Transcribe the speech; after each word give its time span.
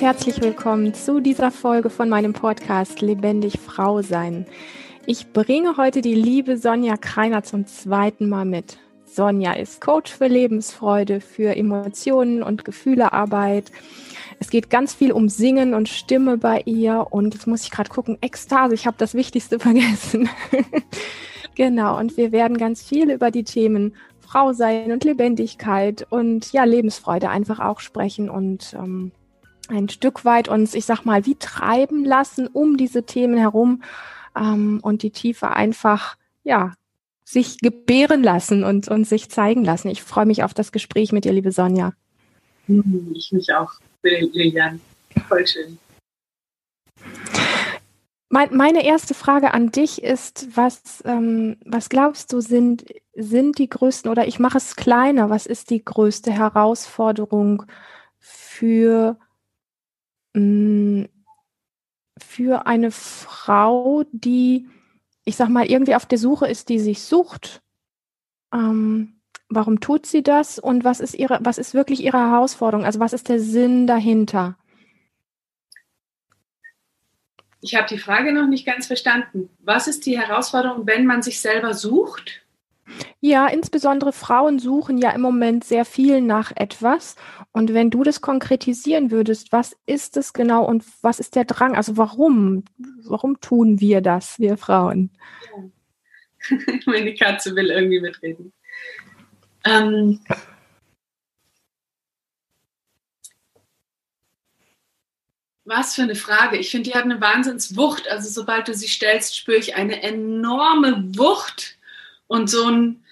herzlich 0.00 0.40
willkommen 0.40 0.94
zu 0.94 1.20
dieser 1.20 1.50
Folge 1.50 1.90
von 1.90 2.08
meinem 2.08 2.32
Podcast 2.32 3.02
Lebendig 3.02 3.58
Frau 3.60 4.00
sein. 4.00 4.46
Ich 5.04 5.34
bringe 5.34 5.76
heute 5.76 6.00
die 6.00 6.14
liebe 6.14 6.56
Sonja 6.56 6.96
Kreiner 6.96 7.42
zum 7.42 7.66
zweiten 7.66 8.26
Mal 8.30 8.46
mit. 8.46 8.78
Sonja 9.04 9.52
ist 9.52 9.82
Coach 9.82 10.10
für 10.10 10.26
Lebensfreude, 10.26 11.20
für 11.20 11.54
Emotionen 11.54 12.42
und 12.42 12.64
Gefühlearbeit. 12.64 13.70
Es 14.38 14.48
geht 14.48 14.70
ganz 14.70 14.94
viel 14.94 15.12
um 15.12 15.28
Singen 15.28 15.74
und 15.74 15.90
Stimme 15.90 16.38
bei 16.38 16.62
ihr 16.64 17.08
und 17.10 17.34
jetzt 17.34 17.46
muss 17.46 17.64
ich 17.64 17.70
gerade 17.70 17.90
gucken, 17.90 18.16
Ekstase, 18.22 18.74
ich 18.74 18.86
habe 18.86 18.96
das 18.98 19.12
Wichtigste 19.12 19.58
vergessen. 19.60 20.30
genau, 21.54 21.98
und 21.98 22.16
wir 22.16 22.32
werden 22.32 22.56
ganz 22.56 22.82
viel 22.82 23.10
über 23.10 23.30
die 23.30 23.44
Themen 23.44 23.94
Frau 24.18 24.54
sein 24.54 24.92
und 24.92 25.04
Lebendigkeit 25.04 26.06
und 26.08 26.52
ja, 26.52 26.64
Lebensfreude 26.64 27.28
einfach 27.28 27.60
auch 27.60 27.80
sprechen 27.80 28.30
und 28.30 28.74
ähm, 28.78 29.12
ein 29.70 29.88
Stück 29.88 30.24
weit 30.24 30.48
uns, 30.48 30.74
ich 30.74 30.84
sag 30.84 31.04
mal, 31.04 31.26
wie 31.26 31.36
treiben 31.36 32.04
lassen 32.04 32.46
um 32.46 32.76
diese 32.76 33.04
Themen 33.04 33.38
herum 33.38 33.82
ähm, 34.36 34.80
und 34.82 35.02
die 35.02 35.10
Tiefe 35.10 35.50
einfach, 35.50 36.16
ja, 36.44 36.74
sich 37.24 37.58
gebären 37.58 38.22
lassen 38.22 38.64
und, 38.64 38.88
und 38.88 39.04
sich 39.04 39.30
zeigen 39.30 39.64
lassen. 39.64 39.88
Ich 39.88 40.02
freue 40.02 40.26
mich 40.26 40.42
auf 40.42 40.52
das 40.52 40.72
Gespräch 40.72 41.12
mit 41.12 41.24
dir, 41.24 41.32
liebe 41.32 41.52
Sonja. 41.52 41.92
Hm, 42.66 43.12
ich 43.14 43.30
mich 43.32 43.52
auch, 43.54 43.72
Lilian. 44.02 44.80
Voll 45.28 45.46
schön. 45.46 45.78
Meine 48.32 48.84
erste 48.84 49.14
Frage 49.14 49.52
an 49.54 49.72
dich 49.72 50.04
ist, 50.04 50.56
was, 50.56 51.02
ähm, 51.04 51.56
was 51.64 51.88
glaubst 51.88 52.32
du, 52.32 52.40
sind, 52.40 52.84
sind 53.12 53.58
die 53.58 53.68
größten, 53.68 54.08
oder 54.08 54.28
ich 54.28 54.38
mache 54.38 54.58
es 54.58 54.76
kleiner, 54.76 55.30
was 55.30 55.46
ist 55.46 55.70
die 55.70 55.84
größte 55.84 56.30
Herausforderung 56.30 57.64
für, 58.20 59.18
für 62.18 62.66
eine 62.66 62.90
Frau, 62.90 64.04
die, 64.12 64.68
ich 65.24 65.36
sag 65.36 65.48
mal, 65.48 65.66
irgendwie 65.66 65.94
auf 65.94 66.06
der 66.06 66.18
Suche 66.18 66.46
ist, 66.46 66.68
die 66.68 66.78
sich 66.78 67.02
sucht? 67.02 67.62
Ähm, 68.52 69.20
warum 69.48 69.80
tut 69.80 70.06
sie 70.06 70.22
das 70.22 70.58
und 70.58 70.84
was 70.84 71.00
ist 71.00 71.14
ihre, 71.14 71.38
was 71.42 71.58
ist 71.58 71.74
wirklich 71.74 72.02
ihre 72.02 72.18
Herausforderung? 72.18 72.84
Also 72.84 73.00
was 73.00 73.12
ist 73.12 73.28
der 73.28 73.40
Sinn 73.40 73.86
dahinter? 73.86 74.56
Ich 77.60 77.74
habe 77.74 77.88
die 77.88 77.98
Frage 77.98 78.32
noch 78.32 78.46
nicht 78.46 78.64
ganz 78.64 78.86
verstanden. 78.86 79.50
Was 79.58 79.86
ist 79.86 80.06
die 80.06 80.18
Herausforderung, 80.18 80.86
wenn 80.86 81.04
man 81.04 81.22
sich 81.22 81.40
selber 81.40 81.74
sucht? 81.74 82.39
Ja, 83.20 83.46
insbesondere 83.46 84.12
Frauen 84.12 84.58
suchen 84.58 84.98
ja 84.98 85.10
im 85.10 85.20
Moment 85.20 85.64
sehr 85.64 85.84
viel 85.84 86.20
nach 86.20 86.52
etwas. 86.54 87.16
Und 87.52 87.74
wenn 87.74 87.90
du 87.90 88.02
das 88.02 88.20
konkretisieren 88.20 89.10
würdest, 89.10 89.52
was 89.52 89.76
ist 89.86 90.16
es 90.16 90.32
genau 90.32 90.64
und 90.64 90.84
was 91.02 91.20
ist 91.20 91.36
der 91.36 91.44
Drang? 91.44 91.76
Also 91.76 91.96
warum? 91.96 92.64
Warum 93.04 93.40
tun 93.40 93.80
wir 93.80 94.00
das, 94.00 94.38
wir 94.38 94.56
Frauen? 94.56 95.10
Ja. 95.56 96.56
Meine 96.86 97.14
Katze 97.14 97.54
will 97.54 97.70
irgendwie 97.70 98.00
mitreden. 98.00 98.52
Ähm, 99.64 100.20
Was 105.70 105.94
für 105.94 106.02
eine 106.02 106.16
Frage. 106.16 106.56
Ich 106.56 106.70
finde, 106.70 106.90
die 106.90 106.96
hat 106.96 107.04
eine 107.04 107.20
Wahnsinnswucht. 107.20 108.08
Also 108.10 108.28
sobald 108.28 108.66
du 108.66 108.74
sie 108.74 108.88
stellst, 108.88 109.36
spüre 109.36 109.58
ich 109.58 109.76
eine 109.76 110.02
enorme 110.02 111.16
Wucht 111.16 111.78
und 112.30 112.48
so 112.48 112.64
ein, 112.68 113.04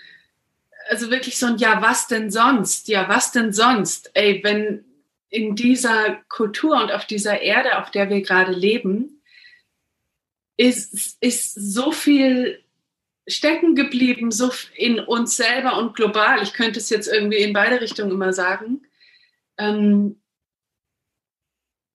also 0.89 1.11
wirklich 1.11 1.39
so 1.39 1.47
ein 1.47 1.59
Ja, 1.59 1.83
was 1.83 2.07
denn 2.07 2.31
sonst? 2.31 2.87
Ja, 2.87 3.09
was 3.09 3.33
denn 3.33 3.53
sonst? 3.53 4.13
Ey, 4.15 4.45
wenn 4.45 4.85
in 5.29 5.57
dieser 5.57 6.21
Kultur 6.29 6.81
und 6.81 6.93
auf 6.93 7.05
dieser 7.05 7.43
Erde, 7.43 7.79
auf 7.79 7.91
der 7.91 8.09
wir 8.11 8.23
gerade 8.23 8.53
leben, 8.53 9.21
ist, 10.57 11.17
ist 11.21 11.55
so 11.55 11.91
viel 11.91 12.63
stecken 13.27 13.75
geblieben, 13.75 14.31
so 14.31 14.53
in 14.77 15.01
uns 15.01 15.37
selber 15.37 15.79
und 15.79 15.97
global. 15.97 16.41
Ich 16.45 16.53
könnte 16.53 16.79
es 16.79 16.89
jetzt 16.89 17.09
irgendwie 17.09 17.39
in 17.39 17.53
beide 17.53 17.81
Richtungen 17.81 18.13
immer 18.13 18.33
sagen. 18.33 18.83
Ähm, 19.59 20.23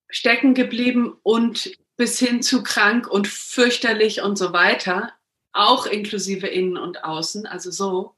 stecken 0.09 0.53
geblieben 0.55 1.17
und 1.23 1.77
bis 1.95 2.19
hin 2.19 2.41
zu 2.41 2.63
krank 2.63 3.07
und 3.07 3.29
fürchterlich 3.29 4.21
und 4.21 4.37
so 4.37 4.51
weiter, 4.51 5.13
auch 5.53 5.85
inklusive 5.85 6.47
innen 6.47 6.77
und 6.77 7.03
außen, 7.03 7.45
also 7.45 7.71
so. 7.71 8.15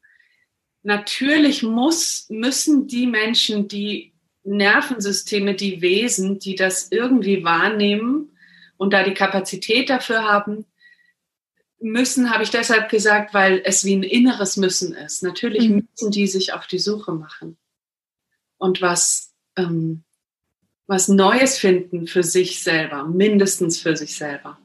Natürlich 0.84 1.64
muss, 1.64 2.28
müssen 2.30 2.88
die 2.88 3.08
Menschen, 3.08 3.68
die 3.68 4.14
Nervensysteme, 4.44 5.56
die 5.56 5.82
Wesen, 5.82 6.40
die 6.40 6.56
das 6.56 6.92
irgendwie 6.92 7.44
wahrnehmen 7.44 8.32
und 8.78 8.94
da 8.94 9.04
die 9.04 9.14
Kapazität 9.14 9.90
dafür 9.90 10.24
haben, 10.24 10.66
müssen, 11.80 12.32
habe 12.32 12.44
ich 12.44 12.52
deshalb 12.52 12.90
gesagt, 12.90 13.34
weil 13.34 13.62
es 13.66 13.84
wie 13.84 13.96
ein 13.96 14.04
inneres 14.04 14.58
Müssen 14.58 14.94
ist. 14.94 15.24
Natürlich 15.24 15.70
mhm. 15.70 15.88
müssen 15.92 16.12
die 16.12 16.28
sich 16.28 16.54
auf 16.54 16.68
die 16.68 16.80
Suche 16.80 17.12
machen. 17.12 17.58
Und 18.58 18.82
was 18.82 19.34
ähm, 19.56 20.04
was 20.88 21.08
Neues 21.08 21.58
finden 21.58 22.08
für 22.08 22.24
sich 22.24 22.62
selber, 22.62 23.06
mindestens 23.06 23.80
für 23.80 23.96
sich 23.98 24.16
selber. 24.16 24.60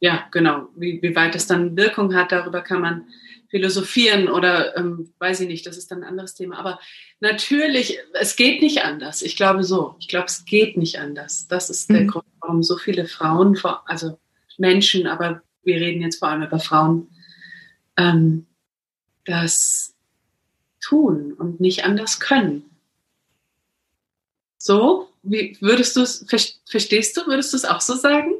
Ja, 0.00 0.26
genau. 0.30 0.68
Wie, 0.74 1.00
wie 1.02 1.14
weit 1.14 1.34
es 1.34 1.46
dann 1.46 1.76
Wirkung 1.76 2.14
hat, 2.14 2.32
darüber 2.32 2.62
kann 2.62 2.80
man 2.80 3.04
philosophieren 3.50 4.28
oder 4.28 4.76
ähm, 4.76 5.12
weiß 5.18 5.40
ich 5.40 5.48
nicht, 5.48 5.66
das 5.66 5.76
ist 5.76 5.90
dann 5.90 6.02
ein 6.02 6.08
anderes 6.10 6.34
Thema. 6.34 6.58
Aber 6.58 6.80
natürlich, 7.20 7.98
es 8.14 8.36
geht 8.36 8.62
nicht 8.62 8.82
anders. 8.82 9.22
Ich 9.22 9.36
glaube 9.36 9.62
so. 9.62 9.96
Ich 9.98 10.08
glaube, 10.08 10.26
es 10.26 10.44
geht 10.44 10.76
nicht 10.76 10.98
anders. 10.98 11.48
Das 11.48 11.68
ist 11.68 11.90
der 11.90 12.02
mhm. 12.02 12.08
Grund, 12.08 12.24
warum 12.40 12.62
so 12.62 12.76
viele 12.78 13.06
Frauen, 13.06 13.58
also 13.86 14.18
Menschen, 14.56 15.06
aber 15.06 15.42
wir 15.64 15.76
reden 15.76 16.00
jetzt 16.00 16.18
vor 16.18 16.28
allem 16.28 16.42
über 16.42 16.60
Frauen, 16.60 17.08
ähm, 17.96 18.46
das 19.26 19.94
tun 20.80 21.34
und 21.34 21.60
nicht 21.60 21.84
anders 21.84 22.20
können. 22.20 22.64
So, 24.56 25.08
wie 25.22 25.56
würdest 25.60 25.96
du 25.96 26.02
es, 26.02 26.24
verstehst 26.66 27.16
du, 27.16 27.26
würdest 27.26 27.52
du 27.52 27.56
es 27.56 27.64
auch 27.64 27.80
so 27.80 27.94
sagen? 27.94 28.32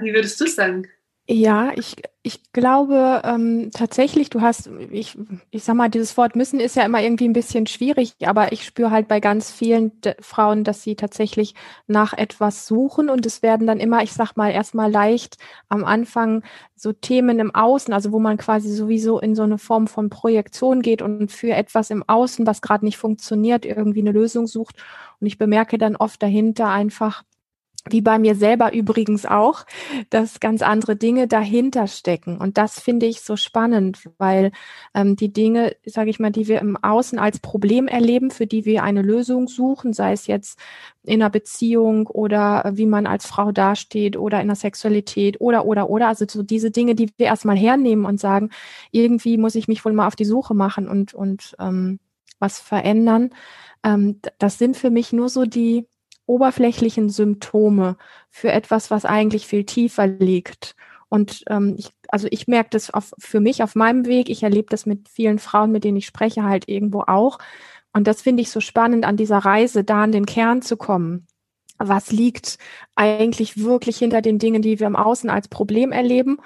Wie 0.00 0.12
würdest 0.12 0.40
du 0.40 0.46
sagen? 0.46 0.88
Ja, 1.26 1.72
ich, 1.74 1.96
ich 2.22 2.52
glaube 2.52 3.22
ähm, 3.24 3.70
tatsächlich, 3.72 4.28
du 4.28 4.42
hast, 4.42 4.66
ich, 4.90 5.16
ich 5.50 5.64
sag 5.64 5.74
mal, 5.74 5.88
dieses 5.88 6.18
Wort 6.18 6.36
müssen 6.36 6.60
ist 6.60 6.76
ja 6.76 6.82
immer 6.84 7.00
irgendwie 7.00 7.26
ein 7.26 7.32
bisschen 7.32 7.66
schwierig, 7.66 8.12
aber 8.26 8.52
ich 8.52 8.62
spüre 8.66 8.90
halt 8.90 9.08
bei 9.08 9.20
ganz 9.20 9.50
vielen 9.50 9.92
Frauen, 10.20 10.64
dass 10.64 10.82
sie 10.82 10.96
tatsächlich 10.96 11.54
nach 11.86 12.12
etwas 12.12 12.66
suchen 12.66 13.08
und 13.08 13.24
es 13.24 13.40
werden 13.40 13.66
dann 13.66 13.80
immer, 13.80 14.02
ich 14.02 14.12
sag 14.12 14.36
mal, 14.36 14.50
erstmal 14.50 14.90
leicht 14.90 15.38
am 15.70 15.84
Anfang 15.84 16.42
so 16.76 16.92
Themen 16.92 17.38
im 17.38 17.54
Außen, 17.54 17.94
also 17.94 18.12
wo 18.12 18.18
man 18.18 18.36
quasi 18.36 18.70
sowieso 18.70 19.18
in 19.18 19.34
so 19.34 19.44
eine 19.44 19.56
Form 19.56 19.86
von 19.86 20.10
Projektion 20.10 20.82
geht 20.82 21.00
und 21.00 21.32
für 21.32 21.52
etwas 21.52 21.88
im 21.88 22.06
Außen, 22.06 22.46
was 22.46 22.60
gerade 22.60 22.84
nicht 22.84 22.98
funktioniert, 22.98 23.64
irgendwie 23.64 24.00
eine 24.00 24.12
Lösung 24.12 24.46
sucht. 24.46 24.76
Und 25.20 25.26
ich 25.26 25.38
bemerke 25.38 25.78
dann 25.78 25.96
oft 25.96 26.22
dahinter 26.22 26.68
einfach, 26.68 27.22
wie 27.90 28.00
bei 28.00 28.18
mir 28.18 28.34
selber 28.34 28.72
übrigens 28.72 29.26
auch, 29.26 29.66
dass 30.10 30.40
ganz 30.40 30.62
andere 30.62 30.96
Dinge 30.96 31.28
dahinter 31.28 31.86
stecken. 31.86 32.38
Und 32.38 32.56
das 32.56 32.80
finde 32.80 33.06
ich 33.06 33.20
so 33.20 33.36
spannend, 33.36 34.08
weil 34.18 34.52
ähm, 34.94 35.16
die 35.16 35.32
Dinge, 35.32 35.76
sage 35.84 36.10
ich 36.10 36.18
mal, 36.18 36.30
die 36.30 36.48
wir 36.48 36.60
im 36.60 36.76
Außen 36.82 37.18
als 37.18 37.40
Problem 37.40 37.86
erleben, 37.86 38.30
für 38.30 38.46
die 38.46 38.64
wir 38.64 38.82
eine 38.82 39.02
Lösung 39.02 39.48
suchen, 39.48 39.92
sei 39.92 40.12
es 40.12 40.26
jetzt 40.26 40.58
in 41.04 41.20
einer 41.20 41.30
Beziehung 41.30 42.06
oder 42.06 42.72
wie 42.74 42.86
man 42.86 43.06
als 43.06 43.26
Frau 43.26 43.52
dasteht 43.52 44.16
oder 44.16 44.40
in 44.40 44.46
der 44.46 44.56
Sexualität 44.56 45.40
oder, 45.40 45.66
oder, 45.66 45.90
oder. 45.90 46.08
Also 46.08 46.24
so 46.26 46.42
diese 46.42 46.70
Dinge, 46.70 46.94
die 46.94 47.10
wir 47.18 47.26
erstmal 47.26 47.56
hernehmen 47.56 48.06
und 48.06 48.18
sagen, 48.18 48.50
irgendwie 48.92 49.36
muss 49.36 49.54
ich 49.54 49.68
mich 49.68 49.84
wohl 49.84 49.92
mal 49.92 50.06
auf 50.06 50.16
die 50.16 50.24
Suche 50.24 50.54
machen 50.54 50.88
und, 50.88 51.12
und 51.12 51.54
ähm, 51.58 51.98
was 52.38 52.58
verändern. 52.58 53.30
Ähm, 53.84 54.20
das 54.38 54.58
sind 54.58 54.76
für 54.76 54.90
mich 54.90 55.12
nur 55.12 55.28
so 55.28 55.44
die, 55.44 55.86
oberflächlichen 56.26 57.10
Symptome 57.10 57.96
für 58.30 58.50
etwas, 58.50 58.90
was 58.90 59.04
eigentlich 59.04 59.46
viel 59.46 59.64
tiefer 59.64 60.06
liegt. 60.06 60.74
Und 61.08 61.44
ähm, 61.48 61.76
ich, 61.78 61.90
also 62.08 62.26
ich 62.30 62.48
merke 62.48 62.70
das 62.70 62.92
auf, 62.92 63.14
für 63.18 63.40
mich 63.40 63.62
auf 63.62 63.74
meinem 63.74 64.06
Weg. 64.06 64.28
Ich 64.30 64.42
erlebe 64.42 64.68
das 64.70 64.86
mit 64.86 65.08
vielen 65.08 65.38
Frauen, 65.38 65.70
mit 65.70 65.84
denen 65.84 65.96
ich 65.96 66.06
spreche, 66.06 66.42
halt 66.42 66.68
irgendwo 66.68 67.02
auch. 67.02 67.38
Und 67.92 68.08
das 68.08 68.22
finde 68.22 68.42
ich 68.42 68.50
so 68.50 68.60
spannend 68.60 69.04
an 69.04 69.16
dieser 69.16 69.38
Reise, 69.38 69.84
da 69.84 70.02
an 70.02 70.12
den 70.12 70.26
Kern 70.26 70.62
zu 70.62 70.76
kommen. 70.76 71.26
Was 71.78 72.10
liegt 72.10 72.58
eigentlich 72.96 73.62
wirklich 73.62 73.98
hinter 73.98 74.22
den 74.22 74.38
Dingen, 74.38 74.62
die 74.62 74.80
wir 74.80 74.86
im 74.86 74.96
Außen 74.96 75.30
als 75.30 75.48
Problem 75.48 75.92
erleben? 75.92 76.38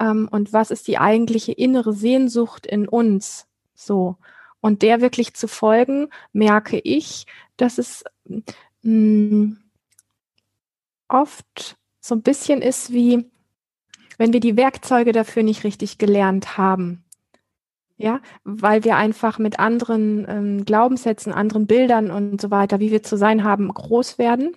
Ähm, 0.00 0.28
und 0.30 0.52
was 0.52 0.70
ist 0.70 0.88
die 0.88 0.98
eigentliche 0.98 1.52
innere 1.52 1.92
Sehnsucht 1.92 2.66
in 2.66 2.88
uns? 2.88 3.46
So. 3.74 4.16
Und 4.60 4.82
der 4.82 5.00
wirklich 5.00 5.34
zu 5.34 5.46
folgen, 5.46 6.08
merke 6.32 6.78
ich, 6.78 7.26
dass 7.56 7.78
es 7.78 8.04
mh, 8.86 9.30
hm, 9.30 9.58
oft 11.08 11.76
so 12.00 12.14
ein 12.14 12.22
bisschen 12.22 12.62
ist 12.62 12.92
wie, 12.92 13.30
wenn 14.18 14.32
wir 14.32 14.40
die 14.40 14.56
Werkzeuge 14.56 15.12
dafür 15.12 15.42
nicht 15.42 15.64
richtig 15.64 15.98
gelernt 15.98 16.56
haben. 16.56 17.02
Ja, 17.98 18.20
weil 18.44 18.84
wir 18.84 18.96
einfach 18.96 19.38
mit 19.38 19.58
anderen 19.58 20.26
ähm, 20.28 20.64
Glaubenssätzen, 20.66 21.32
anderen 21.32 21.66
Bildern 21.66 22.10
und 22.10 22.40
so 22.40 22.50
weiter, 22.50 22.78
wie 22.78 22.90
wir 22.90 23.02
zu 23.02 23.16
sein 23.16 23.42
haben, 23.42 23.72
groß 23.72 24.18
werden. 24.18 24.54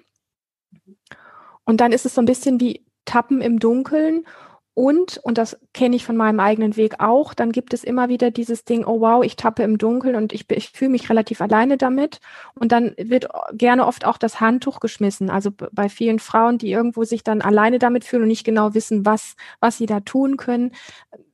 Und 1.63 1.79
dann 1.79 1.93
ist 1.93 2.05
es 2.05 2.15
so 2.15 2.21
ein 2.21 2.25
bisschen 2.25 2.59
wie 2.59 2.85
Tappen 3.05 3.39
im 3.39 3.59
Dunkeln 3.59 4.25
und, 4.73 5.17
und 5.23 5.37
das 5.37 5.59
kenne 5.73 5.95
ich 5.97 6.05
von 6.05 6.15
meinem 6.15 6.39
eigenen 6.39 6.77
Weg 6.77 6.99
auch, 6.99 7.33
dann 7.33 7.51
gibt 7.51 7.73
es 7.73 7.83
immer 7.83 8.07
wieder 8.07 8.31
dieses 8.31 8.63
Ding, 8.63 8.85
oh 8.85 9.01
wow, 9.01 9.23
ich 9.23 9.35
tappe 9.35 9.63
im 9.63 9.77
Dunkeln 9.77 10.15
und 10.15 10.31
ich, 10.31 10.49
ich 10.51 10.69
fühle 10.69 10.91
mich 10.91 11.09
relativ 11.09 11.41
alleine 11.41 11.77
damit. 11.77 12.19
Und 12.55 12.71
dann 12.71 12.93
wird 12.97 13.27
gerne 13.51 13.85
oft 13.85 14.05
auch 14.05 14.17
das 14.17 14.39
Handtuch 14.39 14.79
geschmissen. 14.79 15.29
Also 15.29 15.51
bei 15.51 15.89
vielen 15.89 16.19
Frauen, 16.19 16.57
die 16.59 16.71
irgendwo 16.71 17.03
sich 17.03 17.23
dann 17.23 17.41
alleine 17.41 17.77
damit 17.77 18.05
fühlen 18.05 18.21
und 18.21 18.29
nicht 18.29 18.45
genau 18.45 18.73
wissen, 18.73 19.05
was, 19.05 19.35
was 19.59 19.77
sie 19.77 19.85
da 19.85 19.99
tun 19.99 20.37
können, 20.37 20.71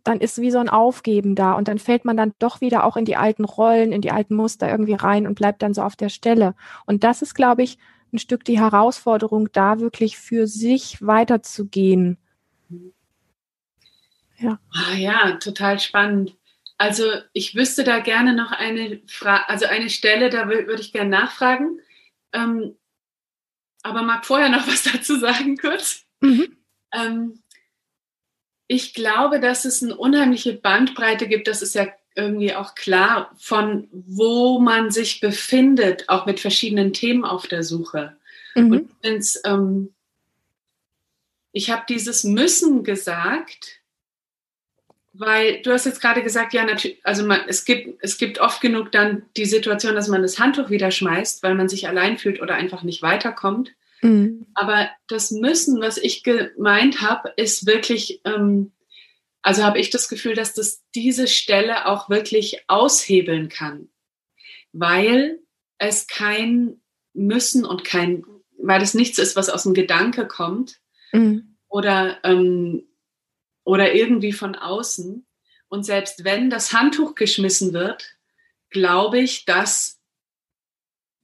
dann 0.03 0.21
ist 0.21 0.41
wie 0.41 0.51
so 0.51 0.57
ein 0.57 0.69
Aufgeben 0.69 1.35
da. 1.35 1.53
Und 1.53 1.67
dann 1.67 1.77
fällt 1.77 2.03
man 2.03 2.17
dann 2.17 2.33
doch 2.39 2.61
wieder 2.61 2.83
auch 2.83 2.97
in 2.97 3.05
die 3.05 3.15
alten 3.15 3.45
Rollen, 3.45 3.91
in 3.91 4.01
die 4.01 4.11
alten 4.11 4.35
Muster 4.35 4.69
irgendwie 4.71 4.95
rein 4.95 5.27
und 5.27 5.35
bleibt 5.35 5.61
dann 5.61 5.73
so 5.75 5.83
auf 5.83 5.95
der 5.95 6.09
Stelle. 6.09 6.55
Und 6.87 7.03
das 7.03 7.21
ist, 7.21 7.35
glaube 7.35 7.61
ich, 7.61 7.77
ein 8.11 8.17
Stück 8.17 8.43
die 8.43 8.59
Herausforderung, 8.59 9.49
da 9.51 9.79
wirklich 9.79 10.17
für 10.17 10.47
sich 10.47 11.05
weiterzugehen 11.05 12.17
ja. 14.39 14.59
Ah, 14.73 14.95
ja, 14.95 15.31
total 15.37 15.79
spannend. 15.79 16.35
Also 16.77 17.05
ich 17.33 17.55
wüsste 17.55 17.83
da 17.83 17.99
gerne 17.99 18.33
noch 18.33 18.51
eine 18.51 19.01
Frage, 19.07 19.47
also 19.47 19.65
eine 19.65 19.89
Stelle, 19.89 20.29
da 20.29 20.49
würde 20.49 20.81
ich 20.81 20.91
gerne 20.91 21.09
nachfragen. 21.09 21.79
Ähm, 22.33 22.75
aber 23.83 24.01
mag 24.01 24.25
vorher 24.25 24.49
noch 24.49 24.67
was 24.67 24.83
dazu 24.83 25.17
sagen, 25.17 25.57
kurz. 25.57 26.05
Mhm. 26.21 26.57
Ähm, 26.91 27.39
ich 28.67 28.93
glaube, 28.93 29.39
dass 29.39 29.63
es 29.65 29.83
eine 29.83 29.95
unheimliche 29.95 30.53
Bandbreite 30.53 31.27
gibt, 31.27 31.47
das 31.47 31.61
ist 31.61 31.75
ja 31.75 31.87
irgendwie 32.15 32.55
auch 32.55 32.75
klar, 32.75 33.31
von 33.37 33.87
wo 33.91 34.59
man 34.59 34.89
sich 34.89 35.19
befindet, 35.19 36.09
auch 36.09 36.25
mit 36.25 36.39
verschiedenen 36.39 36.93
Themen 36.93 37.25
auf 37.25 37.47
der 37.47 37.61
Suche. 37.63 38.17
Mhm. 38.55 38.89
Und 39.03 39.39
ähm, 39.45 39.93
ich 41.51 41.69
habe 41.69 41.83
dieses 41.87 42.23
Müssen 42.23 42.83
gesagt, 42.83 43.81
weil 45.17 45.61
du 45.61 45.71
hast 45.71 45.85
jetzt 45.85 46.01
gerade 46.01 46.23
gesagt, 46.23 46.53
ja, 46.53 46.65
natürlich, 46.65 46.99
also 47.03 47.25
man, 47.25 47.41
es 47.47 47.65
gibt, 47.65 47.97
es 48.01 48.17
gibt 48.17 48.39
oft 48.39 48.61
genug 48.61 48.91
dann 48.91 49.23
die 49.37 49.45
Situation, 49.45 49.95
dass 49.95 50.07
man 50.07 50.21
das 50.21 50.39
Handtuch 50.39 50.69
wieder 50.69 50.91
schmeißt, 50.91 51.41
weil 51.43 51.55
man 51.55 51.69
sich 51.69 51.87
allein 51.87 52.17
fühlt 52.17 52.41
oder 52.41 52.55
einfach 52.55 52.83
nicht 52.83 53.01
weiterkommt. 53.01 53.73
Mhm. 54.01 54.45
Aber 54.53 54.89
das 55.07 55.31
Müssen, 55.31 55.81
was 55.81 55.97
ich 55.97 56.23
gemeint 56.23 57.01
habe, 57.01 57.33
ist 57.37 57.65
wirklich, 57.65 58.21
ähm, 58.25 58.73
also 59.41 59.63
habe 59.63 59.79
ich 59.79 59.89
das 59.89 60.09
Gefühl, 60.09 60.33
dass 60.33 60.53
das 60.53 60.83
diese 60.93 61.27
Stelle 61.27 61.85
auch 61.85 62.09
wirklich 62.09 62.63
aushebeln 62.67 63.49
kann, 63.49 63.89
weil 64.73 65.39
es 65.77 66.07
kein 66.07 66.81
Müssen 67.13 67.63
und 67.63 67.83
kein, 67.83 68.25
weil 68.57 68.81
es 68.81 68.93
nichts 68.93 69.17
ist, 69.17 69.35
was 69.35 69.49
aus 69.49 69.63
dem 69.63 69.73
Gedanke 69.73 70.27
kommt 70.27 70.79
mhm. 71.13 71.55
oder 71.69 72.17
ähm, 72.23 72.83
oder 73.65 73.93
irgendwie 73.93 74.31
von 74.31 74.55
außen. 74.55 75.25
Und 75.67 75.83
selbst 75.83 76.23
wenn 76.23 76.49
das 76.49 76.71
Handtuch 76.71 77.15
geschmissen 77.15 77.73
wird, 77.73 78.15
glaube 78.69 79.19
ich, 79.19 79.43
dass 79.43 79.99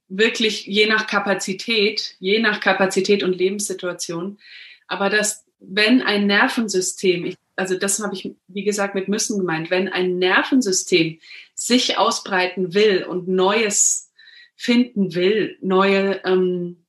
wirklich 0.08 0.66
je 0.66 0.86
nach 0.86 1.06
Kapazität, 1.06 2.16
je 2.18 2.38
nach 2.40 2.60
Kapazität 2.60 3.22
und 3.22 3.32
Lebenssituation, 3.34 4.38
aber 4.86 5.08
dass 5.08 5.46
wenn 5.58 6.02
ein 6.02 6.26
Nervensystem, 6.26 7.34
also 7.56 7.78
das 7.78 8.00
habe 8.00 8.14
ich, 8.14 8.34
wie 8.48 8.64
gesagt, 8.64 8.94
mit 8.94 9.08
müssen 9.08 9.38
gemeint, 9.38 9.70
wenn 9.70 9.88
ein 9.88 10.18
Nervensystem 10.18 11.18
sich 11.54 11.96
ausbreiten 11.96 12.74
will 12.74 13.04
und 13.04 13.28
Neues 13.28 14.10
finden 14.56 15.14
will, 15.14 15.56
neue, 15.60 16.20
ähm, 16.24 16.84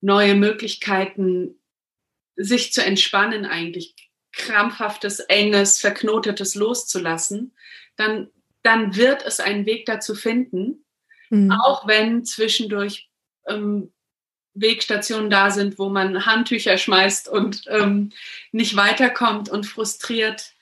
neue 0.00 0.34
Möglichkeiten, 0.34 1.58
sich 2.36 2.72
zu 2.72 2.84
entspannen 2.84 3.44
eigentlich, 3.44 3.94
krampfhaftes, 4.36 5.20
enges, 5.20 5.78
verknotetes 5.78 6.54
loszulassen, 6.54 7.52
dann, 7.96 8.28
dann 8.62 8.94
wird 8.96 9.24
es 9.24 9.40
einen 9.40 9.66
Weg 9.66 9.86
dazu 9.86 10.14
finden, 10.14 10.84
mhm. 11.30 11.50
auch 11.50 11.86
wenn 11.88 12.24
zwischendurch 12.24 13.08
ähm, 13.46 13.92
Wegstationen 14.54 15.30
da 15.30 15.50
sind, 15.50 15.78
wo 15.78 15.88
man 15.88 16.24
Handtücher 16.26 16.78
schmeißt 16.78 17.28
und 17.28 17.64
ähm, 17.68 18.12
nicht 18.52 18.76
weiterkommt 18.76 19.48
und 19.48 19.64
frustriert 19.66 20.52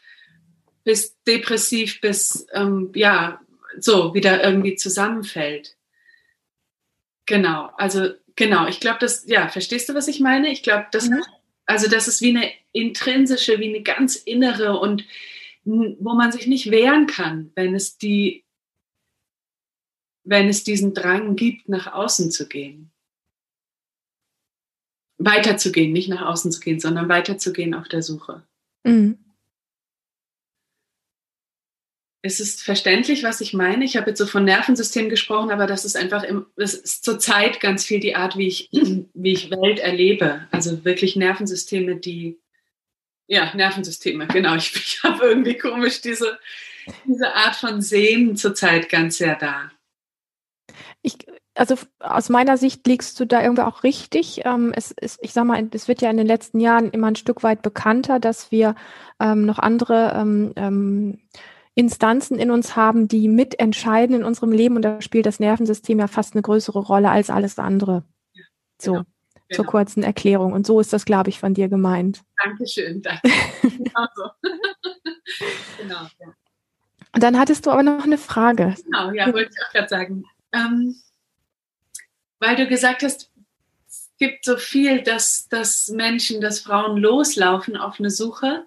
bis 0.83 1.17
depressiv 1.23 2.01
bis 2.01 2.47
ähm, 2.53 2.93
ja 2.95 3.41
so 3.79 4.15
wieder 4.15 4.43
irgendwie 4.43 4.77
zusammenfällt. 4.77 5.77
Genau, 7.27 7.71
also 7.79 8.11
genau, 8.37 8.67
ich 8.67 8.81
glaube, 8.81 8.99
das 9.01 9.25
ja, 9.27 9.49
verstehst 9.49 9.89
du, 9.89 9.95
was 9.95 10.09
ich 10.09 10.21
meine? 10.21 10.51
Ich 10.51 10.63
glaube, 10.63 10.87
das 10.91 11.09
mhm. 11.09 11.23
Also 11.67 11.89
das 11.89 12.09
ist 12.09 12.21
wie 12.21 12.37
eine 12.37 12.51
intrinsische, 12.73 13.59
wie 13.59 13.69
eine 13.69 13.83
ganz 13.83 14.17
innere 14.17 14.79
und 14.79 15.05
wo 15.65 16.15
man 16.15 16.31
sich 16.31 16.47
nicht 16.47 16.71
wehren 16.71 17.07
kann, 17.07 17.51
wenn 17.55 17.75
es 17.75 17.97
die, 17.97 18.45
wenn 20.25 20.49
es 20.49 20.63
diesen 20.65 20.93
Drang 20.93 21.37
gibt, 21.37 21.69
nach 21.69 21.93
außen 21.93 22.31
zu 22.31 22.49
gehen. 22.49 22.91
Weiterzugehen, 25.17 25.93
nicht 25.93 26.09
nach 26.09 26.23
außen 26.23 26.53
zu 26.53 26.61
gehen, 26.61 26.81
sondern 26.81 27.09
weiterzugehen 27.09 27.73
auf 27.73 27.89
der 27.89 28.03
Suche. 28.03 28.47
Mhm. 28.83 29.24
Es 32.27 32.41
ist 32.41 32.63
verständlich, 32.63 33.23
was 33.23 33.43
ich 33.43 33.53
meine. 33.53 33.85
Ich 33.85 33.99
habe 33.99 34.09
jetzt 34.09 34.19
so 34.19 34.25
von 34.25 34.47
Nervensystem 34.47 35.11
gesprochen, 35.11 35.51
aber 35.51 35.67
das 35.67 35.85
ist 35.85 35.95
einfach, 35.95 36.23
im, 36.23 36.47
das 36.57 36.73
ist 36.73 37.05
zurzeit 37.05 37.61
ganz 37.61 37.85
viel 37.85 38.01
die 38.01 38.17
Art, 38.17 38.39
wie 38.39 38.49
ich, 38.49 38.71
wie 39.13 39.33
ich 39.33 39.51
Welt 39.51 39.79
erlebe. 39.79 40.49
Also 40.51 40.87
wirklich 40.87 41.17
Nervensysteme, 41.17 41.97
die, 41.97 42.41
ja, 43.27 43.55
Nervensysteme, 43.55 44.27
genau. 44.27 44.55
Ich, 44.57 44.75
ich 44.75 45.03
habe 45.03 45.23
irgendwie 45.23 45.59
komisch 45.59 46.01
diese, 46.01 46.39
diese 47.05 47.35
Art 47.35 47.57
von 47.57 47.83
Sehen 47.83 48.37
zurzeit 48.37 48.89
ganz 48.89 49.19
sehr 49.19 49.35
da. 49.35 49.71
Ich, 51.03 51.19
also 51.55 51.77
aus 51.99 52.31
meiner 52.31 52.57
Sicht 52.57 52.87
liegst 52.87 53.21
du 53.21 53.27
da 53.27 53.43
irgendwie 53.43 53.65
auch 53.65 53.83
richtig. 53.83 54.41
Ähm, 54.47 54.73
es 54.75 54.93
ist, 54.93 55.19
ich 55.21 55.35
sag 55.35 55.45
mal, 55.45 55.69
es 55.75 55.89
wird 55.89 56.01
ja 56.01 56.09
in 56.09 56.17
den 56.17 56.27
letzten 56.27 56.59
Jahren 56.59 56.91
immer 56.91 57.09
ein 57.09 57.17
Stück 57.17 57.43
weit 57.43 57.61
bekannter, 57.61 58.19
dass 58.19 58.51
wir 58.51 58.77
ähm, 59.21 59.45
noch 59.45 59.59
andere 59.59 60.15
ähm, 60.17 61.19
Instanzen 61.75 62.39
in 62.39 62.51
uns 62.51 62.77
haben, 62.77 63.09
die 63.09 63.29
mitentscheiden 63.29 64.17
in 64.17 64.25
unserem 64.25 64.53
Leben 64.53 64.77
und 64.77 64.83
da 64.83 65.01
spielt 65.01 65.27
das 65.27 65.41
Nervensystem 65.41 65.99
ja 65.99 66.07
fast 66.07 66.35
eine 66.35 66.43
größere 66.43 66.79
Rolle 66.79 67.11
als 67.11 67.31
alles 67.31 67.59
andere. 67.59 68.05
So, 68.81 68.93
genau, 68.93 69.05
zur 69.51 69.65
genau. 69.65 69.71
kurzen 69.71 70.03
Erklärung. 70.03 70.53
Und 70.53 70.67
so 70.67 70.79
ist 70.81 70.93
das, 70.93 71.05
glaube 71.05 71.31
ich, 71.31 71.41
von 71.41 71.55
dir 71.55 71.69
gemeint. 71.69 72.23
Dankeschön, 72.43 73.03
danke. 73.03 73.29
genau 73.63 74.07
so. 74.15 74.25
genau, 75.83 76.03
ja. 76.21 76.35
Und 77.13 77.23
dann 77.23 77.39
hattest 77.39 77.67
du 77.67 77.71
aber 77.71 77.83
noch 77.83 78.05
eine 78.05 78.19
Frage. 78.19 78.75
Genau, 78.85 79.13
ja, 79.13 79.33
wollte 79.33 79.51
ich 79.53 79.65
auch 79.65 79.73
gerade 79.73 79.89
sagen. 79.89 80.25
Ähm, 80.53 80.97
weil 82.41 82.57
du 82.57 82.67
gesagt 82.67 83.03
hast, 83.03 83.31
es 83.89 84.11
gibt 84.19 84.45
so 84.45 84.57
viel, 84.57 85.03
dass, 85.03 85.49
dass 85.49 85.89
Menschen, 85.89 86.41
dass 86.41 86.61
Frauen 86.61 86.97
loslaufen 86.97 87.77
auf 87.77 87.99
eine 87.99 88.11
Suche 88.11 88.67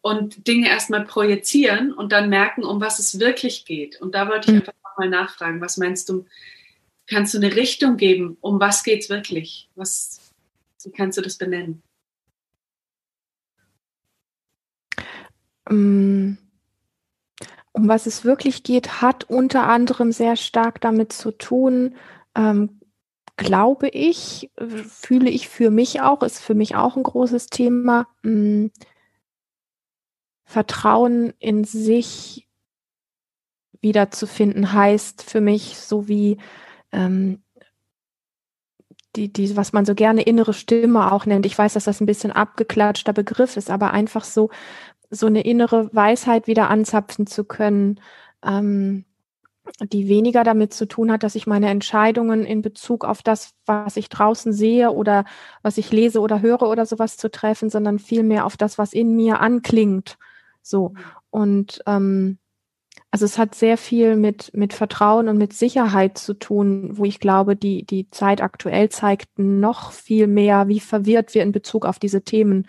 und 0.00 0.46
Dinge 0.46 0.68
erstmal 0.68 1.04
projizieren 1.04 1.92
und 1.92 2.12
dann 2.12 2.28
merken, 2.28 2.64
um 2.64 2.80
was 2.80 2.98
es 2.98 3.18
wirklich 3.18 3.64
geht. 3.64 4.00
Und 4.00 4.14
da 4.14 4.28
wollte 4.28 4.50
ich 4.50 4.54
mhm. 4.54 4.60
einfach 4.60 4.74
nochmal 4.84 5.08
nachfragen, 5.10 5.60
was 5.60 5.76
meinst 5.76 6.08
du, 6.08 6.26
kannst 7.06 7.34
du 7.34 7.38
eine 7.38 7.54
Richtung 7.54 7.96
geben, 7.96 8.36
um 8.40 8.60
was 8.60 8.84
geht 8.84 9.02
es 9.02 9.10
wirklich? 9.10 9.68
Was, 9.74 10.32
wie 10.84 10.90
kannst 10.90 11.18
du 11.18 11.22
das 11.22 11.36
benennen? 11.36 11.82
Mm. 15.68 16.36
Um 17.72 17.86
was 17.86 18.06
es 18.06 18.24
wirklich 18.24 18.64
geht, 18.64 19.02
hat 19.02 19.24
unter 19.24 19.68
anderem 19.68 20.10
sehr 20.10 20.34
stark 20.34 20.80
damit 20.80 21.12
zu 21.12 21.30
tun, 21.30 21.94
ähm, 22.34 22.80
glaube 23.36 23.88
ich, 23.88 24.50
fühle 24.88 25.30
ich 25.30 25.48
für 25.48 25.70
mich 25.70 26.00
auch, 26.00 26.22
ist 26.22 26.40
für 26.40 26.54
mich 26.54 26.74
auch 26.74 26.96
ein 26.96 27.04
großes 27.04 27.46
Thema, 27.46 28.08
mh, 28.22 28.32
mm, 28.32 28.70
Vertrauen 30.48 31.34
in 31.38 31.64
sich 31.64 32.48
wiederzufinden 33.82 34.72
heißt 34.72 35.22
für 35.22 35.42
mich 35.42 35.76
so 35.76 36.08
wie 36.08 36.38
ähm, 36.90 37.42
die, 39.14 39.30
die, 39.30 39.58
was 39.58 39.74
man 39.74 39.84
so 39.84 39.94
gerne 39.94 40.22
innere 40.22 40.54
Stimme 40.54 41.12
auch 41.12 41.26
nennt. 41.26 41.44
Ich 41.44 41.58
weiß, 41.58 41.74
dass 41.74 41.84
das 41.84 42.00
ein 42.00 42.06
bisschen 42.06 42.32
abgeklatschter 42.32 43.12
Begriff 43.12 43.58
ist, 43.58 43.68
aber 43.70 43.92
einfach 43.92 44.24
so, 44.24 44.48
so 45.10 45.26
eine 45.26 45.42
innere 45.42 45.94
Weisheit 45.94 46.46
wieder 46.46 46.70
anzapfen 46.70 47.26
zu 47.26 47.44
können, 47.44 48.00
ähm, 48.42 49.04
die 49.92 50.08
weniger 50.08 50.44
damit 50.44 50.72
zu 50.72 50.88
tun 50.88 51.12
hat, 51.12 51.24
dass 51.24 51.34
ich 51.34 51.46
meine 51.46 51.68
Entscheidungen 51.68 52.46
in 52.46 52.62
Bezug 52.62 53.04
auf 53.04 53.22
das, 53.22 53.52
was 53.66 53.98
ich 53.98 54.08
draußen 54.08 54.54
sehe 54.54 54.92
oder 54.92 55.26
was 55.60 55.76
ich 55.76 55.92
lese 55.92 56.20
oder 56.22 56.40
höre 56.40 56.62
oder 56.62 56.86
sowas 56.86 57.18
zu 57.18 57.30
treffen, 57.30 57.68
sondern 57.68 57.98
vielmehr 57.98 58.46
auf 58.46 58.56
das, 58.56 58.78
was 58.78 58.94
in 58.94 59.14
mir 59.14 59.40
anklingt 59.40 60.16
so. 60.68 60.94
Und 61.30 61.82
ähm, 61.86 62.38
also 63.10 63.24
es 63.24 63.38
hat 63.38 63.54
sehr 63.54 63.78
viel 63.78 64.16
mit, 64.16 64.50
mit 64.54 64.74
Vertrauen 64.74 65.28
und 65.28 65.38
mit 65.38 65.52
Sicherheit 65.52 66.18
zu 66.18 66.34
tun, 66.34 66.90
wo 66.98 67.04
ich 67.04 67.20
glaube, 67.20 67.56
die, 67.56 67.84
die 67.84 68.10
Zeit 68.10 68.42
aktuell 68.42 68.90
zeigt 68.90 69.38
noch 69.38 69.92
viel 69.92 70.26
mehr, 70.26 70.68
wie 70.68 70.80
verwirrt 70.80 71.34
wir 71.34 71.42
in 71.42 71.52
Bezug 71.52 71.86
auf 71.86 71.98
diese 71.98 72.22
Themen 72.22 72.66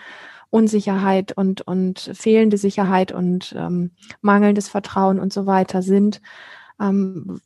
Unsicherheit 0.50 1.34
und, 1.34 1.62
und 1.62 2.00
fehlende 2.13 2.58
Sicherheit 2.58 3.12
und 3.12 3.53
ähm, 3.58 3.91
mangelndes 4.22 4.70
Vertrauen 4.70 5.20
und 5.20 5.32
so 5.32 5.46
weiter 5.46 5.82
sind. 5.82 6.22
Ähm, 6.79 7.41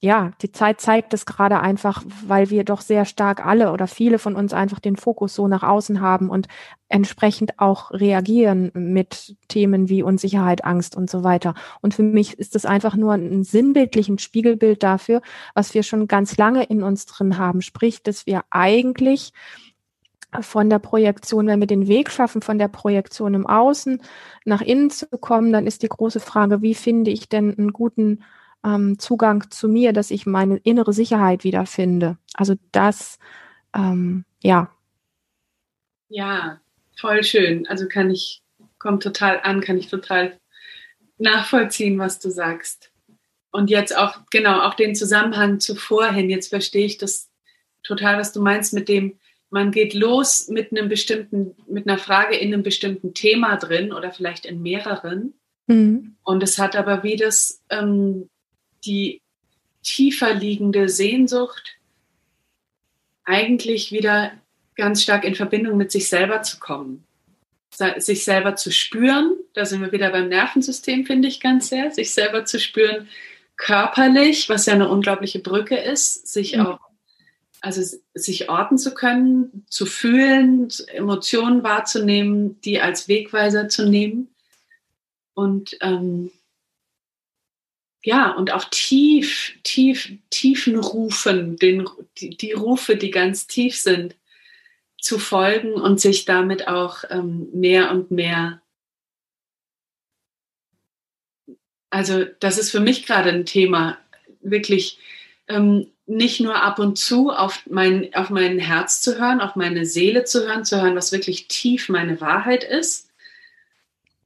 ja, 0.00 0.30
die 0.42 0.52
Zeit 0.52 0.80
zeigt 0.80 1.12
es 1.12 1.26
gerade 1.26 1.58
einfach, 1.58 2.04
weil 2.24 2.50
wir 2.50 2.62
doch 2.62 2.82
sehr 2.82 3.04
stark 3.04 3.44
alle 3.44 3.72
oder 3.72 3.88
viele 3.88 4.20
von 4.20 4.36
uns 4.36 4.52
einfach 4.52 4.78
den 4.78 4.94
Fokus 4.94 5.34
so 5.34 5.48
nach 5.48 5.64
außen 5.64 6.00
haben 6.00 6.30
und 6.30 6.46
entsprechend 6.88 7.58
auch 7.58 7.90
reagieren 7.90 8.70
mit 8.74 9.36
Themen 9.48 9.88
wie 9.88 10.04
Unsicherheit, 10.04 10.64
Angst 10.64 10.96
und 10.96 11.10
so 11.10 11.24
weiter. 11.24 11.54
Und 11.80 11.94
für 11.94 12.04
mich 12.04 12.38
ist 12.38 12.54
es 12.54 12.64
einfach 12.64 12.94
nur 12.94 13.14
ein 13.14 13.42
sinnbildlichen 13.42 14.18
Spiegelbild 14.18 14.84
dafür, 14.84 15.20
was 15.54 15.74
wir 15.74 15.82
schon 15.82 16.06
ganz 16.06 16.36
lange 16.36 16.62
in 16.62 16.84
uns 16.84 17.06
drin 17.06 17.36
haben. 17.36 17.60
Sprich, 17.60 18.04
dass 18.04 18.24
wir 18.24 18.44
eigentlich 18.50 19.32
von 20.40 20.70
der 20.70 20.78
Projektion, 20.78 21.48
wenn 21.48 21.58
wir 21.58 21.66
den 21.66 21.88
Weg 21.88 22.10
schaffen, 22.10 22.40
von 22.40 22.58
der 22.58 22.68
Projektion 22.68 23.34
im 23.34 23.46
Außen 23.48 24.00
nach 24.44 24.60
innen 24.60 24.90
zu 24.90 25.06
kommen, 25.06 25.52
dann 25.52 25.66
ist 25.66 25.82
die 25.82 25.88
große 25.88 26.20
Frage, 26.20 26.62
wie 26.62 26.74
finde 26.74 27.10
ich 27.10 27.28
denn 27.28 27.58
einen 27.58 27.72
guten 27.72 28.20
ähm, 28.64 28.98
Zugang 28.98 29.50
zu 29.50 29.68
mir, 29.68 29.92
dass 29.92 30.10
ich 30.10 30.26
meine 30.26 30.56
innere 30.58 30.92
Sicherheit 30.92 31.44
wiederfinde. 31.44 32.18
Also 32.34 32.54
das, 32.72 33.18
ähm, 33.74 34.24
ja. 34.42 34.70
Ja, 36.08 36.60
voll 36.96 37.22
schön. 37.22 37.66
Also 37.68 37.86
kann 37.88 38.10
ich, 38.10 38.42
kommt 38.78 39.02
total 39.02 39.40
an, 39.42 39.60
kann 39.60 39.78
ich 39.78 39.88
total 39.88 40.38
nachvollziehen, 41.18 41.98
was 41.98 42.18
du 42.18 42.30
sagst. 42.30 42.90
Und 43.50 43.70
jetzt 43.70 43.96
auch, 43.96 44.20
genau, 44.30 44.60
auch 44.60 44.74
den 44.74 44.94
Zusammenhang 44.94 45.60
zu 45.60 45.74
vorhin. 45.74 46.30
Jetzt 46.30 46.48
verstehe 46.48 46.86
ich 46.86 46.98
das 46.98 47.30
total, 47.82 48.18
was 48.18 48.32
du 48.32 48.42
meinst 48.42 48.74
mit 48.74 48.88
dem, 48.88 49.18
man 49.50 49.70
geht 49.70 49.94
los 49.94 50.48
mit 50.48 50.72
einem 50.72 50.88
bestimmten, 50.88 51.56
mit 51.66 51.88
einer 51.88 51.98
Frage 51.98 52.36
in 52.36 52.52
einem 52.52 52.62
bestimmten 52.62 53.14
Thema 53.14 53.56
drin 53.56 53.92
oder 53.92 54.12
vielleicht 54.12 54.44
in 54.44 54.60
mehreren. 54.60 55.34
Mhm. 55.66 56.16
Und 56.22 56.42
es 56.42 56.58
hat 56.58 56.76
aber 56.76 57.02
wie 57.02 57.16
das, 57.16 57.62
ähm, 57.70 58.28
die 58.88 59.22
tiefer 59.82 60.34
liegende 60.34 60.88
Sehnsucht, 60.88 61.76
eigentlich 63.24 63.92
wieder 63.92 64.32
ganz 64.74 65.02
stark 65.02 65.24
in 65.24 65.34
Verbindung 65.34 65.76
mit 65.76 65.92
sich 65.92 66.08
selber 66.08 66.42
zu 66.42 66.58
kommen, 66.58 67.04
sich 67.98 68.24
selber 68.24 68.56
zu 68.56 68.72
spüren. 68.72 69.36
Da 69.52 69.66
sind 69.66 69.82
wir 69.82 69.92
wieder 69.92 70.10
beim 70.10 70.28
Nervensystem, 70.28 71.04
finde 71.04 71.28
ich 71.28 71.40
ganz 71.40 71.68
sehr, 71.68 71.90
sich 71.90 72.12
selber 72.12 72.44
zu 72.44 72.58
spüren 72.58 73.08
körperlich, 73.56 74.48
was 74.48 74.66
ja 74.66 74.74
eine 74.74 74.88
unglaubliche 74.88 75.40
Brücke 75.40 75.76
ist, 75.76 76.26
sich 76.26 76.56
mhm. 76.56 76.66
auch 76.66 76.80
also 77.60 77.98
sich 78.14 78.48
orten 78.48 78.78
zu 78.78 78.94
können, 78.94 79.66
zu 79.68 79.84
fühlen, 79.84 80.68
Emotionen 80.86 81.64
wahrzunehmen, 81.64 82.60
die 82.60 82.80
als 82.80 83.08
Wegweiser 83.08 83.68
zu 83.68 83.88
nehmen 83.88 84.28
und 85.34 85.76
ähm, 85.80 86.30
ja, 88.02 88.30
und 88.30 88.52
auch 88.52 88.64
tief, 88.70 89.54
tief, 89.64 90.12
tiefen 90.30 90.78
Rufen, 90.78 91.56
den, 91.56 91.88
die, 92.18 92.36
die, 92.36 92.52
Rufe, 92.52 92.96
die 92.96 93.10
ganz 93.10 93.46
tief 93.46 93.76
sind, 93.76 94.14
zu 95.00 95.18
folgen 95.18 95.74
und 95.74 96.00
sich 96.00 96.24
damit 96.24 96.68
auch 96.68 97.04
ähm, 97.10 97.48
mehr 97.52 97.90
und 97.90 98.10
mehr. 98.10 98.62
Also, 101.90 102.24
das 102.40 102.58
ist 102.58 102.70
für 102.70 102.80
mich 102.80 103.06
gerade 103.06 103.30
ein 103.30 103.46
Thema, 103.46 103.98
wirklich 104.40 104.98
ähm, 105.48 105.90
nicht 106.06 106.40
nur 106.40 106.62
ab 106.62 106.78
und 106.78 106.98
zu 106.98 107.30
auf 107.30 107.62
mein, 107.66 108.14
auf 108.14 108.30
mein 108.30 108.58
Herz 108.58 109.00
zu 109.00 109.18
hören, 109.18 109.40
auf 109.40 109.56
meine 109.56 109.84
Seele 109.84 110.24
zu 110.24 110.46
hören, 110.46 110.64
zu 110.64 110.80
hören, 110.80 110.96
was 110.96 111.12
wirklich 111.12 111.48
tief 111.48 111.88
meine 111.88 112.20
Wahrheit 112.20 112.64
ist. 112.64 113.10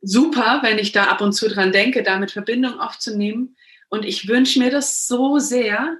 Super, 0.00 0.60
wenn 0.62 0.78
ich 0.78 0.92
da 0.92 1.04
ab 1.04 1.20
und 1.20 1.32
zu 1.32 1.48
dran 1.48 1.72
denke, 1.72 2.02
damit 2.02 2.32
Verbindung 2.32 2.78
aufzunehmen. 2.80 3.56
Und 3.92 4.06
ich 4.06 4.26
wünsche 4.26 4.58
mir 4.58 4.70
das 4.70 5.06
so 5.06 5.38
sehr, 5.38 5.98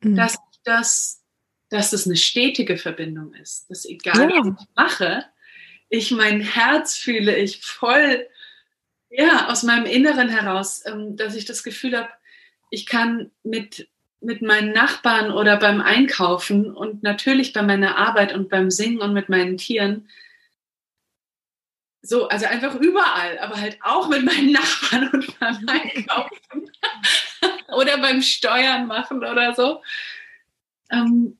mhm. 0.00 0.14
dass 0.14 0.38
das, 0.62 1.24
dass 1.68 1.90
das 1.90 2.06
eine 2.06 2.14
stetige 2.14 2.76
Verbindung 2.76 3.34
ist. 3.34 3.68
Dass 3.68 3.84
egal, 3.84 4.30
ja. 4.30 4.40
was 4.44 4.62
ich 4.62 4.68
mache, 4.76 5.24
ich 5.88 6.10
mein 6.12 6.40
Herz 6.42 6.96
fühle, 6.96 7.36
ich 7.36 7.60
voll, 7.60 8.24
ja, 9.10 9.48
aus 9.48 9.64
meinem 9.64 9.84
Inneren 9.84 10.28
heraus, 10.28 10.84
ähm, 10.86 11.16
dass 11.16 11.34
ich 11.34 11.44
das 11.44 11.64
Gefühl 11.64 11.98
habe, 11.98 12.10
ich 12.70 12.86
kann 12.86 13.32
mit 13.42 13.88
mit 14.20 14.40
meinen 14.40 14.72
Nachbarn 14.72 15.30
oder 15.30 15.58
beim 15.58 15.82
Einkaufen 15.82 16.72
und 16.72 17.02
natürlich 17.02 17.52
bei 17.52 17.62
meiner 17.62 17.98
Arbeit 17.98 18.32
und 18.32 18.48
beim 18.48 18.70
Singen 18.70 19.02
und 19.02 19.12
mit 19.12 19.28
meinen 19.28 19.58
Tieren. 19.58 20.08
So, 22.06 22.28
also 22.28 22.44
einfach 22.44 22.74
überall, 22.74 23.38
aber 23.38 23.58
halt 23.58 23.78
auch 23.80 24.08
mit 24.10 24.22
meinen 24.24 24.52
Nachbarn 24.52 25.08
und 25.08 25.40
beim 25.40 25.66
Einkaufen 25.66 26.70
oder 27.74 27.96
beim 27.96 28.20
Steuern 28.20 28.86
machen 28.86 29.18
oder 29.18 29.54
so. 29.54 29.82
Ähm, 30.90 31.38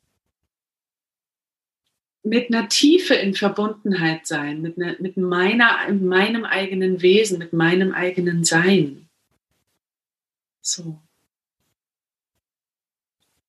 mit 2.22 2.48
einer 2.48 2.70
Tiefe 2.70 3.12
in 3.12 3.34
Verbundenheit 3.34 4.26
sein, 4.26 4.62
mit, 4.62 4.78
einer, 4.78 4.96
mit 5.00 5.18
meiner, 5.18 5.92
meinem 5.92 6.46
eigenen 6.46 7.02
Wesen, 7.02 7.38
mit 7.38 7.52
meinem 7.52 7.92
eigenen 7.92 8.44
Sein. 8.44 9.10
So. 10.62 10.98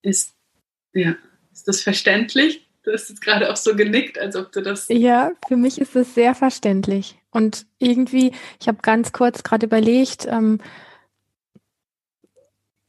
Ist, 0.01 0.35
ja, 0.91 1.15
ist 1.53 1.65
das 1.69 1.81
verständlich? 1.81 2.64
Du 2.85 2.93
hast 2.93 3.09
jetzt 3.09 3.21
gerade 3.21 3.51
auch 3.51 3.55
so 3.55 3.75
genickt, 3.75 4.19
als 4.19 4.35
ob 4.35 4.51
du 4.51 4.61
das. 4.61 4.87
Ja, 4.89 5.31
für 5.47 5.57
mich 5.57 5.81
ist 5.81 5.95
es 5.95 6.13
sehr 6.13 6.35
verständlich. 6.35 7.17
Und 7.31 7.65
irgendwie, 7.79 8.31
ich 8.59 8.67
habe 8.67 8.77
ganz 8.83 9.11
kurz 9.11 9.41
gerade 9.41 9.65
überlegt, 9.65 10.27
ähm, 10.29 10.59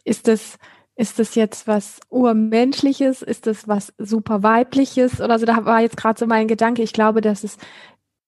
ist 0.05 0.29
das, 0.29 0.59
ist 0.97 1.19
das 1.19 1.35
jetzt 1.35 1.67
was 1.67 2.00
Urmenschliches? 2.11 3.23
Ist 3.23 3.47
das 3.47 3.67
was 3.69 3.95
super 3.97 4.43
Weibliches? 4.43 5.23
Oder 5.23 5.38
so, 5.38 5.47
da 5.47 5.65
war 5.65 5.81
jetzt 5.81 5.97
gerade 5.97 6.19
so 6.19 6.26
mein 6.26 6.47
Gedanke. 6.47 6.83
Ich 6.83 6.93
glaube, 6.93 7.23
dass 7.23 7.43
es 7.43 7.57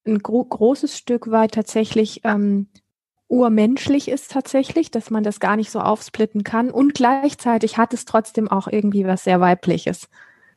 ein 0.07 0.21
gro 0.21 0.43
großes 0.43 0.97
Stück 0.97 1.31
weit 1.31 1.53
tatsächlich 1.53 2.23
ähm, 2.25 2.69
urmenschlich 3.29 4.09
ist 4.09 4.31
tatsächlich, 4.31 4.91
dass 4.91 5.11
man 5.11 5.23
das 5.23 5.39
gar 5.39 5.57
nicht 5.57 5.71
so 5.71 5.81
aufsplitten 5.81 6.45
kann. 6.45 6.71
Und 6.71 6.95
gleichzeitig 6.95 7.77
hat 7.77 7.93
es 7.93 8.07
trotzdem 8.07 8.49
auch 8.49 8.69
irgendwie 8.69 9.05
was 9.07 9.25
sehr 9.25 9.39
Weibliches. 9.39 10.09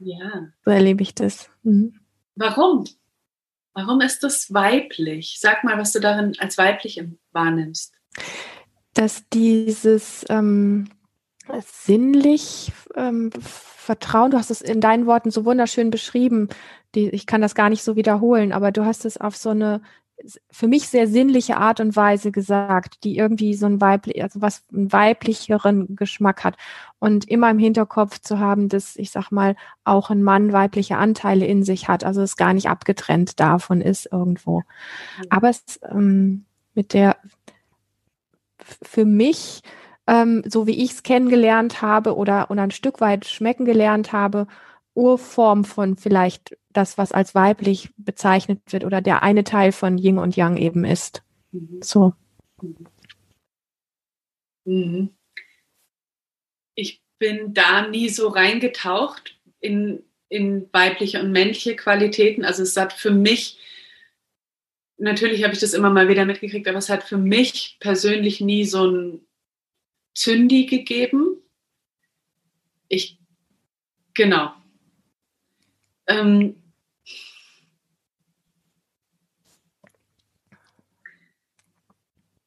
Ja. 0.04 0.48
So 0.66 0.72
erlebe 0.72 1.04
ich 1.04 1.14
das. 1.14 1.50
Mhm. 1.64 2.00
Warum? 2.36 2.86
Warum 3.74 4.02
ist 4.02 4.24
das 4.24 4.54
weiblich? 4.54 5.38
Sag 5.40 5.64
mal, 5.64 5.78
was 5.78 5.94
du 5.94 6.00
darin 6.00 6.34
als 6.40 6.58
weiblich 6.58 7.02
wahrnimmst. 7.32 7.94
Dass 8.94 9.28
dieses 9.30 10.26
ähm, 10.30 10.90
sinnlich 11.62 12.72
ähm, 12.96 13.32
Vertrauen, 13.42 14.32
du 14.32 14.38
hast 14.38 14.52
es 14.52 14.62
in 14.62 14.82
deinen 14.82 15.06
Worten 15.06 15.32
so 15.32 15.46
wunderschön 15.46 15.90
beschrieben, 15.92 16.50
die, 16.96 17.10
ich 17.10 17.26
kann 17.26 17.42
das 17.42 17.56
gar 17.56 17.70
nicht 17.70 17.84
so 17.84 17.96
wiederholen, 17.96 18.52
aber 18.52 18.72
du 18.72 18.84
hast 18.84 19.06
es 19.06 19.18
auf 19.18 19.38
so 19.38 19.50
eine 19.50 19.82
für 20.50 20.68
mich 20.68 20.88
sehr 20.88 21.08
sinnliche 21.08 21.58
Art 21.58 21.80
und 21.80 21.96
Weise 21.96 22.32
gesagt, 22.32 23.04
die 23.04 23.18
irgendwie 23.18 23.54
so 23.56 23.66
ein 23.66 23.82
weiblich, 23.82 24.22
also 24.22 24.42
was 24.42 24.64
einen 24.72 24.92
weiblicheren 24.92 25.96
Geschmack 25.96 26.44
hat. 26.44 26.56
Und 27.00 27.28
immer 27.28 27.50
im 27.50 27.60
Hinterkopf 27.60 28.20
zu 28.20 28.40
haben, 28.40 28.70
dass 28.70 28.96
ich 28.96 29.12
sag 29.12 29.32
mal 29.32 29.56
auch 29.84 30.10
ein 30.10 30.24
Mann 30.24 30.54
weibliche 30.54 30.98
Anteile 30.98 31.46
in 31.46 31.64
sich 31.64 31.88
hat, 31.88 32.04
also 32.04 32.22
es 32.22 32.38
gar 32.38 32.54
nicht 32.54 32.70
abgetrennt 32.70 33.40
davon 33.40 33.82
ist 33.82 34.10
irgendwo. 34.12 34.64
Aber 35.30 35.50
es 35.50 35.80
ähm, 35.90 36.46
mit 36.74 36.94
der 36.94 37.18
für 38.82 39.06
mich, 39.06 39.62
ähm, 40.08 40.44
so 40.46 40.68
wie 40.68 40.84
ich 40.84 40.92
es 40.92 41.04
kennengelernt 41.04 41.82
habe 41.82 42.16
oder, 42.16 42.52
oder 42.52 42.64
ein 42.64 42.72
Stück 42.72 43.02
weit 43.02 43.26
schmecken 43.26 43.66
gelernt 43.66 44.14
habe, 44.14 44.48
Urform 44.94 45.64
von 45.64 45.96
vielleicht 45.96 46.58
das, 46.74 46.98
was 46.98 47.12
als 47.12 47.36
weiblich 47.36 47.90
bezeichnet 47.98 48.62
wird 48.68 48.84
oder 48.84 49.02
der 49.02 49.24
eine 49.24 49.44
Teil 49.44 49.72
von 49.72 49.98
Yin 49.98 50.18
und 50.18 50.36
Yang 50.36 50.58
eben 50.58 50.86
ist. 50.86 51.24
Mhm. 51.52 51.82
So. 51.82 52.14
Mhm. 54.66 55.10
Ich 56.76 57.02
bin 57.20 57.54
da 57.54 57.88
nie 57.88 58.10
so 58.10 58.30
reingetaucht 58.30 59.40
in, 59.60 60.04
in 60.30 60.70
weibliche 60.72 61.22
und 61.22 61.32
männliche 61.32 61.76
Qualitäten. 61.76 62.46
Also 62.46 62.64
es 62.64 62.76
hat 62.78 62.94
für 62.94 63.12
mich, 63.12 63.60
natürlich 64.98 65.44
habe 65.44 65.54
ich 65.54 65.60
das 65.60 65.74
immer 65.74 65.90
mal 65.90 66.08
wieder 66.08 66.26
mitgekriegt, 66.26 66.68
aber 66.68 66.78
es 66.78 66.90
hat 66.90 67.04
für 67.04 67.18
mich 67.18 67.78
persönlich 67.80 68.42
nie 68.42 68.66
so 68.66 68.88
ein 68.88 69.22
Zündi 70.14 70.66
gegeben. 70.66 71.38
Ich, 72.88 73.18
genau, 74.14 74.54
ähm, 76.08 76.61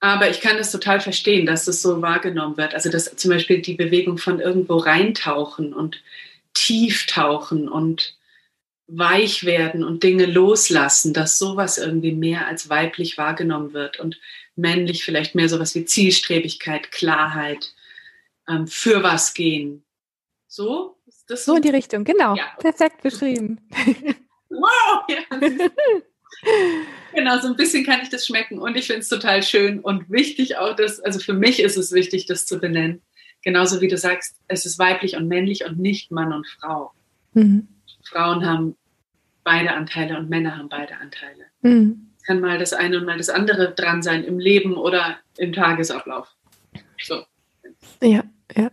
Aber 0.04 0.28
ich 0.28 0.42
kann 0.42 0.58
das 0.58 0.70
total 0.70 1.00
verstehen, 1.00 1.46
dass 1.46 1.64
das 1.64 1.80
so 1.80 2.02
wahrgenommen 2.02 2.58
wird. 2.58 2.75
Also 2.75 2.90
dass 2.90 3.16
zum 3.16 3.30
Beispiel 3.30 3.62
die 3.62 3.73
Bewegung 3.73 4.18
von 4.18 4.38
irgendwo 4.38 4.76
reintauchen 4.76 5.73
und 5.73 6.02
tieftauchen 6.52 7.70
und 7.70 8.14
weich 8.87 9.46
werden 9.46 9.82
und 9.82 10.02
Dinge 10.02 10.26
loslassen, 10.26 11.14
dass 11.14 11.38
sowas 11.38 11.78
irgendwie 11.78 12.12
mehr 12.12 12.46
als 12.46 12.68
weiblich 12.68 13.16
wahrgenommen 13.16 13.73
wird 13.73 13.99
und 13.99 14.20
männlich 14.56 15.04
vielleicht 15.04 15.34
mehr 15.34 15.49
sowas 15.49 15.75
wie 15.75 15.87
Zielstrebigkeit, 15.87 16.92
Klarheit, 16.92 17.73
ähm, 18.46 18.66
für 18.66 19.02
was 19.02 19.32
gehen. 19.32 19.84
So? 20.49 20.99
Ist 21.06 21.30
das 21.30 21.46
so? 21.46 21.52
so 21.52 21.56
in 21.56 21.62
die 21.62 21.70
Richtung, 21.70 22.04
genau. 22.04 22.37
Ja. 22.37 22.54
Perfekt 22.58 23.00
beschrieben. 23.00 23.58
Wow! 24.50 25.02
Ja, 25.08 25.40
genau, 27.14 27.38
so 27.38 27.49
ein 27.49 27.56
bisschen 27.56 27.85
kann 27.85 28.00
ich 28.02 28.09
das 28.09 28.26
schmecken 28.26 28.59
und 28.59 28.76
ich 28.76 28.87
finde 28.87 29.00
es 29.00 29.09
total 29.09 29.42
schön 29.42 29.80
und 29.80 30.11
wichtig 30.11 30.56
auch, 30.59 30.76
dass, 30.76 31.00
also 31.00 31.18
für 31.18 31.35
mich 31.35 31.61
ist 31.61 31.76
es 31.76 31.92
wichtig, 31.92 32.26
das 32.26 32.47
zu 32.47 32.59
benennen. 32.59 33.02
Genauso 33.42 33.80
wie 33.80 33.88
du 33.88 33.99
sagst, 33.99 34.37
es 34.49 34.64
ist 34.64 34.78
weiblich 34.78 35.16
und 35.16 35.28
männlich 35.28 35.64
und 35.64 35.78
nicht 35.78 36.11
Mann 36.11 36.33
und 36.33 36.47
Frau. 36.47 36.92
Mhm. 37.35 37.68
Frauen 38.04 38.47
haben 38.47 38.76
beide 39.44 39.73
Anteile 39.73 40.18
und 40.18 40.30
Männer 40.30 40.56
haben 40.56 40.68
beide 40.68 40.97
Anteile. 40.97 41.44
Mhm. 41.61 42.11
Kann 42.26 42.40
mal 42.40 42.59
das 42.59 42.73
eine 42.73 42.99
und 42.99 43.04
mal 43.04 43.18
das 43.18 43.28
andere 43.28 43.75
dran 43.75 44.02
sein 44.02 44.25
im 44.25 44.38
Leben 44.38 44.75
oder 44.75 45.18
im 45.37 45.52
Tagesablauf. 45.52 46.35
So. 47.02 47.25
Ja, 48.02 48.25
ja. 48.56 48.71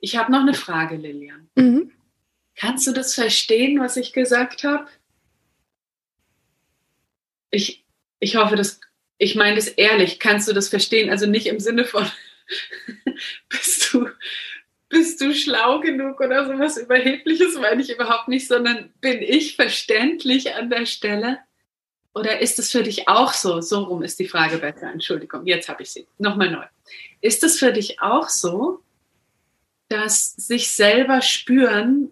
Ich 0.00 0.16
habe 0.16 0.32
noch 0.32 0.40
eine 0.40 0.54
Frage, 0.54 0.96
Lilian. 0.96 1.48
Mhm. 1.54 1.92
Kannst 2.56 2.86
du 2.86 2.92
das 2.92 3.14
verstehen, 3.14 3.78
was 3.78 3.96
ich 3.96 4.12
gesagt 4.12 4.64
habe? 4.64 4.86
Ich, 7.50 7.84
ich 8.20 8.36
hoffe, 8.36 8.56
dass 8.56 8.80
ich 9.20 9.34
meine 9.34 9.56
das 9.56 9.68
ehrlich. 9.68 10.18
Kannst 10.18 10.48
du 10.48 10.52
das 10.52 10.68
verstehen? 10.68 11.10
Also 11.10 11.26
nicht 11.26 11.46
im 11.46 11.60
Sinne 11.60 11.84
von, 11.84 12.06
bist 13.48 13.92
du, 13.92 14.08
bist 14.88 15.20
du 15.20 15.34
schlau 15.34 15.80
genug 15.80 16.20
oder 16.20 16.46
sowas 16.46 16.78
Überhebliches, 16.78 17.54
meine 17.58 17.82
ich 17.82 17.90
überhaupt 17.90 18.28
nicht, 18.28 18.48
sondern 18.48 18.92
bin 19.00 19.20
ich 19.20 19.56
verständlich 19.56 20.54
an 20.54 20.70
der 20.70 20.86
Stelle? 20.86 21.38
Oder 22.14 22.40
ist 22.40 22.58
es 22.58 22.72
für 22.72 22.82
dich 22.82 23.08
auch 23.08 23.34
so? 23.34 23.60
So 23.60 23.84
rum 23.84 24.02
ist 24.02 24.18
die 24.18 24.26
Frage 24.26 24.56
besser. 24.56 24.90
Entschuldigung, 24.90 25.46
jetzt 25.46 25.68
habe 25.68 25.82
ich 25.82 25.90
sie. 25.90 26.06
Nochmal 26.18 26.50
neu. 26.50 26.64
Ist 27.20 27.44
es 27.44 27.58
für 27.58 27.72
dich 27.72 28.00
auch 28.00 28.30
so, 28.30 28.82
dass 29.88 30.32
sich 30.32 30.70
selber 30.70 31.20
spüren 31.20 32.10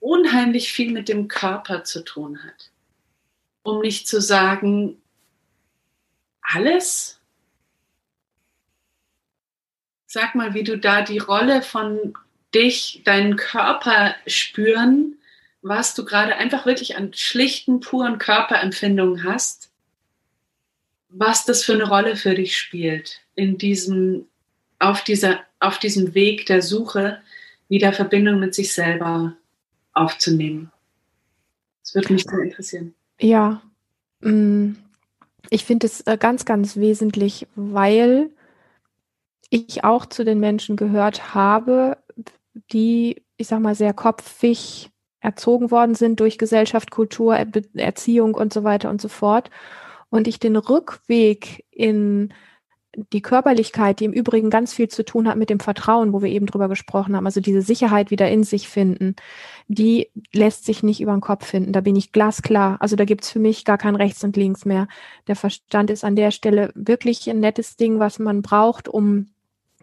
unheimlich 0.00 0.72
viel 0.72 0.92
mit 0.92 1.08
dem 1.08 1.28
Körper 1.28 1.84
zu 1.84 2.04
tun 2.04 2.42
hat? 2.42 2.71
Um 3.62 3.80
nicht 3.80 4.08
zu 4.08 4.20
sagen, 4.20 5.00
alles? 6.42 7.20
Sag 10.06 10.34
mal, 10.34 10.54
wie 10.54 10.64
du 10.64 10.76
da 10.76 11.02
die 11.02 11.18
Rolle 11.18 11.62
von 11.62 12.14
dich, 12.54 13.02
deinen 13.04 13.36
Körper 13.36 14.14
spüren, 14.26 15.16
was 15.62 15.94
du 15.94 16.04
gerade 16.04 16.36
einfach 16.36 16.66
wirklich 16.66 16.96
an 16.96 17.14
schlichten, 17.14 17.80
puren 17.80 18.18
Körperempfindungen 18.18 19.24
hast, 19.24 19.70
was 21.08 21.44
das 21.44 21.64
für 21.64 21.74
eine 21.74 21.84
Rolle 21.84 22.16
für 22.16 22.34
dich 22.34 22.58
spielt 22.58 23.20
in 23.34 23.58
diesem, 23.58 24.26
auf 24.78 25.04
dieser, 25.04 25.40
auf 25.60 25.78
diesem 25.78 26.14
Weg 26.14 26.46
der 26.46 26.62
Suche, 26.62 27.22
wieder 27.68 27.92
Verbindung 27.92 28.40
mit 28.40 28.54
sich 28.54 28.72
selber 28.74 29.36
aufzunehmen. 29.92 30.72
Das 31.82 31.94
würde 31.94 32.12
mich 32.12 32.24
sehr 32.24 32.40
interessieren. 32.40 32.94
Ja, 33.20 33.62
mm, 34.20 34.72
ich 35.50 35.64
finde 35.64 35.86
es 35.86 36.00
äh, 36.02 36.16
ganz, 36.18 36.44
ganz 36.44 36.76
wesentlich, 36.76 37.46
weil 37.54 38.30
ich 39.50 39.84
auch 39.84 40.06
zu 40.06 40.24
den 40.24 40.40
Menschen 40.40 40.76
gehört 40.76 41.34
habe, 41.34 41.98
die, 42.72 43.22
ich 43.36 43.48
sag 43.48 43.60
mal, 43.60 43.74
sehr 43.74 43.92
kopfig 43.92 44.90
erzogen 45.20 45.70
worden 45.70 45.94
sind 45.94 46.20
durch 46.20 46.38
Gesellschaft, 46.38 46.90
Kultur, 46.90 47.36
Erziehung 47.74 48.34
und 48.34 48.52
so 48.52 48.64
weiter 48.64 48.90
und 48.90 49.00
so 49.00 49.08
fort. 49.08 49.50
Und 50.10 50.26
ich 50.28 50.40
den 50.40 50.56
Rückweg 50.56 51.64
in 51.70 52.32
die 52.94 53.22
Körperlichkeit, 53.22 54.00
die 54.00 54.04
im 54.04 54.12
Übrigen 54.12 54.50
ganz 54.50 54.74
viel 54.74 54.88
zu 54.88 55.04
tun 55.04 55.26
hat 55.26 55.36
mit 55.36 55.48
dem 55.50 55.60
Vertrauen, 55.60 56.12
wo 56.12 56.20
wir 56.20 56.28
eben 56.28 56.46
drüber 56.46 56.68
gesprochen 56.68 57.16
haben, 57.16 57.26
also 57.26 57.40
diese 57.40 57.62
Sicherheit 57.62 58.10
wieder 58.10 58.30
in 58.30 58.44
sich 58.44 58.68
finden, 58.68 59.16
die 59.68 60.10
lässt 60.32 60.66
sich 60.66 60.82
nicht 60.82 61.00
über 61.00 61.12
den 61.12 61.22
Kopf 61.22 61.46
finden. 61.46 61.72
Da 61.72 61.80
bin 61.80 61.96
ich 61.96 62.12
glasklar. 62.12 62.76
Also 62.80 62.96
da 62.96 63.04
gibt's 63.04 63.30
für 63.30 63.38
mich 63.38 63.64
gar 63.64 63.78
kein 63.78 63.96
Rechts 63.96 64.22
und 64.24 64.36
Links 64.36 64.64
mehr. 64.66 64.88
Der 65.26 65.36
Verstand 65.36 65.90
ist 65.90 66.04
an 66.04 66.16
der 66.16 66.30
Stelle 66.30 66.70
wirklich 66.74 67.28
ein 67.30 67.40
nettes 67.40 67.76
Ding, 67.76 67.98
was 67.98 68.18
man 68.18 68.42
braucht, 68.42 68.88
um 68.88 69.28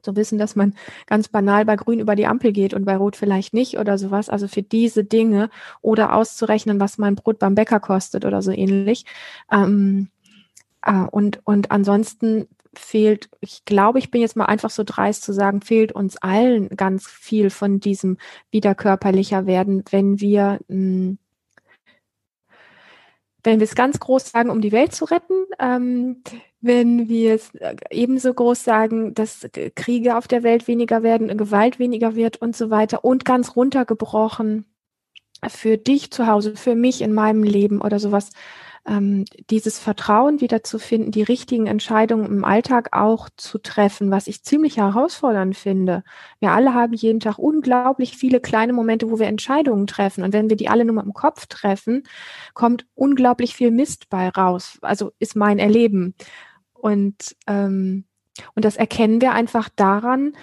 zu 0.02 0.16
wissen, 0.16 0.38
dass 0.38 0.56
man 0.56 0.76
ganz 1.08 1.28
banal 1.28 1.66
bei 1.66 1.76
Grün 1.76 2.00
über 2.00 2.16
die 2.16 2.28
Ampel 2.28 2.52
geht 2.52 2.74
und 2.74 2.86
bei 2.86 2.96
Rot 2.96 3.16
vielleicht 3.16 3.54
nicht 3.54 3.78
oder 3.80 3.98
sowas. 3.98 4.30
Also 4.30 4.48
für 4.48 4.62
diese 4.62 5.04
Dinge 5.04 5.50
oder 5.82 6.14
auszurechnen, 6.14 6.80
was 6.80 6.98
mein 6.98 7.16
Brot 7.16 7.40
beim 7.40 7.56
Bäcker 7.56 7.80
kostet 7.80 8.24
oder 8.24 8.42
so 8.42 8.52
ähnlich. 8.52 9.06
Ähm, 9.52 10.10
äh, 10.84 11.06
und, 11.12 11.40
und 11.46 11.72
ansonsten 11.72 12.48
fehlt, 12.76 13.30
ich 13.42 13.66
glaube, 13.66 14.00
ich 14.00 14.12
bin 14.12 14.22
jetzt 14.22 14.36
mal 14.36 14.46
einfach 14.46 14.70
so 14.70 14.84
dreist 14.86 15.24
zu 15.24 15.34
sagen, 15.34 15.62
fehlt 15.62 15.92
uns 15.92 16.18
allen 16.18 16.70
ganz 16.70 17.08
viel 17.08 17.50
von 17.50 17.80
diesem 17.80 18.18
wieder 18.52 18.76
körperlicher 18.76 19.46
werden, 19.46 19.84
wenn 19.92 20.20
wir 20.20 20.60
mh, 20.68 20.76
hm, 20.76 21.18
wenn 23.44 23.60
wir 23.60 23.66
es 23.66 23.76
ganz 23.76 24.00
groß 24.00 24.32
sagen, 24.32 24.50
um 24.50 24.62
die 24.62 24.72
Welt 24.72 24.94
zu 24.94 25.06
retten, 25.06 25.46
ähm, 25.60 26.24
wenn 26.62 27.08
wir 27.08 27.36
es 27.36 27.56
äh, 27.56 27.76
ebenso 27.90 28.34
groß 28.34 28.64
sagen, 28.64 29.14
dass 29.14 29.48
Kriege 29.76 30.18
auf 30.18 30.28
der 30.28 30.44
Welt 30.44 30.68
weniger 30.68 31.04
werden, 31.04 31.36
Gewalt 31.38 31.80
weniger 31.80 32.16
wird 32.16 32.38
und 32.42 32.56
so 32.56 32.70
weiter 32.70 33.06
und 33.06 33.26
ganz 33.26 33.56
runtergebrochen 33.56 34.66
für 35.48 35.78
dich 35.78 36.12
zu 36.12 36.28
Hause, 36.28 36.56
für 36.58 36.76
mich 36.76 37.02
in 37.02 37.14
meinem 37.14 37.44
Leben 37.44 37.82
oder 37.82 38.00
sowas, 38.00 38.32
ähm, 38.88 39.26
dieses 39.50 39.80
Vertrauen 39.80 40.42
wieder 40.42 40.64
zu 40.64 40.80
finden, 40.80 41.12
die 41.12 41.24
richtigen 41.24 41.68
Entscheidungen 41.68 42.26
im 42.26 42.46
Alltag 42.46 42.90
auch 42.92 43.30
zu 43.36 43.58
treffen, 43.60 44.12
was 44.12 44.28
ich 44.28 44.44
ziemlich 44.44 44.78
herausfordernd 44.78 45.56
finde. 45.56 46.04
Wir 46.40 46.52
alle 46.52 46.74
haben 46.74 46.94
jeden 46.94 47.20
Tag 47.20 47.38
unglaublich 47.38 48.16
viele 48.18 48.40
kleine 48.40 48.74
Momente, 48.74 49.10
wo 49.12 49.20
wir 49.20 49.28
Entscheidungen 49.28 49.88
treffen. 49.88 50.24
Und 50.24 50.34
wenn 50.34 50.50
wir 50.50 50.58
die 50.58 50.70
alle 50.70 50.86
nur 50.86 50.96
mit 50.96 51.06
dem 51.06 51.14
Kopf 51.14 51.48
treffen, 51.48 52.04
kommt 52.54 52.86
unglaublich 52.96 53.56
viel 53.56 53.72
Mist 53.72 54.10
bei 54.10 54.30
raus. 54.30 54.78
Also 54.82 55.12
ist 55.20 55.36
mein 55.36 55.60
Erleben. 55.60 56.16
Und, 56.74 57.36
ähm, 57.48 58.06
und 58.56 58.66
das 58.66 58.78
erkennen 58.78 59.22
wir 59.22 59.34
einfach 59.34 59.70
daran, 59.76 60.34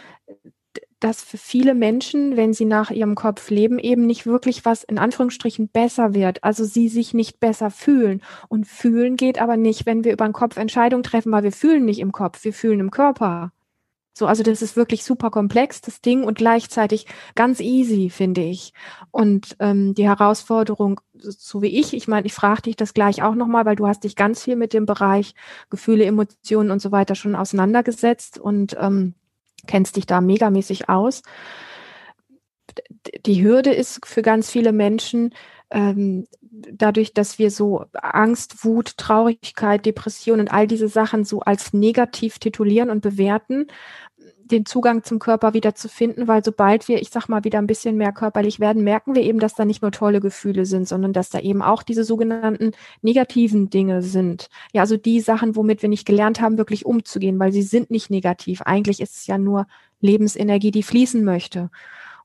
dass 1.00 1.22
für 1.22 1.38
viele 1.38 1.74
Menschen, 1.74 2.36
wenn 2.36 2.52
sie 2.54 2.64
nach 2.64 2.90
ihrem 2.90 3.14
Kopf 3.14 3.50
leben, 3.50 3.78
eben 3.78 4.06
nicht 4.06 4.26
wirklich 4.26 4.64
was 4.64 4.82
in 4.82 4.98
Anführungsstrichen 4.98 5.68
besser 5.68 6.14
wird. 6.14 6.42
Also 6.42 6.64
sie 6.64 6.88
sich 6.88 7.12
nicht 7.14 7.38
besser 7.38 7.70
fühlen. 7.70 8.22
Und 8.48 8.66
fühlen 8.66 9.16
geht 9.16 9.40
aber 9.40 9.56
nicht, 9.56 9.86
wenn 9.86 10.04
wir 10.04 10.12
über 10.12 10.24
den 10.24 10.32
Kopf 10.32 10.56
Entscheidungen 10.56 11.02
treffen, 11.02 11.32
weil 11.32 11.42
wir 11.42 11.52
fühlen 11.52 11.84
nicht 11.84 12.00
im 12.00 12.12
Kopf, 12.12 12.44
wir 12.44 12.52
fühlen 12.52 12.80
im 12.80 12.90
Körper. 12.90 13.52
So, 14.18 14.26
also 14.26 14.42
das 14.42 14.62
ist 14.62 14.76
wirklich 14.76 15.04
super 15.04 15.30
komplex, 15.30 15.82
das 15.82 16.00
Ding, 16.00 16.24
und 16.24 16.38
gleichzeitig 16.38 17.04
ganz 17.34 17.60
easy, 17.60 18.08
finde 18.08 18.40
ich. 18.44 18.72
Und 19.10 19.56
ähm, 19.58 19.92
die 19.94 20.08
Herausforderung, 20.08 21.02
so 21.12 21.60
wie 21.60 21.78
ich, 21.78 21.92
ich 21.92 22.08
meine, 22.08 22.26
ich 22.26 22.32
frage 22.32 22.62
dich 22.62 22.76
das 22.76 22.94
gleich 22.94 23.22
auch 23.22 23.34
nochmal, 23.34 23.66
weil 23.66 23.76
du 23.76 23.86
hast 23.86 24.04
dich 24.04 24.16
ganz 24.16 24.42
viel 24.42 24.56
mit 24.56 24.72
dem 24.72 24.86
Bereich 24.86 25.34
Gefühle, 25.68 26.06
Emotionen 26.06 26.70
und 26.70 26.80
so 26.80 26.92
weiter 26.92 27.14
schon 27.14 27.34
auseinandergesetzt 27.36 28.38
und 28.38 28.74
ähm, 28.80 29.14
kennst 29.66 29.96
dich 29.96 30.06
da 30.06 30.20
megamäßig 30.20 30.88
aus. 30.88 31.22
Die 33.24 33.42
Hürde 33.42 33.72
ist 33.72 34.04
für 34.06 34.22
ganz 34.22 34.50
viele 34.50 34.72
Menschen, 34.72 35.34
ähm, 35.70 36.26
dadurch, 36.50 37.12
dass 37.12 37.38
wir 37.38 37.50
so 37.50 37.84
Angst, 37.92 38.64
Wut, 38.64 38.96
Traurigkeit, 38.96 39.84
Depression 39.84 40.40
und 40.40 40.52
all 40.52 40.66
diese 40.66 40.88
Sachen 40.88 41.24
so 41.24 41.40
als 41.40 41.72
negativ 41.72 42.38
titulieren 42.38 42.90
und 42.90 43.00
bewerten, 43.00 43.66
den 44.50 44.64
Zugang 44.66 45.02
zum 45.02 45.18
Körper 45.18 45.54
wieder 45.54 45.74
zu 45.74 45.88
finden, 45.88 46.28
weil 46.28 46.44
sobald 46.44 46.88
wir, 46.88 47.00
ich 47.00 47.10
sag 47.10 47.28
mal, 47.28 47.44
wieder 47.44 47.58
ein 47.58 47.66
bisschen 47.66 47.96
mehr 47.96 48.12
körperlich 48.12 48.60
werden, 48.60 48.84
merken 48.84 49.14
wir 49.14 49.22
eben, 49.22 49.38
dass 49.38 49.54
da 49.54 49.64
nicht 49.64 49.82
nur 49.82 49.92
tolle 49.92 50.20
Gefühle 50.20 50.66
sind, 50.66 50.88
sondern 50.88 51.12
dass 51.12 51.30
da 51.30 51.40
eben 51.40 51.62
auch 51.62 51.82
diese 51.82 52.04
sogenannten 52.04 52.72
negativen 53.02 53.70
Dinge 53.70 54.02
sind. 54.02 54.48
Ja, 54.72 54.82
also 54.82 54.96
die 54.96 55.20
Sachen, 55.20 55.56
womit 55.56 55.82
wir 55.82 55.88
nicht 55.88 56.06
gelernt 56.06 56.40
haben, 56.40 56.58
wirklich 56.58 56.86
umzugehen, 56.86 57.38
weil 57.38 57.52
sie 57.52 57.62
sind 57.62 57.90
nicht 57.90 58.10
negativ. 58.10 58.62
Eigentlich 58.62 59.00
ist 59.00 59.16
es 59.16 59.26
ja 59.26 59.38
nur 59.38 59.66
Lebensenergie, 60.00 60.70
die 60.70 60.82
fließen 60.82 61.24
möchte. 61.24 61.70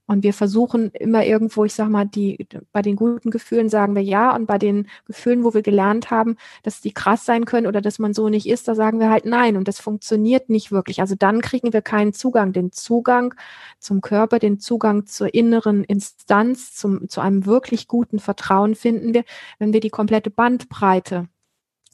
Und 0.08 0.24
wir 0.24 0.34
versuchen 0.34 0.92
immer 0.92 1.26
irgendwo, 1.26 1.64
ich 1.64 1.74
sag 1.74 1.90
mal, 1.90 2.06
die, 2.06 2.48
bei 2.72 2.82
den 2.82 2.96
guten 2.96 3.32
Gefühlen 3.32 3.70
sagen 3.70 3.96
wir 3.96 4.04
ja. 4.04 4.36
Und 4.36 4.46
bei 4.46 4.58
den 4.58 4.88
Gefühlen, 5.06 5.44
wo 5.44 5.54
wir 5.54 5.62
gelernt 5.62 6.12
haben, 6.12 6.36
dass 6.64 6.82
die 6.82 6.94
krass 6.94 7.26
sein 7.26 7.46
können 7.46 7.68
oder 7.68 7.82
dass 7.82 7.98
man 8.00 8.14
so 8.14 8.28
nicht 8.28 8.48
ist, 8.48 8.68
da 8.68 8.76
sagen 8.76 9.00
wir 9.00 9.10
halt 9.10 9.26
nein. 9.26 9.56
Und 9.56 9.68
das 9.68 9.80
funktioniert 9.80 10.50
nicht 10.50 10.72
wirklich. 10.72 11.00
Also 11.00 11.16
dann 11.16 11.42
kriegen 11.42 11.72
wir 11.72 11.82
keinen 11.82 12.14
Zugang, 12.14 12.52
den 12.52 12.72
Zugang 12.72 13.34
zum 13.80 14.02
Körper, 14.02 14.40
den 14.40 14.60
Zugang 14.60 15.06
zur 15.06 15.34
inneren 15.34 15.84
Instanz, 15.86 16.76
zum, 16.76 17.08
zu 17.08 17.22
einem 17.22 17.46
wirklich 17.46 17.88
guten 17.88 18.20
Vertrauen 18.20 18.76
finden 18.76 19.14
wir, 19.14 19.24
wenn 19.60 19.74
wir 19.74 19.80
die 19.80 19.90
komplette 19.90 20.30
Bandbreite 20.30 21.28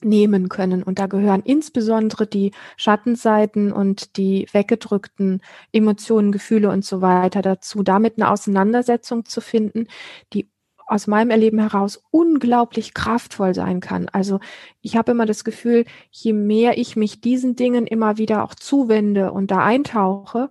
nehmen 0.03 0.49
können. 0.49 0.83
Und 0.83 0.99
da 0.99 1.07
gehören 1.07 1.41
insbesondere 1.43 2.27
die 2.27 2.51
Schattenseiten 2.77 3.71
und 3.71 4.17
die 4.17 4.47
weggedrückten 4.51 5.41
Emotionen, 5.71 6.31
Gefühle 6.31 6.69
und 6.69 6.85
so 6.85 7.01
weiter 7.01 7.41
dazu, 7.41 7.83
damit 7.83 8.17
eine 8.17 8.29
Auseinandersetzung 8.29 9.25
zu 9.25 9.41
finden, 9.41 9.87
die 10.33 10.49
aus 10.87 11.05
meinem 11.05 11.31
Erleben 11.31 11.59
heraus 11.59 12.01
unglaublich 12.11 12.93
kraftvoll 12.93 13.53
sein 13.53 13.81
kann. 13.81 14.07
Also 14.09 14.39
ich 14.81 14.95
habe 14.95 15.11
immer 15.11 15.25
das 15.25 15.43
Gefühl, 15.43 15.85
je 16.11 16.33
mehr 16.33 16.77
ich 16.77 16.95
mich 16.95 17.19
diesen 17.19 17.55
Dingen 17.55 17.85
immer 17.85 18.17
wieder 18.17 18.43
auch 18.43 18.55
zuwende 18.55 19.33
und 19.33 19.51
da 19.51 19.63
eintauche 19.63 20.49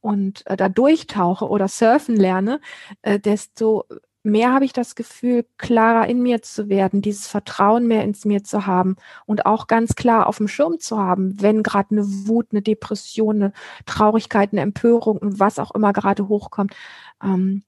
und 0.00 0.46
äh, 0.46 0.56
da 0.56 0.68
durchtauche 0.68 1.48
oder 1.48 1.68
surfen 1.68 2.16
lerne, 2.16 2.60
äh, 3.02 3.18
desto 3.18 3.84
mehr 4.22 4.52
habe 4.52 4.64
ich 4.64 4.72
das 4.72 4.94
Gefühl, 4.94 5.46
klarer 5.58 6.06
in 6.06 6.22
mir 6.22 6.42
zu 6.42 6.68
werden, 6.68 7.02
dieses 7.02 7.26
Vertrauen 7.28 7.86
mehr 7.86 8.04
ins 8.04 8.24
mir 8.24 8.44
zu 8.44 8.66
haben 8.66 8.96
und 9.26 9.46
auch 9.46 9.66
ganz 9.66 9.94
klar 9.94 10.26
auf 10.26 10.38
dem 10.38 10.48
Schirm 10.48 10.78
zu 10.80 10.98
haben, 10.98 11.40
wenn 11.40 11.62
gerade 11.62 11.92
eine 11.92 12.04
Wut, 12.26 12.48
eine 12.50 12.62
Depression, 12.62 13.36
eine 13.36 13.52
Traurigkeit, 13.86 14.52
eine 14.52 14.60
Empörung 14.60 15.18
was 15.22 15.58
auch 15.58 15.70
immer 15.72 15.92
gerade 15.92 16.28
hochkommt. 16.28 16.74
Ähm, 17.22 17.62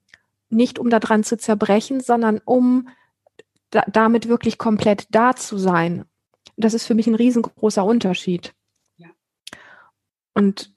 nicht 0.49 0.79
um 0.79 0.91
daran 0.91 1.23
zu 1.23 1.39
zerbrechen, 1.39 2.01
sondern 2.01 2.41
um 2.45 2.89
da, 3.71 3.83
damit 3.91 4.29
wirklich 4.29 4.59
komplett 4.59 5.07
da 5.11 5.37
zu 5.37 5.59
sein. 5.59 6.05
Das 6.57 6.75
ist 6.75 6.87
für 6.87 6.95
mich 6.95 7.07
ein 7.07 7.15
riesengroßer 7.15 7.85
Unterschied. 7.85 8.53
Ja. 8.97 9.09
Und 10.35 10.75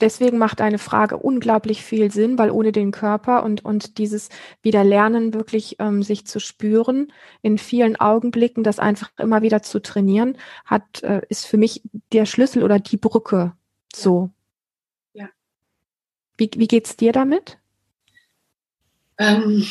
deswegen 0.00 0.38
macht 0.38 0.60
eine 0.60 0.78
Frage 0.78 1.16
unglaublich 1.16 1.82
viel 1.84 2.10
Sinn, 2.10 2.38
weil 2.38 2.50
ohne 2.50 2.72
den 2.72 2.90
Körper 2.90 3.42
und, 3.42 3.64
und 3.64 3.98
dieses 3.98 4.28
Wiederlernen 4.62 5.34
wirklich 5.34 5.76
ähm, 5.78 6.02
sich 6.02 6.26
zu 6.26 6.40
spüren, 6.40 7.12
in 7.42 7.58
vielen 7.58 7.96
Augenblicken 7.96 8.64
das 8.64 8.78
einfach 8.78 9.10
immer 9.18 9.42
wieder 9.42 9.62
zu 9.62 9.80
trainieren, 9.80 10.36
hat, 10.64 11.02
äh, 11.02 11.22
ist 11.28 11.46
für 11.46 11.56
mich 11.56 11.82
der 12.12 12.26
Schlüssel 12.26 12.62
oder 12.62 12.78
die 12.78 12.96
Brücke. 12.96 13.54
So. 13.94 14.30
Ja. 15.12 15.28
Wie, 16.36 16.50
wie 16.56 16.68
geht's 16.68 16.96
dir 16.96 17.12
damit? 17.12 17.58
Ähm, 19.18 19.64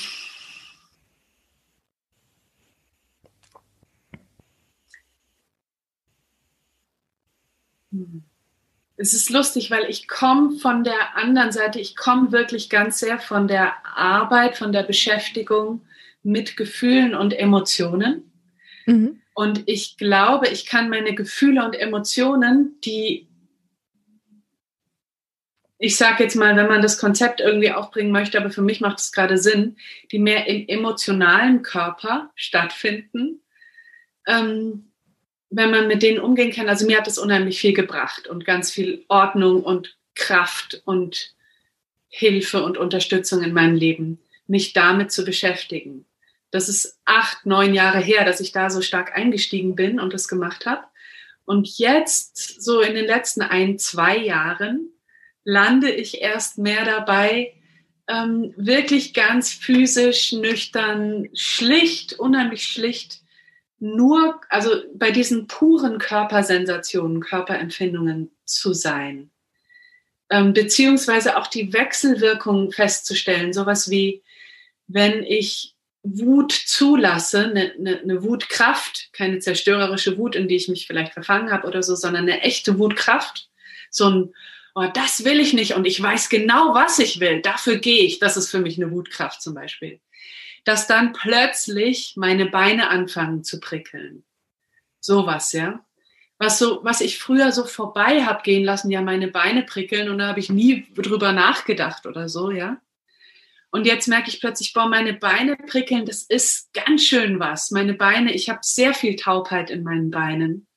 es 8.99 9.13
ist 9.13 9.29
lustig, 9.29 9.71
weil 9.71 9.85
ich 9.89 10.09
komme 10.09 10.59
von 10.59 10.83
der 10.83 11.15
anderen 11.15 11.53
Seite, 11.53 11.79
ich 11.79 11.95
komme 11.95 12.33
wirklich 12.33 12.69
ganz 12.69 12.99
sehr 12.99 13.17
von 13.17 13.47
der 13.47 13.73
Arbeit, 13.85 14.57
von 14.57 14.73
der 14.73 14.83
Beschäftigung 14.83 15.81
mit 16.21 16.57
Gefühlen 16.57 17.15
und 17.15 17.31
Emotionen. 17.31 18.29
Mhm. 18.85 19.21
Und 19.33 19.63
ich 19.67 19.95
glaube, 19.95 20.49
ich 20.49 20.65
kann 20.65 20.89
meine 20.89 21.15
Gefühle 21.15 21.63
und 21.63 21.75
Emotionen, 21.75 22.75
die 22.83 23.25
ich 25.81 25.95
sage 25.95 26.23
jetzt 26.23 26.35
mal, 26.35 26.57
wenn 26.57 26.67
man 26.67 26.81
das 26.81 26.97
Konzept 26.97 27.39
irgendwie 27.39 27.71
aufbringen 27.71 28.11
möchte, 28.11 28.37
aber 28.37 28.49
für 28.49 28.61
mich 28.61 28.81
macht 28.81 28.99
es 28.99 29.13
gerade 29.13 29.37
Sinn, 29.37 29.77
die 30.11 30.19
mehr 30.19 30.45
im 30.47 30.67
emotionalen 30.67 31.61
Körper 31.61 32.31
stattfinden, 32.35 33.39
ähm, 34.27 34.88
wenn 35.49 35.71
man 35.71 35.87
mit 35.87 36.03
denen 36.03 36.19
umgehen 36.19 36.51
kann. 36.51 36.69
Also 36.69 36.85
mir 36.85 36.97
hat 36.97 37.07
das 37.07 37.17
unheimlich 37.17 37.59
viel 37.59 37.73
gebracht 37.73 38.27
und 38.27 38.45
ganz 38.45 38.71
viel 38.71 39.03
Ordnung 39.07 39.63
und 39.63 39.97
Kraft 40.15 40.81
und 40.85 41.33
Hilfe 42.07 42.63
und 42.63 42.77
Unterstützung 42.77 43.43
in 43.43 43.53
meinem 43.53 43.75
Leben, 43.75 44.19
mich 44.47 44.73
damit 44.73 45.11
zu 45.11 45.23
beschäftigen. 45.23 46.05
Das 46.51 46.69
ist 46.69 46.99
acht, 47.05 47.45
neun 47.45 47.73
Jahre 47.73 47.99
her, 47.99 48.25
dass 48.25 48.39
ich 48.39 48.51
da 48.51 48.69
so 48.69 48.81
stark 48.81 49.15
eingestiegen 49.15 49.75
bin 49.75 49.99
und 49.99 50.13
das 50.13 50.27
gemacht 50.27 50.65
habe. 50.65 50.83
Und 51.45 51.77
jetzt, 51.77 52.61
so 52.61 52.81
in 52.81 52.95
den 52.95 53.05
letzten 53.05 53.41
ein, 53.41 53.79
zwei 53.79 54.17
Jahren, 54.17 54.91
lande 55.43 55.91
ich 55.91 56.21
erst 56.21 56.57
mehr 56.57 56.85
dabei, 56.85 57.53
ähm, 58.07 58.53
wirklich 58.57 59.13
ganz 59.13 59.53
physisch, 59.53 60.31
nüchtern, 60.31 61.29
schlicht, 61.33 62.13
unheimlich 62.13 62.65
schlicht, 62.65 63.21
nur, 63.79 64.41
also 64.49 64.71
bei 64.93 65.11
diesen 65.11 65.47
puren 65.47 65.97
Körpersensationen, 65.99 67.21
Körperempfindungen 67.21 68.31
zu 68.45 68.73
sein. 68.73 69.31
Ähm, 70.29 70.53
beziehungsweise 70.53 71.37
auch 71.37 71.47
die 71.47 71.73
Wechselwirkung 71.73 72.71
festzustellen, 72.71 73.53
sowas 73.53 73.89
wie, 73.89 74.21
wenn 74.87 75.23
ich 75.23 75.75
Wut 76.03 76.51
zulasse, 76.51 77.45
eine, 77.45 77.73
eine, 77.77 77.99
eine 77.99 78.23
Wutkraft, 78.23 79.09
keine 79.11 79.39
zerstörerische 79.39 80.17
Wut, 80.17 80.35
in 80.35 80.47
die 80.47 80.55
ich 80.55 80.67
mich 80.67 80.87
vielleicht 80.87 81.13
verfangen 81.13 81.51
habe 81.51 81.67
oder 81.67 81.83
so, 81.83 81.95
sondern 81.95 82.23
eine 82.23 82.41
echte 82.41 82.79
Wutkraft, 82.79 83.49
so 83.89 84.09
ein 84.09 84.33
oh, 84.75 84.87
das 84.93 85.25
will 85.25 85.39
ich 85.39 85.53
nicht 85.53 85.73
und 85.73 85.85
ich 85.85 86.01
weiß 86.01 86.29
genau, 86.29 86.73
was 86.73 86.99
ich 86.99 87.19
will, 87.19 87.41
dafür 87.41 87.77
gehe 87.77 88.03
ich, 88.03 88.19
das 88.19 88.37
ist 88.37 88.49
für 88.49 88.59
mich 88.59 88.77
eine 88.77 88.91
Wutkraft 88.91 89.41
zum 89.41 89.53
Beispiel, 89.53 89.99
dass 90.65 90.87
dann 90.87 91.13
plötzlich 91.13 92.13
meine 92.15 92.45
Beine 92.45 92.89
anfangen 92.89 93.43
zu 93.43 93.59
prickeln. 93.59 94.23
Sowas, 94.99 95.53
ja. 95.53 95.85
Was, 96.37 96.57
so, 96.57 96.79
was 96.83 97.01
ich 97.01 97.19
früher 97.19 97.51
so 97.51 97.65
vorbei 97.65 98.23
habe 98.23 98.43
gehen 98.43 98.63
lassen, 98.63 98.91
ja, 98.91 99.01
meine 99.01 99.27
Beine 99.27 99.63
prickeln 99.63 100.09
und 100.09 100.19
da 100.19 100.27
habe 100.27 100.39
ich 100.39 100.49
nie 100.49 100.87
drüber 100.95 101.31
nachgedacht 101.33 102.05
oder 102.05 102.29
so, 102.29 102.51
ja. 102.51 102.79
Und 103.71 103.85
jetzt 103.85 104.07
merke 104.07 104.29
ich 104.29 104.39
plötzlich, 104.39 104.73
boah, 104.73 104.87
meine 104.87 105.13
Beine 105.13 105.55
prickeln, 105.55 106.05
das 106.05 106.23
ist 106.23 106.73
ganz 106.73 107.03
schön 107.03 107.39
was. 107.39 107.71
Meine 107.71 107.93
Beine, 107.93 108.33
ich 108.33 108.49
habe 108.49 108.59
sehr 108.63 108.93
viel 108.93 109.15
Taubheit 109.15 109.69
in 109.69 109.83
meinen 109.83 110.09
Beinen 110.09 110.67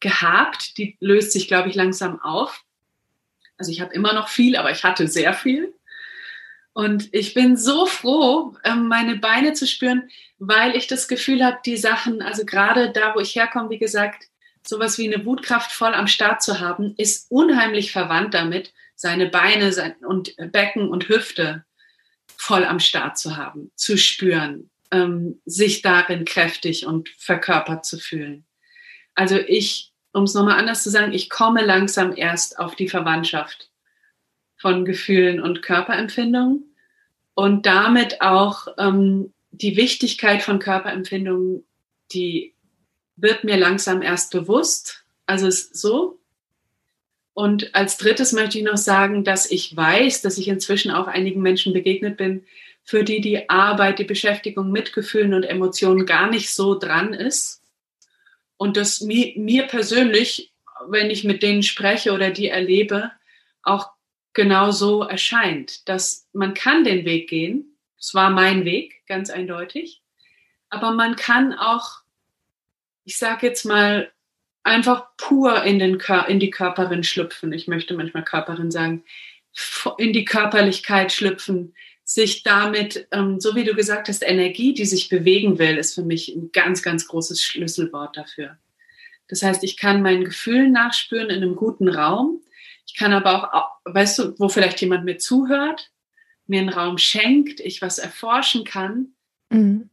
gehabt. 0.00 0.76
Die 0.76 0.96
löst 1.00 1.32
sich, 1.32 1.46
glaube 1.46 1.68
ich, 1.68 1.76
langsam 1.76 2.20
auf. 2.20 2.64
Also 3.56 3.70
ich 3.70 3.80
habe 3.80 3.94
immer 3.94 4.14
noch 4.14 4.28
viel, 4.28 4.56
aber 4.56 4.72
ich 4.72 4.82
hatte 4.82 5.06
sehr 5.06 5.32
viel. 5.32 5.74
Und 6.72 7.12
ich 7.12 7.34
bin 7.34 7.56
so 7.56 7.86
froh, 7.86 8.56
ähm, 8.64 8.88
meine 8.88 9.16
Beine 9.16 9.52
zu 9.52 9.66
spüren, 9.66 10.08
weil 10.38 10.76
ich 10.76 10.86
das 10.86 11.08
Gefühl 11.08 11.44
habe, 11.44 11.58
die 11.64 11.76
Sachen, 11.76 12.22
also 12.22 12.44
gerade 12.44 12.92
da, 12.92 13.14
wo 13.14 13.20
ich 13.20 13.34
herkomme, 13.34 13.70
wie 13.70 13.78
gesagt, 13.78 14.24
sowas 14.66 14.98
wie 14.98 15.12
eine 15.12 15.24
Wutkraft 15.24 15.72
voll 15.72 15.94
am 15.94 16.06
Start 16.06 16.42
zu 16.42 16.60
haben, 16.60 16.94
ist 16.96 17.30
unheimlich 17.30 17.92
verwandt 17.92 18.34
damit, 18.34 18.72
seine 18.94 19.28
Beine 19.28 19.96
und 20.06 20.34
Becken 20.52 20.88
und 20.88 21.08
Hüfte 21.08 21.64
voll 22.36 22.64
am 22.64 22.78
Start 22.78 23.18
zu 23.18 23.36
haben, 23.36 23.72
zu 23.74 23.96
spüren, 23.96 24.70
ähm, 24.90 25.40
sich 25.44 25.82
darin 25.82 26.24
kräftig 26.24 26.86
und 26.86 27.08
verkörpert 27.08 27.84
zu 27.84 27.98
fühlen. 27.98 28.46
Also 29.14 29.36
ich 29.36 29.90
um 30.12 30.24
es 30.24 30.34
nochmal 30.34 30.58
anders 30.58 30.82
zu 30.82 30.90
sagen, 30.90 31.12
ich 31.12 31.30
komme 31.30 31.64
langsam 31.64 32.16
erst 32.16 32.58
auf 32.58 32.74
die 32.74 32.88
Verwandtschaft 32.88 33.69
von 34.60 34.84
Gefühlen 34.84 35.40
und 35.40 35.62
Körperempfindungen 35.62 36.64
und 37.34 37.66
damit 37.66 38.20
auch 38.20 38.68
ähm, 38.78 39.32
die 39.50 39.76
Wichtigkeit 39.76 40.42
von 40.42 40.58
Körperempfindungen, 40.58 41.64
die 42.12 42.54
wird 43.16 43.44
mir 43.44 43.56
langsam 43.56 44.02
erst 44.02 44.32
bewusst. 44.32 45.04
Also 45.26 45.46
ist 45.46 45.76
so. 45.76 46.18
Und 47.32 47.74
als 47.74 47.96
drittes 47.96 48.32
möchte 48.32 48.58
ich 48.58 48.64
noch 48.64 48.76
sagen, 48.76 49.24
dass 49.24 49.50
ich 49.50 49.74
weiß, 49.74 50.22
dass 50.22 50.38
ich 50.38 50.48
inzwischen 50.48 50.90
auch 50.90 51.06
einigen 51.06 51.40
Menschen 51.40 51.72
begegnet 51.72 52.16
bin, 52.16 52.44
für 52.82 53.04
die 53.04 53.20
die 53.20 53.48
Arbeit, 53.48 53.98
die 53.98 54.04
Beschäftigung 54.04 54.70
mit 54.70 54.92
Gefühlen 54.92 55.34
und 55.34 55.44
Emotionen 55.44 56.06
gar 56.06 56.28
nicht 56.28 56.52
so 56.52 56.78
dran 56.78 57.14
ist 57.14 57.60
und 58.60 58.76
das 58.76 59.00
mir, 59.00 59.32
mir 59.36 59.66
persönlich, 59.68 60.52
wenn 60.86 61.10
ich 61.10 61.24
mit 61.24 61.42
denen 61.42 61.62
spreche 61.62 62.12
oder 62.12 62.30
die 62.30 62.48
erlebe, 62.48 63.10
auch 63.62 63.88
genau 64.32 64.70
so 64.70 65.02
erscheint, 65.02 65.88
dass 65.88 66.28
man 66.32 66.54
kann 66.54 66.84
den 66.84 67.04
Weg 67.04 67.28
gehen. 67.28 67.76
Es 67.98 68.14
war 68.14 68.30
mein 68.30 68.64
Weg, 68.64 69.06
ganz 69.06 69.30
eindeutig. 69.30 70.02
Aber 70.68 70.92
man 70.92 71.16
kann 71.16 71.52
auch, 71.52 72.00
ich 73.04 73.18
sage 73.18 73.46
jetzt 73.46 73.64
mal, 73.64 74.10
einfach 74.62 75.08
pur 75.16 75.64
in, 75.64 75.78
den, 75.78 76.00
in 76.28 76.40
die 76.40 76.50
Körperin 76.50 77.02
schlüpfen. 77.02 77.52
Ich 77.52 77.66
möchte 77.66 77.94
manchmal 77.94 78.24
Körperin 78.24 78.70
sagen, 78.70 79.04
in 79.98 80.12
die 80.12 80.24
Körperlichkeit 80.24 81.12
schlüpfen, 81.12 81.74
sich 82.04 82.42
damit, 82.42 83.06
ähm, 83.12 83.40
so 83.40 83.54
wie 83.54 83.64
du 83.64 83.74
gesagt 83.74 84.08
hast, 84.08 84.22
Energie, 84.22 84.74
die 84.74 84.84
sich 84.84 85.08
bewegen 85.08 85.58
will, 85.58 85.76
ist 85.76 85.94
für 85.94 86.02
mich 86.02 86.28
ein 86.28 86.50
ganz, 86.52 86.82
ganz 86.82 87.06
großes 87.06 87.42
Schlüsselwort 87.42 88.16
dafür. 88.16 88.58
Das 89.28 89.42
heißt, 89.42 89.62
ich 89.62 89.76
kann 89.76 90.02
meinen 90.02 90.24
Gefühlen 90.24 90.72
nachspüren 90.72 91.30
in 91.30 91.42
einem 91.42 91.54
guten 91.54 91.88
Raum. 91.88 92.42
Ich 92.84 92.96
kann 92.96 93.12
aber 93.12 93.54
auch, 93.54 93.69
weißt 93.84 94.18
du, 94.18 94.38
wo 94.38 94.48
vielleicht 94.48 94.80
jemand 94.80 95.04
mir 95.04 95.18
zuhört, 95.18 95.90
mir 96.46 96.60
einen 96.60 96.68
Raum 96.68 96.98
schenkt, 96.98 97.60
ich 97.60 97.80
was 97.80 97.98
erforschen 97.98 98.64
kann. 98.64 99.14
Mhm. 99.50 99.88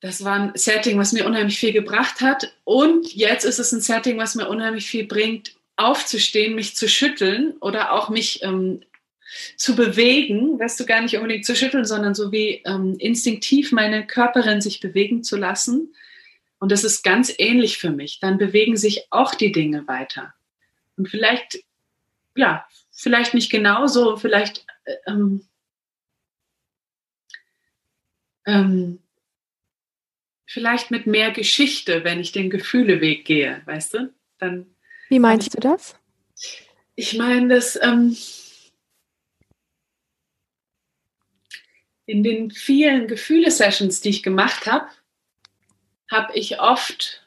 Das 0.00 0.22
war 0.22 0.34
ein 0.34 0.52
Setting, 0.54 0.98
was 0.98 1.12
mir 1.12 1.26
unheimlich 1.26 1.58
viel 1.58 1.72
gebracht 1.72 2.20
hat. 2.20 2.54
Und 2.64 3.14
jetzt 3.14 3.44
ist 3.44 3.58
es 3.58 3.72
ein 3.72 3.80
Setting, 3.80 4.18
was 4.18 4.34
mir 4.34 4.48
unheimlich 4.48 4.86
viel 4.86 5.06
bringt, 5.06 5.56
aufzustehen, 5.76 6.54
mich 6.54 6.76
zu 6.76 6.88
schütteln 6.88 7.54
oder 7.60 7.92
auch 7.92 8.10
mich 8.10 8.42
ähm, 8.42 8.82
zu 9.56 9.74
bewegen, 9.74 10.58
weißt 10.58 10.78
du, 10.78 10.86
gar 10.86 11.00
nicht 11.00 11.16
unbedingt 11.16 11.46
zu 11.46 11.56
schütteln, 11.56 11.84
sondern 11.84 12.14
so 12.14 12.30
wie 12.30 12.62
ähm, 12.66 12.96
instinktiv 12.98 13.72
meine 13.72 14.06
Körperin 14.06 14.60
sich 14.60 14.80
bewegen 14.80 15.24
zu 15.24 15.36
lassen 15.36 15.94
Und 16.60 16.70
das 16.70 16.84
ist 16.84 17.02
ganz 17.02 17.32
ähnlich 17.38 17.78
für 17.78 17.90
mich. 17.90 18.20
Dann 18.20 18.38
bewegen 18.38 18.76
sich 18.76 19.06
auch 19.10 19.34
die 19.34 19.52
Dinge 19.52 19.86
weiter. 19.88 20.34
Und 20.96 21.08
vielleicht, 21.08 21.64
ja, 22.36 22.66
vielleicht 22.92 23.34
nicht 23.34 23.50
genauso, 23.50 24.16
vielleicht 24.16 24.66
äh, 24.84 24.96
ähm, 25.06 25.46
ähm, 28.46 28.98
vielleicht 30.46 30.90
mit 30.90 31.06
mehr 31.06 31.30
Geschichte, 31.30 32.04
wenn 32.04 32.20
ich 32.20 32.32
den 32.32 32.50
Gefühleweg 32.50 33.24
gehe, 33.24 33.62
weißt 33.64 33.94
du? 33.94 34.14
Dann. 34.38 34.74
Wie 35.08 35.18
meinst 35.18 35.48
ich, 35.48 35.52
du 35.52 35.60
das? 35.60 35.96
Ich 36.94 37.14
meine, 37.14 37.54
dass 37.54 37.76
ähm, 37.82 38.16
in 42.06 42.22
den 42.22 42.50
vielen 42.50 43.08
Gefühle-Sessions, 43.08 44.00
die 44.00 44.10
ich 44.10 44.22
gemacht 44.22 44.66
habe, 44.66 44.88
habe 46.10 46.36
ich 46.36 46.60
oft, 46.60 47.26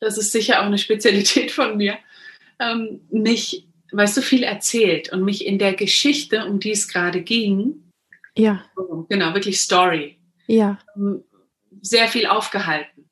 das 0.00 0.18
ist 0.18 0.32
sicher 0.32 0.60
auch 0.60 0.66
eine 0.66 0.78
Spezialität 0.78 1.50
von 1.50 1.76
mir, 1.76 1.98
ähm, 2.60 3.00
mich, 3.10 3.66
weißt 3.92 4.16
du, 4.16 4.22
viel 4.22 4.42
erzählt 4.42 5.12
und 5.12 5.24
mich 5.24 5.46
in 5.46 5.58
der 5.58 5.74
Geschichte, 5.74 6.44
um 6.46 6.60
die 6.60 6.72
es 6.72 6.88
gerade 6.88 7.22
ging, 7.22 7.90
ja. 8.36 8.64
Genau, 9.08 9.34
wirklich 9.34 9.60
Story. 9.60 10.18
Ja. 10.46 10.78
Ähm, 10.96 11.24
sehr 11.80 12.08
viel 12.08 12.26
aufgehalten. 12.26 13.08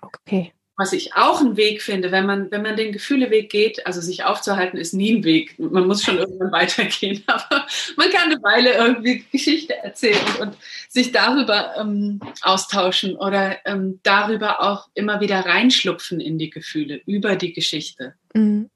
Okay. 0.00 0.52
Was 0.76 0.92
ich 0.92 1.14
auch 1.14 1.40
einen 1.40 1.56
Weg 1.56 1.82
finde, 1.82 2.12
wenn 2.12 2.24
man, 2.24 2.52
wenn 2.52 2.62
man 2.62 2.76
den 2.76 2.92
Gefühleweg 2.92 3.50
geht, 3.50 3.84
also 3.84 4.00
sich 4.00 4.22
aufzuhalten, 4.22 4.78
ist 4.78 4.94
nie 4.94 5.16
ein 5.16 5.24
Weg. 5.24 5.58
Man 5.58 5.88
muss 5.88 6.04
schon 6.04 6.18
irgendwann 6.18 6.52
weitergehen, 6.52 7.24
aber 7.26 7.66
man 7.96 8.10
kann 8.10 8.30
eine 8.30 8.40
Weile 8.42 8.74
irgendwie 8.74 9.24
Geschichte 9.32 9.74
erzählen 9.74 10.20
und 10.40 10.56
sich 10.88 11.10
darüber 11.10 11.74
ähm, 11.76 12.20
austauschen 12.42 13.16
oder 13.16 13.58
ähm, 13.66 13.98
darüber 14.04 14.62
auch 14.62 14.88
immer 14.94 15.20
wieder 15.20 15.40
reinschlupfen 15.40 16.20
in 16.20 16.38
die 16.38 16.50
Gefühle, 16.50 17.00
über 17.06 17.34
die 17.34 17.52
Geschichte. 17.52 18.14
Mhm. 18.34 18.70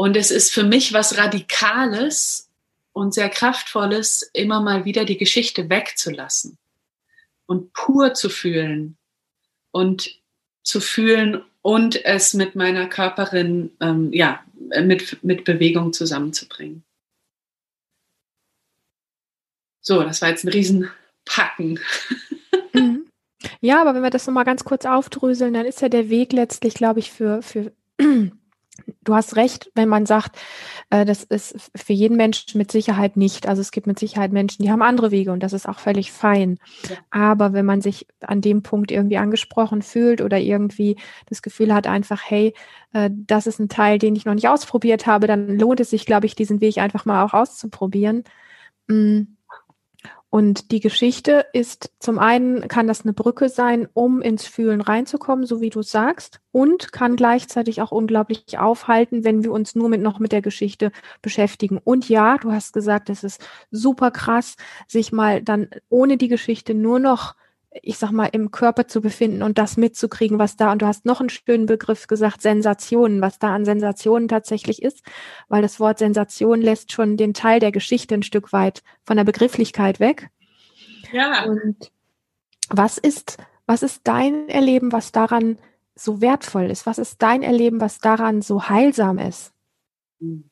Und 0.00 0.16
es 0.16 0.30
ist 0.30 0.50
für 0.50 0.62
mich 0.62 0.94
was 0.94 1.18
Radikales 1.18 2.48
und 2.94 3.12
sehr 3.12 3.28
Kraftvolles, 3.28 4.22
immer 4.32 4.62
mal 4.62 4.86
wieder 4.86 5.04
die 5.04 5.18
Geschichte 5.18 5.68
wegzulassen 5.68 6.56
und 7.44 7.74
pur 7.74 8.14
zu 8.14 8.30
fühlen 8.30 8.96
und 9.72 10.18
zu 10.62 10.80
fühlen 10.80 11.44
und 11.60 12.02
es 12.02 12.32
mit 12.32 12.54
meiner 12.54 12.88
Körperin, 12.88 13.76
ähm, 13.80 14.10
ja, 14.14 14.42
mit, 14.82 15.22
mit 15.22 15.44
Bewegung 15.44 15.92
zusammenzubringen. 15.92 16.82
So, 19.82 20.02
das 20.02 20.22
war 20.22 20.30
jetzt 20.30 20.44
ein 20.44 20.48
Riesenpacken. 20.48 21.78
Mhm. 22.72 23.06
Ja, 23.60 23.80
aber 23.80 23.96
wenn 23.96 24.02
wir 24.02 24.10
das 24.10 24.28
nochmal 24.28 24.44
ganz 24.44 24.62
kurz 24.62 24.86
aufdröseln, 24.86 25.54
dann 25.54 25.66
ist 25.66 25.82
ja 25.82 25.88
der 25.88 26.08
Weg 26.08 26.32
letztlich, 26.32 26.74
glaube 26.74 27.00
ich, 27.00 27.10
für, 27.10 27.42
für 27.42 27.72
du 29.02 29.14
hast 29.14 29.36
recht, 29.36 29.70
wenn 29.74 29.88
man 29.88 30.06
sagt, 30.06 30.36
äh, 30.90 31.04
das 31.04 31.24
ist 31.24 31.70
für 31.74 31.92
jeden 31.92 32.16
Menschen 32.16 32.58
mit 32.58 32.70
Sicherheit 32.70 33.16
nicht. 33.16 33.46
Also 33.46 33.60
es 33.60 33.70
gibt 33.70 33.86
mit 33.86 33.98
Sicherheit 33.98 34.32
Menschen, 34.32 34.62
die 34.62 34.70
haben 34.70 34.82
andere 34.82 35.10
Wege 35.10 35.32
und 35.32 35.42
das 35.42 35.52
ist 35.52 35.68
auch 35.68 35.78
völlig 35.78 36.12
fein. 36.12 36.58
Ja. 36.88 36.96
Aber 37.10 37.52
wenn 37.52 37.66
man 37.66 37.80
sich 37.80 38.06
an 38.20 38.40
dem 38.40 38.62
Punkt 38.62 38.90
irgendwie 38.90 39.18
angesprochen 39.18 39.82
fühlt 39.82 40.20
oder 40.20 40.38
irgendwie 40.38 40.96
das 41.26 41.42
Gefühl 41.42 41.74
hat, 41.74 41.86
einfach, 41.86 42.22
hey, 42.24 42.54
äh, 42.92 43.10
das 43.12 43.46
ist 43.46 43.58
ein 43.58 43.68
Teil, 43.68 43.98
den 43.98 44.16
ich 44.16 44.24
noch 44.24 44.34
nicht 44.34 44.48
ausprobiert 44.48 45.06
habe, 45.06 45.26
dann 45.26 45.58
lohnt 45.58 45.80
es 45.80 45.90
sich, 45.90 46.06
glaube 46.06 46.26
ich, 46.26 46.34
diesen 46.34 46.60
Weg 46.60 46.78
einfach 46.78 47.04
mal 47.04 47.24
auch 47.24 47.34
auszuprobieren. 47.34 48.24
Mm. 48.88 49.22
Und 50.30 50.70
die 50.70 50.78
Geschichte 50.78 51.44
ist 51.52 51.90
zum 51.98 52.20
einen 52.20 52.68
kann 52.68 52.86
das 52.86 53.02
eine 53.02 53.12
Brücke 53.12 53.48
sein, 53.48 53.88
um 53.94 54.22
ins 54.22 54.46
Fühlen 54.46 54.80
reinzukommen, 54.80 55.44
so 55.44 55.60
wie 55.60 55.70
du 55.70 55.82
sagst, 55.82 56.40
und 56.52 56.92
kann 56.92 57.16
gleichzeitig 57.16 57.82
auch 57.82 57.90
unglaublich 57.90 58.56
aufhalten, 58.56 59.24
wenn 59.24 59.42
wir 59.42 59.50
uns 59.50 59.74
nur 59.74 59.88
mit 59.88 60.00
noch 60.00 60.20
mit 60.20 60.30
der 60.30 60.40
Geschichte 60.40 60.92
beschäftigen. 61.20 61.78
Und 61.82 62.08
ja, 62.08 62.38
du 62.38 62.52
hast 62.52 62.72
gesagt, 62.72 63.10
es 63.10 63.24
ist 63.24 63.44
super 63.72 64.12
krass, 64.12 64.54
sich 64.86 65.10
mal 65.10 65.42
dann 65.42 65.68
ohne 65.88 66.16
die 66.16 66.28
Geschichte 66.28 66.74
nur 66.74 67.00
noch 67.00 67.34
ich 67.70 67.98
sag 67.98 68.10
mal, 68.10 68.26
im 68.26 68.50
Körper 68.50 68.88
zu 68.88 69.00
befinden 69.00 69.42
und 69.42 69.56
das 69.56 69.76
mitzukriegen, 69.76 70.38
was 70.38 70.56
da, 70.56 70.72
und 70.72 70.82
du 70.82 70.86
hast 70.86 71.04
noch 71.04 71.20
einen 71.20 71.30
schönen 71.30 71.66
Begriff 71.66 72.08
gesagt, 72.08 72.42
Sensationen, 72.42 73.20
was 73.20 73.38
da 73.38 73.54
an 73.54 73.64
Sensationen 73.64 74.26
tatsächlich 74.26 74.82
ist, 74.82 75.02
weil 75.48 75.62
das 75.62 75.78
Wort 75.78 75.98
Sensation 75.98 76.60
lässt 76.60 76.92
schon 76.92 77.16
den 77.16 77.32
Teil 77.32 77.60
der 77.60 77.70
Geschichte 77.70 78.14
ein 78.14 78.24
Stück 78.24 78.52
weit 78.52 78.82
von 79.04 79.16
der 79.16 79.24
Begrifflichkeit 79.24 80.00
weg. 80.00 80.30
Ja. 81.12 81.44
Und 81.44 81.92
was 82.68 82.98
ist, 82.98 83.38
was 83.66 83.82
ist 83.84 84.00
dein 84.04 84.48
Erleben, 84.48 84.90
was 84.90 85.12
daran 85.12 85.58
so 85.94 86.20
wertvoll 86.20 86.70
ist? 86.70 86.86
Was 86.86 86.98
ist 86.98 87.22
dein 87.22 87.42
Erleben, 87.42 87.80
was 87.80 87.98
daran 87.98 88.42
so 88.42 88.68
heilsam 88.68 89.18
ist? 89.18 89.52
Mhm. 90.18 90.49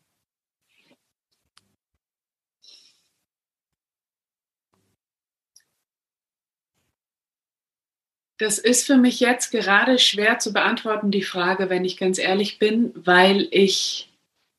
Das 8.39 8.59
ist 8.59 8.87
für 8.87 8.97
mich 8.97 9.19
jetzt 9.19 9.51
gerade 9.51 9.99
schwer 9.99 10.39
zu 10.39 10.53
beantworten, 10.53 11.11
die 11.11 11.25
Frage, 11.25 11.71
wenn 11.71 11.85
ich 11.85 11.97
ganz 11.97 12.19
ehrlich 12.19 12.61
bin, 12.61 12.93
weil 12.95 13.49
ich 13.51 14.09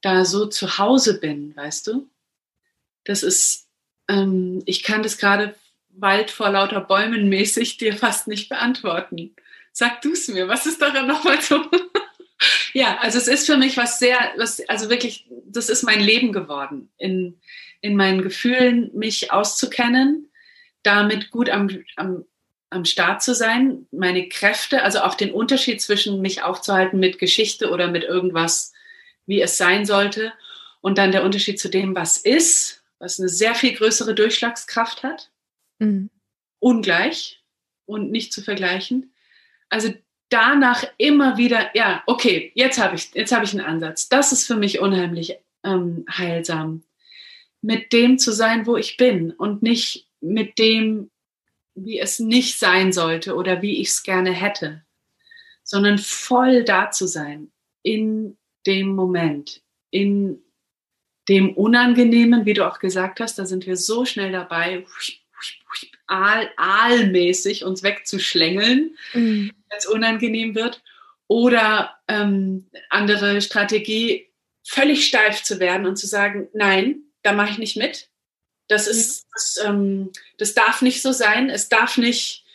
da 0.01 0.25
so 0.25 0.45
zu 0.45 0.77
Hause 0.77 1.19
bin, 1.19 1.55
weißt 1.55 1.87
du? 1.87 2.09
Das 3.05 3.23
ist, 3.23 3.67
ähm, 4.09 4.61
ich 4.65 4.83
kann 4.83 5.01
das 5.01 5.17
gerade 5.17 5.55
Wald 5.89 6.29
vor 6.29 6.49
lauter 6.49 6.81
Bäumen 6.81 7.29
mäßig 7.29 7.77
dir 7.77 7.95
fast 7.95 8.27
nicht 8.27 8.49
beantworten. 8.49 9.35
Sag 9.71 10.01
du 10.01 10.11
es 10.11 10.27
mir, 10.27 10.49
was 10.49 10.65
ist 10.65 10.81
daran 10.81 11.07
nochmal 11.07 11.41
so? 11.41 11.63
ja, 12.73 12.97
also 12.99 13.17
es 13.17 13.29
ist 13.29 13.45
für 13.45 13.57
mich 13.57 13.77
was 13.77 13.97
sehr, 13.99 14.17
was, 14.35 14.61
also 14.67 14.89
wirklich, 14.89 15.25
das 15.45 15.69
ist 15.69 15.83
mein 15.83 16.01
Leben 16.01 16.33
geworden, 16.33 16.91
in, 16.97 17.39
in 17.79 17.95
meinen 17.95 18.21
Gefühlen 18.21 18.91
mich 18.93 19.31
auszukennen, 19.31 20.29
damit 20.83 21.31
gut 21.31 21.49
am, 21.49 21.69
am 21.95 22.25
am 22.69 22.85
Start 22.85 23.23
zu 23.23 23.33
sein, 23.33 23.87
meine 23.91 24.29
Kräfte, 24.29 24.83
also 24.83 24.99
auch 24.99 25.15
den 25.15 25.31
Unterschied 25.31 25.81
zwischen 25.81 26.21
mich 26.21 26.43
aufzuhalten 26.43 26.99
mit 26.99 27.19
Geschichte 27.19 27.71
oder 27.71 27.87
mit 27.89 28.03
irgendwas, 28.03 28.73
wie 29.25 29.41
es 29.41 29.57
sein 29.57 29.85
sollte, 29.85 30.33
und 30.81 30.97
dann 30.97 31.11
der 31.11 31.23
Unterschied 31.23 31.59
zu 31.59 31.69
dem, 31.69 31.95
was 31.95 32.17
ist, 32.17 32.83
was 32.99 33.19
eine 33.19 33.29
sehr 33.29 33.55
viel 33.55 33.73
größere 33.73 34.15
Durchschlagskraft 34.15 35.03
hat, 35.03 35.29
mhm. 35.79 36.09
ungleich 36.59 37.41
und 37.85 38.11
nicht 38.11 38.31
zu 38.31 38.41
vergleichen. 38.41 39.13
Also 39.69 39.93
danach 40.29 40.83
immer 40.97 41.37
wieder, 41.37 41.75
ja, 41.75 42.03
okay, 42.05 42.51
jetzt 42.55 42.79
habe 42.79 42.95
ich, 42.95 43.11
jetzt 43.13 43.31
habe 43.31 43.45
ich 43.45 43.51
einen 43.51 43.65
Ansatz. 43.65 44.09
Das 44.09 44.31
ist 44.31 44.45
für 44.45 44.55
mich 44.55 44.79
unheimlich 44.79 45.37
ähm, 45.63 46.05
heilsam, 46.09 46.83
mit 47.61 47.91
dem 47.91 48.19
zu 48.19 48.31
sein, 48.31 48.65
wo 48.65 48.77
ich 48.77 48.95
bin 48.95 49.31
und 49.31 49.63
nicht 49.63 50.07
mit 50.21 50.59
dem, 50.59 51.09
wie 51.85 51.99
es 51.99 52.19
nicht 52.19 52.59
sein 52.59 52.91
sollte 52.91 53.35
oder 53.35 53.61
wie 53.61 53.81
ich 53.81 53.89
es 53.89 54.03
gerne 54.03 54.31
hätte, 54.31 54.83
sondern 55.63 55.97
voll 55.97 56.63
da 56.63 56.91
zu 56.91 57.07
sein 57.07 57.51
in 57.83 58.37
dem 58.65 58.89
Moment, 58.89 59.61
in 59.89 60.41
dem 61.27 61.53
Unangenehmen, 61.53 62.45
wie 62.45 62.53
du 62.53 62.67
auch 62.67 62.79
gesagt 62.79 63.19
hast, 63.19 63.37
da 63.37 63.45
sind 63.45 63.67
wir 63.67 63.77
so 63.77 64.03
schnell 64.05 64.31
dabei, 64.31 64.85
aal, 66.07 66.49
aalmäßig 66.57 67.63
uns 67.63 67.83
wegzuschlängeln, 67.83 68.97
mhm. 69.13 69.51
wenn 69.69 69.77
es 69.77 69.85
unangenehm 69.85 70.55
wird. 70.55 70.81
Oder 71.27 71.95
ähm, 72.07 72.65
andere 72.89 73.41
Strategie, 73.41 74.27
völlig 74.63 75.05
steif 75.05 75.43
zu 75.43 75.59
werden 75.59 75.85
und 75.85 75.97
zu 75.97 76.07
sagen, 76.07 76.47
nein, 76.53 77.03
da 77.21 77.33
mache 77.33 77.51
ich 77.51 77.57
nicht 77.59 77.77
mit. 77.77 78.09
Das 78.69 78.87
ist, 78.87 79.27
das, 79.33 79.59
ähm, 79.65 80.11
das 80.37 80.53
darf 80.53 80.81
nicht 80.81 81.01
so 81.01 81.11
sein. 81.11 81.49
Es 81.49 81.67
darf 81.69 81.97
nicht 81.97 82.45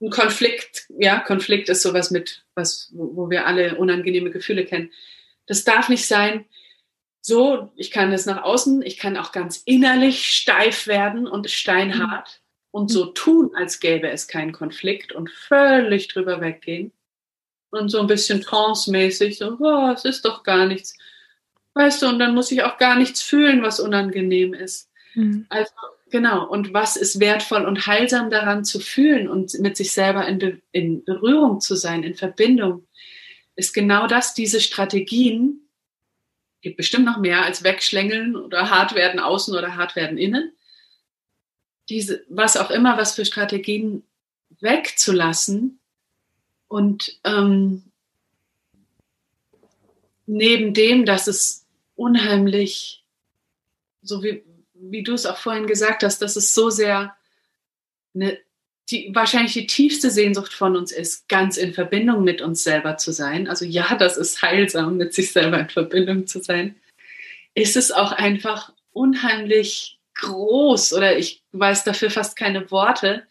ein 0.00 0.10
Konflikt, 0.10 0.86
ja, 0.98 1.18
Konflikt 1.18 1.68
ist 1.68 1.82
sowas 1.82 2.10
mit, 2.10 2.44
was, 2.54 2.90
wo, 2.92 3.28
wir 3.28 3.46
alle 3.46 3.76
unangenehme 3.76 4.30
Gefühle 4.30 4.64
kennen. 4.64 4.92
Das 5.46 5.64
darf 5.64 5.88
nicht 5.88 6.06
sein. 6.06 6.46
So, 7.20 7.72
ich 7.74 7.90
kann 7.90 8.12
das 8.12 8.24
nach 8.24 8.42
außen, 8.42 8.82
ich 8.82 8.98
kann 8.98 9.16
auch 9.16 9.32
ganz 9.32 9.62
innerlich 9.64 10.26
steif 10.26 10.86
werden 10.86 11.26
und 11.26 11.50
steinhart 11.50 12.28
mhm. 12.28 12.68
und 12.70 12.88
so 12.90 13.06
tun, 13.06 13.50
als 13.56 13.80
gäbe 13.80 14.08
es 14.10 14.28
keinen 14.28 14.52
Konflikt 14.52 15.12
und 15.12 15.30
völlig 15.30 16.08
drüber 16.08 16.40
weggehen. 16.40 16.92
Und 17.70 17.88
so 17.88 17.98
ein 18.00 18.06
bisschen 18.06 18.42
trance-mäßig, 18.42 19.38
so, 19.38 19.56
oh, 19.58 19.90
es 19.92 20.04
ist 20.04 20.24
doch 20.24 20.44
gar 20.44 20.66
nichts. 20.66 20.96
Weißt 21.72 22.02
du, 22.02 22.06
und 22.06 22.20
dann 22.20 22.34
muss 22.34 22.52
ich 22.52 22.62
auch 22.62 22.78
gar 22.78 22.96
nichts 22.96 23.20
fühlen, 23.20 23.62
was 23.62 23.80
unangenehm 23.80 24.54
ist. 24.54 24.88
Mhm. 25.14 25.46
Also 25.48 25.72
genau, 26.10 26.48
und 26.48 26.72
was 26.72 26.96
ist 26.96 27.20
wertvoll 27.20 27.64
und 27.64 27.86
heilsam 27.86 28.30
daran 28.30 28.64
zu 28.64 28.80
fühlen 28.80 29.28
und 29.28 29.54
mit 29.60 29.76
sich 29.76 29.92
selber 29.92 30.26
in, 30.26 30.38
Be 30.38 30.60
in 30.72 31.04
Berührung 31.04 31.60
zu 31.60 31.76
sein, 31.76 32.02
in 32.02 32.14
Verbindung, 32.14 32.86
ist 33.56 33.72
genau 33.72 34.06
das, 34.06 34.34
diese 34.34 34.60
Strategien, 34.60 35.60
gibt 36.60 36.76
bestimmt 36.76 37.04
noch 37.04 37.18
mehr 37.18 37.44
als 37.44 37.62
wegschlängeln 37.62 38.36
oder 38.36 38.70
hart 38.70 38.94
werden 38.94 39.20
außen 39.20 39.54
oder 39.54 39.76
hart 39.76 39.96
werden 39.96 40.18
innen. 40.18 40.52
Diese, 41.88 42.24
was 42.28 42.56
auch 42.56 42.70
immer, 42.70 42.96
was 42.96 43.14
für 43.14 43.24
Strategien 43.24 44.02
wegzulassen 44.60 45.80
Und 46.68 47.20
ähm, 47.24 47.84
neben 50.26 50.74
dem, 50.74 51.04
dass 51.04 51.26
es 51.26 51.66
unheimlich, 51.96 53.04
so 54.02 54.22
wie, 54.22 54.42
wie 54.90 55.02
du 55.02 55.14
es 55.14 55.26
auch 55.26 55.38
vorhin 55.38 55.66
gesagt 55.66 56.02
hast, 56.02 56.20
dass 56.22 56.36
es 56.36 56.54
so 56.54 56.70
sehr 56.70 57.16
eine, 58.14 58.38
die, 58.90 59.10
wahrscheinlich 59.14 59.54
die 59.54 59.66
tiefste 59.66 60.10
Sehnsucht 60.10 60.52
von 60.52 60.76
uns 60.76 60.92
ist, 60.92 61.28
ganz 61.28 61.56
in 61.56 61.72
Verbindung 61.72 62.24
mit 62.24 62.42
uns 62.42 62.62
selber 62.62 62.96
zu 62.96 63.12
sein. 63.12 63.48
Also 63.48 63.64
ja, 63.64 63.94
das 63.96 64.16
ist 64.16 64.42
heilsam, 64.42 64.96
mit 64.96 65.14
sich 65.14 65.32
selber 65.32 65.58
in 65.60 65.70
Verbindung 65.70 66.26
zu 66.26 66.42
sein. 66.42 66.76
Ist 67.54 67.76
es 67.76 67.92
auch 67.92 68.12
einfach 68.12 68.72
unheimlich 68.92 69.98
groß 70.16 70.92
oder 70.92 71.16
ich 71.18 71.42
weiß 71.52 71.84
dafür 71.84 72.10
fast 72.10 72.36
keine 72.36 72.70
Worte, 72.70 73.24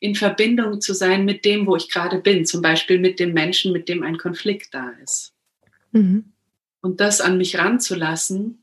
in 0.00 0.14
Verbindung 0.14 0.80
zu 0.80 0.92
sein 0.92 1.24
mit 1.24 1.44
dem, 1.44 1.66
wo 1.66 1.76
ich 1.76 1.90
gerade 1.90 2.18
bin, 2.18 2.44
zum 2.44 2.60
Beispiel 2.60 2.98
mit 2.98 3.18
dem 3.18 3.32
Menschen, 3.32 3.72
mit 3.72 3.88
dem 3.88 4.02
ein 4.02 4.18
Konflikt 4.18 4.74
da 4.74 4.90
ist. 5.02 5.32
Mhm. 5.92 6.32
Und 6.82 7.00
das 7.00 7.20
an 7.20 7.38
mich 7.38 7.56
ranzulassen 7.58 8.62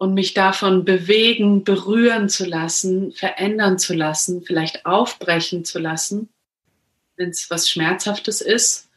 und 0.00 0.14
mich 0.14 0.32
davon 0.32 0.86
bewegen, 0.86 1.62
berühren 1.62 2.30
zu 2.30 2.46
lassen, 2.46 3.12
verändern 3.12 3.78
zu 3.78 3.92
lassen, 3.92 4.42
vielleicht 4.42 4.86
aufbrechen 4.86 5.66
zu 5.66 5.78
lassen, 5.78 6.30
wenn 7.16 7.28
es 7.28 7.50
was 7.50 7.68
Schmerzhaftes 7.68 8.40
ist. 8.40 8.88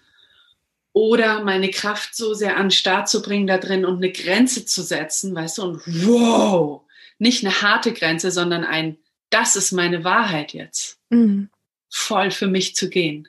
Oder 0.94 1.44
meine 1.44 1.70
Kraft 1.72 2.16
so 2.16 2.34
sehr 2.34 2.56
an 2.56 2.68
den 2.68 2.72
Start 2.72 3.10
zu 3.10 3.22
bringen 3.22 3.48
da 3.48 3.58
drin 3.58 3.84
und 3.84 3.98
eine 3.98 4.14
Grenze 4.14 4.64
zu 4.64 4.82
setzen, 4.82 5.36
weißt 5.36 5.58
du, 5.58 5.64
und 5.64 5.82
wow, 6.06 6.84
nicht 7.20 7.44
eine 7.44 7.62
harte 7.62 7.92
Grenze, 7.92 8.32
sondern 8.32 8.64
ein 8.64 8.98
das 9.30 9.58
ist 9.58 9.74
meine 9.74 10.06
Wahrheit 10.06 10.54
jetzt. 10.54 11.00
Mhm. 11.10 11.50
Voll 11.90 12.32
für 12.32 12.48
mich 12.48 12.76
zu 12.76 12.90
gehen. 12.90 13.28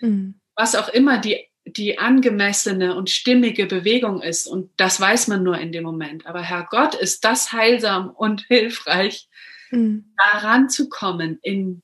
Mhm. 0.00 0.34
Was 0.56 0.74
auch 0.74 0.90
immer 0.90 1.18
die, 1.18 1.47
die 1.72 1.98
angemessene 1.98 2.94
und 2.94 3.10
stimmige 3.10 3.66
Bewegung 3.66 4.22
ist. 4.22 4.46
Und 4.46 4.70
das 4.76 5.00
weiß 5.00 5.28
man 5.28 5.42
nur 5.42 5.58
in 5.58 5.72
dem 5.72 5.84
Moment. 5.84 6.26
Aber 6.26 6.42
Herr 6.42 6.66
Gott, 6.70 6.94
ist 6.94 7.24
das 7.24 7.52
heilsam 7.52 8.10
und 8.10 8.42
hilfreich, 8.42 9.28
mhm. 9.70 10.12
daran 10.32 10.68
zu 10.68 10.88
kommen 10.88 11.38
in 11.42 11.82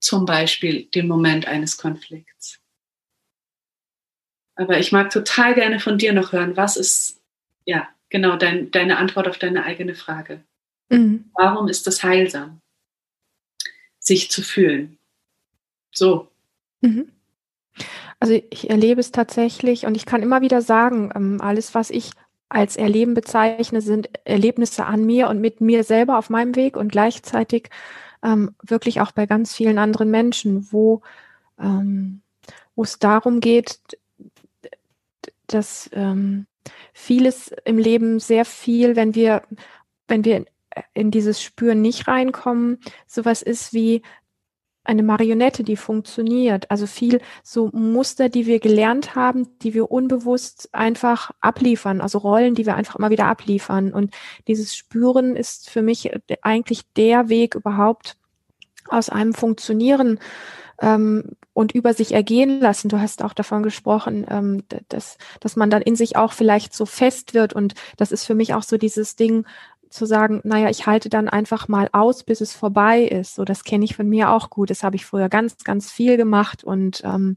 zum 0.00 0.24
Beispiel 0.24 0.86
dem 0.86 1.06
Moment 1.06 1.46
eines 1.46 1.76
Konflikts. 1.76 2.58
Aber 4.54 4.78
ich 4.78 4.92
mag 4.92 5.10
total 5.10 5.54
gerne 5.54 5.80
von 5.80 5.98
dir 5.98 6.12
noch 6.12 6.32
hören, 6.32 6.56
was 6.56 6.76
ist, 6.76 7.22
ja, 7.64 7.88
genau, 8.10 8.36
dein, 8.36 8.70
deine 8.70 8.98
Antwort 8.98 9.28
auf 9.28 9.38
deine 9.38 9.64
eigene 9.64 9.94
Frage. 9.94 10.42
Mhm. 10.88 11.30
Warum 11.34 11.68
ist 11.68 11.86
das 11.86 12.02
heilsam? 12.02 12.62
sich 14.02 14.30
zu 14.30 14.42
fühlen. 14.42 14.98
So. 15.92 16.28
Mhm. 16.80 17.12
Also 18.22 18.40
ich 18.50 18.70
erlebe 18.70 19.00
es 19.00 19.10
tatsächlich 19.10 19.84
und 19.84 19.96
ich 19.96 20.06
kann 20.06 20.22
immer 20.22 20.42
wieder 20.42 20.62
sagen, 20.62 21.10
ähm, 21.12 21.40
alles, 21.40 21.74
was 21.74 21.90
ich 21.90 22.12
als 22.48 22.76
Erleben 22.76 23.14
bezeichne, 23.14 23.80
sind 23.80 24.10
Erlebnisse 24.24 24.86
an 24.86 25.04
mir 25.04 25.28
und 25.28 25.40
mit 25.40 25.60
mir 25.60 25.82
selber 25.82 26.18
auf 26.18 26.30
meinem 26.30 26.54
Weg 26.54 26.76
und 26.76 26.92
gleichzeitig 26.92 27.68
ähm, 28.22 28.54
wirklich 28.62 29.00
auch 29.00 29.10
bei 29.10 29.26
ganz 29.26 29.52
vielen 29.56 29.76
anderen 29.76 30.08
Menschen, 30.12 30.68
wo, 30.70 31.02
ähm, 31.58 32.22
wo 32.76 32.84
es 32.84 33.00
darum 33.00 33.40
geht, 33.40 33.80
dass 35.48 35.90
ähm, 35.92 36.46
vieles 36.92 37.52
im 37.64 37.76
Leben 37.76 38.20
sehr 38.20 38.44
viel, 38.44 38.94
wenn 38.94 39.16
wir, 39.16 39.42
wenn 40.06 40.24
wir 40.24 40.44
in 40.94 41.10
dieses 41.10 41.42
Spüren 41.42 41.82
nicht 41.82 42.06
reinkommen, 42.06 42.78
sowas 43.08 43.42
ist 43.42 43.72
wie 43.72 44.02
eine 44.84 45.02
Marionette, 45.02 45.62
die 45.62 45.76
funktioniert. 45.76 46.70
Also 46.70 46.86
viel 46.86 47.20
so 47.42 47.70
Muster, 47.72 48.28
die 48.28 48.46
wir 48.46 48.58
gelernt 48.58 49.14
haben, 49.14 49.58
die 49.60 49.74
wir 49.74 49.90
unbewusst 49.90 50.68
einfach 50.72 51.30
abliefern, 51.40 52.00
also 52.00 52.18
Rollen, 52.18 52.54
die 52.54 52.66
wir 52.66 52.74
einfach 52.74 52.96
immer 52.96 53.10
wieder 53.10 53.26
abliefern. 53.26 53.92
Und 53.92 54.14
dieses 54.48 54.74
Spüren 54.74 55.36
ist 55.36 55.70
für 55.70 55.82
mich 55.82 56.10
eigentlich 56.42 56.82
der 56.96 57.28
Weg 57.28 57.54
überhaupt 57.54 58.16
aus 58.88 59.08
einem 59.08 59.34
Funktionieren 59.34 60.18
ähm, 60.80 61.36
und 61.54 61.72
über 61.72 61.94
sich 61.94 62.12
ergehen 62.12 62.60
lassen. 62.60 62.88
Du 62.88 63.00
hast 63.00 63.22
auch 63.22 63.34
davon 63.34 63.62
gesprochen, 63.62 64.26
ähm, 64.28 64.64
dass, 64.88 65.16
dass 65.40 65.56
man 65.56 65.70
dann 65.70 65.82
in 65.82 65.96
sich 65.96 66.16
auch 66.16 66.32
vielleicht 66.32 66.74
so 66.74 66.86
fest 66.86 67.34
wird. 67.34 67.52
Und 67.52 67.74
das 67.96 68.10
ist 68.10 68.24
für 68.24 68.34
mich 68.34 68.52
auch 68.54 68.62
so 68.62 68.76
dieses 68.78 69.16
Ding, 69.16 69.46
zu 69.92 70.06
sagen, 70.06 70.40
naja, 70.44 70.70
ich 70.70 70.86
halte 70.86 71.08
dann 71.08 71.28
einfach 71.28 71.68
mal 71.68 71.88
aus, 71.92 72.24
bis 72.24 72.40
es 72.40 72.54
vorbei 72.54 73.02
ist. 73.02 73.34
So, 73.34 73.44
das 73.44 73.64
kenne 73.64 73.84
ich 73.84 73.94
von 73.94 74.08
mir 74.08 74.30
auch 74.30 74.50
gut. 74.50 74.70
Das 74.70 74.82
habe 74.82 74.96
ich 74.96 75.06
früher 75.06 75.28
ganz, 75.28 75.64
ganz 75.64 75.90
viel 75.90 76.16
gemacht 76.16 76.64
und 76.64 77.02
ähm, 77.04 77.36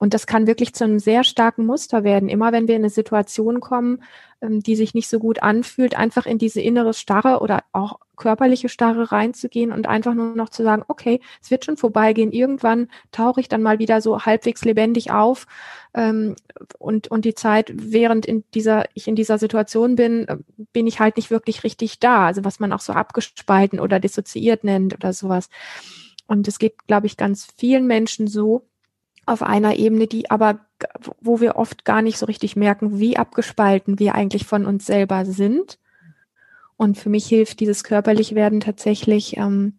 und 0.00 0.14
das 0.14 0.28
kann 0.28 0.46
wirklich 0.46 0.74
zu 0.74 0.84
einem 0.84 1.00
sehr 1.00 1.24
starken 1.24 1.66
Muster 1.66 2.04
werden. 2.04 2.28
Immer 2.28 2.52
wenn 2.52 2.68
wir 2.68 2.76
in 2.76 2.82
eine 2.82 2.90
Situation 2.90 3.58
kommen, 3.58 4.02
die 4.40 4.76
sich 4.76 4.94
nicht 4.94 5.08
so 5.08 5.18
gut 5.18 5.42
anfühlt, 5.42 5.96
einfach 5.96 6.24
in 6.26 6.38
diese 6.38 6.60
innere 6.60 6.94
Starre 6.94 7.40
oder 7.40 7.64
auch 7.72 7.98
körperliche 8.16 8.68
Starre 8.68 9.10
reinzugehen 9.10 9.72
und 9.72 9.88
einfach 9.88 10.14
nur 10.14 10.34
noch 10.36 10.48
zu 10.48 10.62
sagen, 10.62 10.84
okay, 10.88 11.20
es 11.42 11.50
wird 11.50 11.64
schon 11.64 11.76
vorbeigehen. 11.76 12.30
Irgendwann 12.30 12.88
tauche 13.10 13.40
ich 13.40 13.48
dann 13.48 13.62
mal 13.62 13.78
wieder 13.78 14.00
so 14.00 14.20
halbwegs 14.22 14.64
lebendig 14.64 15.10
auf. 15.10 15.46
Ähm, 15.94 16.36
und, 16.78 17.08
und 17.08 17.24
die 17.24 17.34
Zeit, 17.34 17.72
während 17.74 18.26
in 18.26 18.44
dieser, 18.54 18.84
ich 18.94 19.08
in 19.08 19.16
dieser 19.16 19.38
Situation 19.38 19.96
bin, 19.96 20.28
äh, 20.28 20.36
bin 20.72 20.86
ich 20.86 21.00
halt 21.00 21.16
nicht 21.16 21.30
wirklich 21.30 21.64
richtig 21.64 21.98
da. 21.98 22.26
Also 22.26 22.44
was 22.44 22.60
man 22.60 22.72
auch 22.72 22.80
so 22.80 22.92
abgespalten 22.92 23.80
oder 23.80 23.98
dissoziiert 23.98 24.62
nennt 24.62 24.94
oder 24.94 25.12
sowas. 25.12 25.48
Und 26.26 26.46
es 26.46 26.58
geht, 26.58 26.86
glaube 26.86 27.06
ich, 27.06 27.16
ganz 27.16 27.48
vielen 27.56 27.86
Menschen 27.86 28.26
so, 28.28 28.67
auf 29.28 29.42
einer 29.42 29.76
Ebene, 29.76 30.06
die 30.06 30.30
aber, 30.30 30.60
wo 31.20 31.40
wir 31.40 31.56
oft 31.56 31.84
gar 31.84 32.02
nicht 32.02 32.18
so 32.18 32.26
richtig 32.26 32.56
merken, 32.56 32.98
wie 32.98 33.16
abgespalten 33.16 33.98
wir 33.98 34.14
eigentlich 34.14 34.46
von 34.46 34.66
uns 34.66 34.86
selber 34.86 35.24
sind. 35.24 35.78
Und 36.76 36.96
für 36.96 37.08
mich 37.08 37.26
hilft 37.26 37.60
dieses 37.60 37.84
körperlich 37.84 38.34
werden 38.34 38.60
tatsächlich. 38.60 39.36
Ähm, 39.36 39.78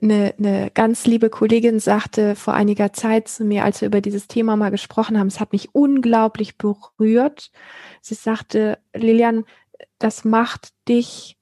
eine, 0.00 0.34
eine 0.38 0.70
ganz 0.72 1.06
liebe 1.06 1.30
Kollegin 1.30 1.80
sagte 1.80 2.36
vor 2.36 2.54
einiger 2.54 2.92
Zeit 2.92 3.28
zu 3.28 3.44
mir, 3.44 3.64
als 3.64 3.80
wir 3.80 3.86
über 3.86 4.00
dieses 4.00 4.28
Thema 4.28 4.56
mal 4.56 4.70
gesprochen 4.70 5.18
haben, 5.18 5.28
es 5.28 5.40
hat 5.40 5.52
mich 5.52 5.74
unglaublich 5.74 6.58
berührt. 6.58 7.50
Sie 8.00 8.14
sagte, 8.14 8.78
Lilian, 8.94 9.44
das 9.98 10.24
macht 10.24 10.72
dich 10.88 11.36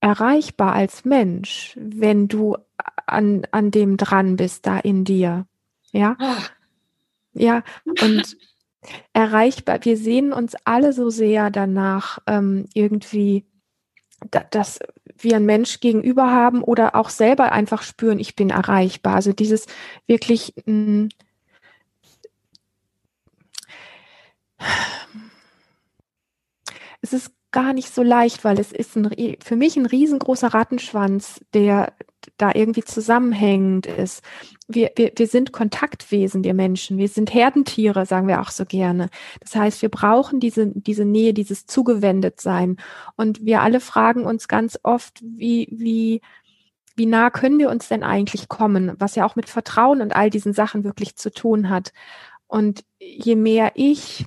erreichbar 0.00 0.72
als 0.72 1.04
Mensch, 1.04 1.76
wenn 1.78 2.28
du 2.28 2.56
an, 3.06 3.46
an 3.50 3.70
dem 3.70 3.96
dran 3.96 4.36
bist, 4.36 4.66
da 4.66 4.78
in 4.78 5.04
dir. 5.04 5.46
Ja. 5.92 6.16
Ja, 7.32 7.62
und 8.02 8.36
erreichbar. 9.12 9.78
Wir 9.82 9.96
sehen 9.96 10.32
uns 10.32 10.56
alle 10.64 10.92
so 10.92 11.10
sehr 11.10 11.50
danach, 11.50 12.18
ähm, 12.26 12.66
irgendwie, 12.74 13.46
da, 14.30 14.40
dass 14.50 14.80
wir 15.18 15.36
einen 15.36 15.46
Mensch 15.46 15.80
gegenüber 15.80 16.30
haben 16.30 16.62
oder 16.62 16.94
auch 16.94 17.10
selber 17.10 17.52
einfach 17.52 17.82
spüren, 17.82 18.18
ich 18.18 18.36
bin 18.36 18.50
erreichbar. 18.50 19.16
Also 19.16 19.32
dieses 19.32 19.66
wirklich, 20.06 20.54
mh, 20.66 20.72
mm, 20.72 21.08
es 27.02 27.12
ist 27.12 27.32
gar 27.50 27.72
nicht 27.72 27.92
so 27.92 28.02
leicht, 28.02 28.44
weil 28.44 28.58
es 28.60 28.72
ist 28.72 28.96
ein, 28.96 29.10
für 29.42 29.56
mich 29.56 29.76
ein 29.76 29.86
riesengroßer 29.86 30.48
Rattenschwanz, 30.48 31.40
der 31.52 31.92
da 32.36 32.52
irgendwie 32.54 32.84
zusammenhängend 32.84 33.86
ist. 33.86 34.22
Wir, 34.68 34.90
wir, 34.96 35.12
wir 35.16 35.26
sind 35.26 35.52
Kontaktwesen, 35.52 36.44
wir 36.44 36.54
Menschen. 36.54 36.98
Wir 36.98 37.08
sind 37.08 37.32
Herdentiere, 37.32 38.06
sagen 38.06 38.28
wir 38.28 38.40
auch 38.40 38.50
so 38.50 38.64
gerne. 38.64 39.08
Das 39.40 39.54
heißt, 39.54 39.82
wir 39.82 39.88
brauchen 39.88 40.40
diese, 40.40 40.68
diese 40.68 41.04
Nähe, 41.04 41.34
dieses 41.34 41.66
Zugewendetsein. 41.66 42.76
Und 43.16 43.44
wir 43.44 43.62
alle 43.62 43.80
fragen 43.80 44.24
uns 44.24 44.48
ganz 44.48 44.78
oft, 44.82 45.20
wie, 45.22 45.68
wie, 45.70 46.20
wie 46.96 47.06
nah 47.06 47.30
können 47.30 47.58
wir 47.58 47.70
uns 47.70 47.88
denn 47.88 48.02
eigentlich 48.02 48.48
kommen? 48.48 48.92
Was 48.98 49.14
ja 49.14 49.24
auch 49.24 49.36
mit 49.36 49.48
Vertrauen 49.48 50.02
und 50.02 50.14
all 50.14 50.30
diesen 50.30 50.52
Sachen 50.52 50.84
wirklich 50.84 51.16
zu 51.16 51.32
tun 51.32 51.70
hat. 51.70 51.92
Und 52.46 52.84
je 52.98 53.36
mehr 53.36 53.72
ich 53.74 54.26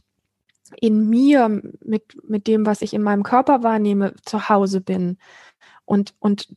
in 0.79 1.09
mir 1.09 1.61
mit, 1.83 2.17
mit 2.27 2.47
dem, 2.47 2.65
was 2.65 2.81
ich 2.81 2.93
in 2.93 3.03
meinem 3.03 3.23
Körper 3.23 3.63
wahrnehme, 3.63 4.15
zu 4.25 4.49
Hause 4.49 4.81
bin 4.81 5.17
und, 5.85 6.15
und 6.19 6.47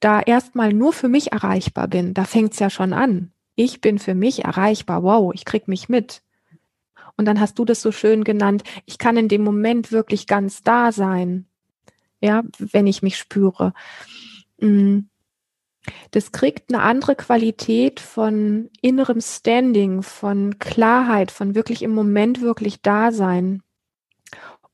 da 0.00 0.20
erstmal 0.20 0.72
nur 0.72 0.92
für 0.92 1.08
mich 1.08 1.32
erreichbar 1.32 1.88
bin, 1.88 2.14
da 2.14 2.24
fängt's 2.24 2.58
ja 2.58 2.70
schon 2.70 2.92
an. 2.92 3.32
Ich 3.54 3.80
bin 3.80 3.98
für 3.98 4.14
mich 4.14 4.44
erreichbar. 4.44 5.02
Wow, 5.02 5.32
ich 5.34 5.44
krieg 5.44 5.68
mich 5.68 5.88
mit. 5.88 6.22
Und 7.16 7.24
dann 7.24 7.40
hast 7.40 7.58
du 7.58 7.64
das 7.64 7.80
so 7.80 7.92
schön 7.92 8.24
genannt. 8.24 8.62
Ich 8.84 8.98
kann 8.98 9.16
in 9.16 9.28
dem 9.28 9.42
Moment 9.42 9.90
wirklich 9.92 10.26
ganz 10.26 10.62
da 10.62 10.92
sein. 10.92 11.46
Ja, 12.20 12.42
wenn 12.58 12.86
ich 12.86 13.02
mich 13.02 13.16
spüre. 13.16 13.72
Mm. 14.58 15.00
Das 16.10 16.32
kriegt 16.32 16.72
eine 16.74 16.82
andere 16.82 17.14
Qualität 17.14 18.00
von 18.00 18.70
innerem 18.82 19.20
Standing, 19.20 20.02
von 20.02 20.58
Klarheit, 20.58 21.30
von 21.30 21.54
wirklich 21.54 21.82
im 21.82 21.94
Moment 21.94 22.40
wirklich 22.40 22.82
da 22.82 23.12
sein. 23.12 23.62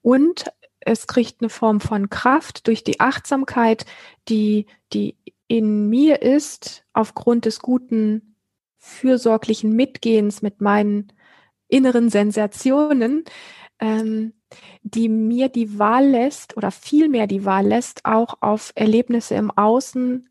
Und 0.01 0.47
es 0.85 1.07
kriegt 1.07 1.41
eine 1.41 1.49
Form 1.49 1.81
von 1.81 2.11
Kraft 2.11 2.67
durch 2.67 2.85
die 2.85 3.01
Achtsamkeit, 3.01 3.87
die, 4.29 4.67
die 4.93 5.17
in 5.49 5.89
mir 5.89 6.23
ist, 6.23 6.85
aufgrund 6.93 7.45
des 7.45 7.61
guten, 7.61 8.37
fürsorglichen 8.79 9.75
Mitgehens 9.77 10.43
mit 10.43 10.61
meinen 10.61 11.13
inneren 11.69 12.09
Sensationen, 12.09 13.25
ähm, 13.79 14.33
die 14.83 15.09
mir 15.09 15.49
die 15.49 15.79
Wahl 15.79 16.09
lässt 16.09 16.57
oder 16.57 16.71
vielmehr 16.71 17.27
die 17.27 17.45
Wahl 17.45 17.67
lässt, 17.67 18.05
auch 18.05 18.39
auf 18.41 18.73
Erlebnisse 18.75 19.37
im 19.37 19.51
Außen, 19.51 20.29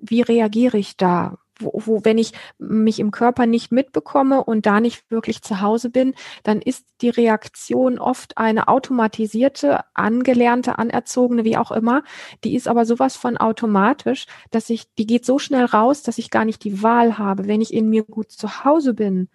wie 0.00 0.20
reagiere 0.20 0.78
ich 0.78 0.96
da? 0.96 1.38
Wo, 1.62 1.72
wo, 1.74 2.04
wenn 2.04 2.18
ich 2.18 2.32
mich 2.58 2.98
im 2.98 3.10
Körper 3.10 3.46
nicht 3.46 3.72
mitbekomme 3.72 4.44
und 4.44 4.66
da 4.66 4.80
nicht 4.80 5.10
wirklich 5.10 5.42
zu 5.42 5.60
Hause 5.60 5.90
bin, 5.90 6.14
dann 6.42 6.60
ist 6.60 6.86
die 7.00 7.10
Reaktion 7.10 7.98
oft 7.98 8.38
eine 8.38 8.68
automatisierte, 8.68 9.80
angelernte, 9.94 10.78
anerzogene, 10.78 11.44
wie 11.44 11.56
auch 11.56 11.72
immer. 11.72 12.02
Die 12.44 12.54
ist 12.54 12.68
aber 12.68 12.86
sowas 12.86 13.16
von 13.16 13.36
automatisch, 13.36 14.26
dass 14.50 14.70
ich, 14.70 14.92
die 14.94 15.06
geht 15.06 15.24
so 15.24 15.38
schnell 15.38 15.64
raus, 15.64 16.02
dass 16.02 16.18
ich 16.18 16.30
gar 16.30 16.44
nicht 16.44 16.64
die 16.64 16.82
Wahl 16.82 17.18
habe. 17.18 17.46
Wenn 17.46 17.60
ich 17.60 17.72
in 17.72 17.88
mir 17.88 18.04
gut 18.04 18.30
zu 18.30 18.64
Hause 18.64 18.94
bin, 18.94 19.28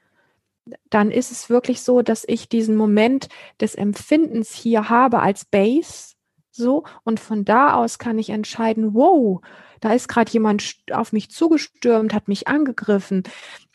dann 0.89 1.11
ist 1.11 1.31
es 1.31 1.49
wirklich 1.49 1.81
so, 1.81 2.01
dass 2.01 2.25
ich 2.27 2.49
diesen 2.49 2.75
Moment 2.75 3.29
des 3.59 3.75
Empfindens 3.75 4.53
hier 4.53 4.89
habe 4.89 5.19
als 5.19 5.45
Base, 5.45 6.16
so, 6.57 6.83
und 7.03 7.19
von 7.19 7.45
da 7.45 7.75
aus 7.75 7.99
kann 7.99 8.19
ich 8.19 8.29
entscheiden, 8.29 8.93
wow, 8.93 9.41
da 9.79 9.93
ist 9.93 10.09
gerade 10.09 10.31
jemand 10.31 10.75
auf 10.91 11.13
mich 11.13 11.29
zugestürmt, 11.29 12.13
hat 12.13 12.27
mich 12.27 12.47
angegriffen. 12.47 13.23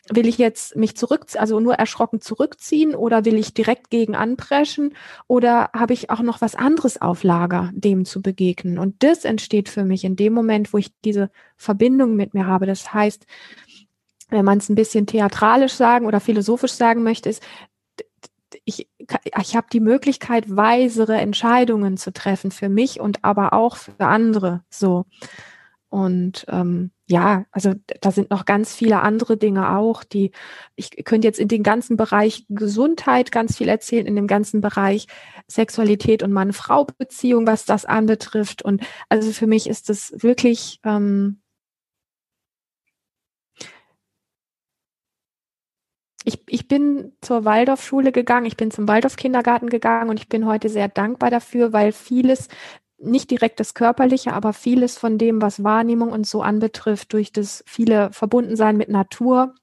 Will 0.09 0.27
ich 0.27 0.37
jetzt 0.37 0.75
mich 0.75 0.97
zurück, 0.97 1.27
also 1.37 1.61
nur 1.61 1.75
erschrocken 1.75 2.19
zurückziehen 2.19 2.93
oder 2.93 3.23
will 3.23 3.35
ich 3.35 3.53
direkt 3.53 3.89
gegen 3.89 4.15
anpreschen 4.15 4.95
oder 5.27 5.69
habe 5.73 5.93
ich 5.93 6.09
auch 6.09 6.19
noch 6.19 6.41
was 6.41 6.55
anderes 6.55 7.01
auf 7.01 7.23
Lager, 7.23 7.71
dem 7.73 8.03
zu 8.03 8.21
begegnen? 8.21 8.79
Und 8.79 9.01
das 9.01 9.23
entsteht 9.23 9.69
für 9.69 9.85
mich 9.85 10.03
in 10.03 10.17
dem 10.17 10.33
Moment, 10.33 10.73
wo 10.73 10.77
ich 10.77 10.91
diese 11.05 11.31
Verbindung 11.55 12.17
mit 12.17 12.33
mir 12.33 12.47
habe. 12.47 12.65
Das 12.65 12.93
heißt, 12.93 13.25
wenn 14.29 14.43
man 14.43 14.57
es 14.57 14.67
ein 14.67 14.75
bisschen 14.75 15.07
theatralisch 15.07 15.73
sagen 15.73 16.05
oder 16.05 16.19
philosophisch 16.19 16.73
sagen 16.73 17.03
möchte, 17.03 17.29
ist, 17.29 17.41
ich, 18.65 18.89
ich 19.39 19.55
habe 19.55 19.67
die 19.71 19.79
Möglichkeit, 19.79 20.55
weisere 20.55 21.17
Entscheidungen 21.17 21.97
zu 21.97 22.11
treffen 22.11 22.51
für 22.51 22.69
mich 22.69 22.99
und 22.99 23.23
aber 23.23 23.53
auch 23.53 23.75
für 23.77 23.99
andere. 23.99 24.63
So. 24.69 25.05
Und 25.93 26.45
ähm, 26.49 26.89
ja, 27.07 27.45
also 27.51 27.75
da 28.01 28.09
sind 28.09 28.31
noch 28.31 28.45
ganz 28.45 28.73
viele 28.73 29.01
andere 29.01 29.37
Dinge 29.37 29.77
auch, 29.77 30.03
die 30.03 30.31
ich 30.75 30.89
könnte 31.05 31.27
jetzt 31.27 31.39
in 31.39 31.49
den 31.49 31.61
ganzen 31.61 31.97
Bereich 31.97 32.47
Gesundheit 32.49 33.31
ganz 33.31 33.57
viel 33.57 33.69
erzählen, 33.69 34.07
in 34.07 34.15
dem 34.15 34.25
ganzen 34.25 34.59
Bereich 34.59 35.05
Sexualität 35.47 36.23
und 36.23 36.31
Mann-Frau-Beziehung, 36.31 37.45
was 37.45 37.65
das 37.65 37.85
anbetrifft. 37.85 38.63
Und 38.63 38.81
also 39.09 39.31
für 39.33 39.45
mich 39.45 39.69
ist 39.69 39.91
es 39.91 40.13
wirklich 40.17 40.79
ähm, 40.83 41.42
ich, 46.25 46.41
ich 46.47 46.67
bin 46.67 47.13
zur 47.21 47.45
Waldorfschule 47.45 48.11
gegangen, 48.11 48.45
ich 48.45 48.57
bin 48.57 48.71
zum 48.71 48.87
Waldorf-Kindergarten 48.87 49.69
gegangen 49.69 50.09
und 50.09 50.19
ich 50.19 50.29
bin 50.29 50.45
heute 50.45 50.69
sehr 50.69 50.87
dankbar 50.87 51.29
dafür, 51.29 51.73
weil 51.73 51.91
vieles, 51.91 52.47
nicht 52.97 53.31
direkt 53.31 53.59
das 53.59 53.73
Körperliche, 53.73 54.33
aber 54.33 54.53
vieles 54.53 54.97
von 54.97 55.17
dem, 55.17 55.41
was 55.41 55.63
Wahrnehmung 55.63 56.11
und 56.11 56.25
so 56.25 56.41
anbetrifft, 56.41 57.13
durch 57.13 57.31
das 57.33 57.63
viele 57.67 58.11
Verbundensein 58.13 58.77
mit 58.77 58.89
Natur 58.89 59.55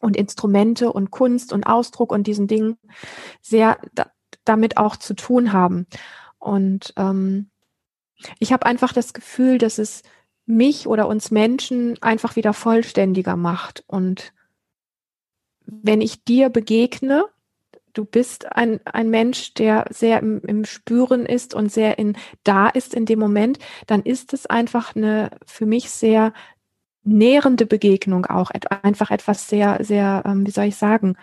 und 0.00 0.16
Instrumente 0.16 0.92
und 0.92 1.10
Kunst 1.10 1.52
und 1.52 1.64
Ausdruck 1.64 2.12
und 2.12 2.26
diesen 2.26 2.46
Dingen 2.46 2.78
sehr 3.40 3.78
da, 3.94 4.06
damit 4.44 4.76
auch 4.76 4.96
zu 4.96 5.14
tun 5.14 5.52
haben. 5.52 5.86
Und 6.38 6.92
ähm, 6.96 7.50
ich 8.38 8.52
habe 8.52 8.66
einfach 8.66 8.92
das 8.92 9.14
Gefühl, 9.14 9.58
dass 9.58 9.78
es 9.78 10.02
mich 10.46 10.86
oder 10.86 11.08
uns 11.08 11.32
Menschen 11.32 12.00
einfach 12.00 12.36
wieder 12.36 12.52
vollständiger 12.52 13.36
macht 13.36 13.82
und 13.88 14.32
wenn 15.66 16.00
ich 16.00 16.24
dir 16.24 16.48
begegne, 16.48 17.24
du 17.92 18.04
bist 18.04 18.52
ein, 18.52 18.80
ein 18.84 19.10
Mensch, 19.10 19.54
der 19.54 19.86
sehr 19.90 20.20
im, 20.20 20.40
im 20.42 20.64
Spüren 20.64 21.26
ist 21.26 21.54
und 21.54 21.72
sehr 21.72 21.98
in 21.98 22.16
da 22.44 22.68
ist 22.68 22.94
in 22.94 23.06
dem 23.06 23.18
Moment, 23.18 23.58
dann 23.86 24.02
ist 24.02 24.32
es 24.32 24.46
einfach 24.46 24.94
eine 24.94 25.30
für 25.46 25.66
mich 25.66 25.90
sehr 25.90 26.32
nährende 27.02 27.66
Begegnung 27.66 28.26
auch. 28.26 28.50
Einfach 28.82 29.10
etwas 29.10 29.48
sehr, 29.48 29.78
sehr, 29.82 30.22
ähm, 30.26 30.46
wie 30.46 30.50
soll 30.50 30.66
ich 30.66 30.76
sagen, 30.76 31.16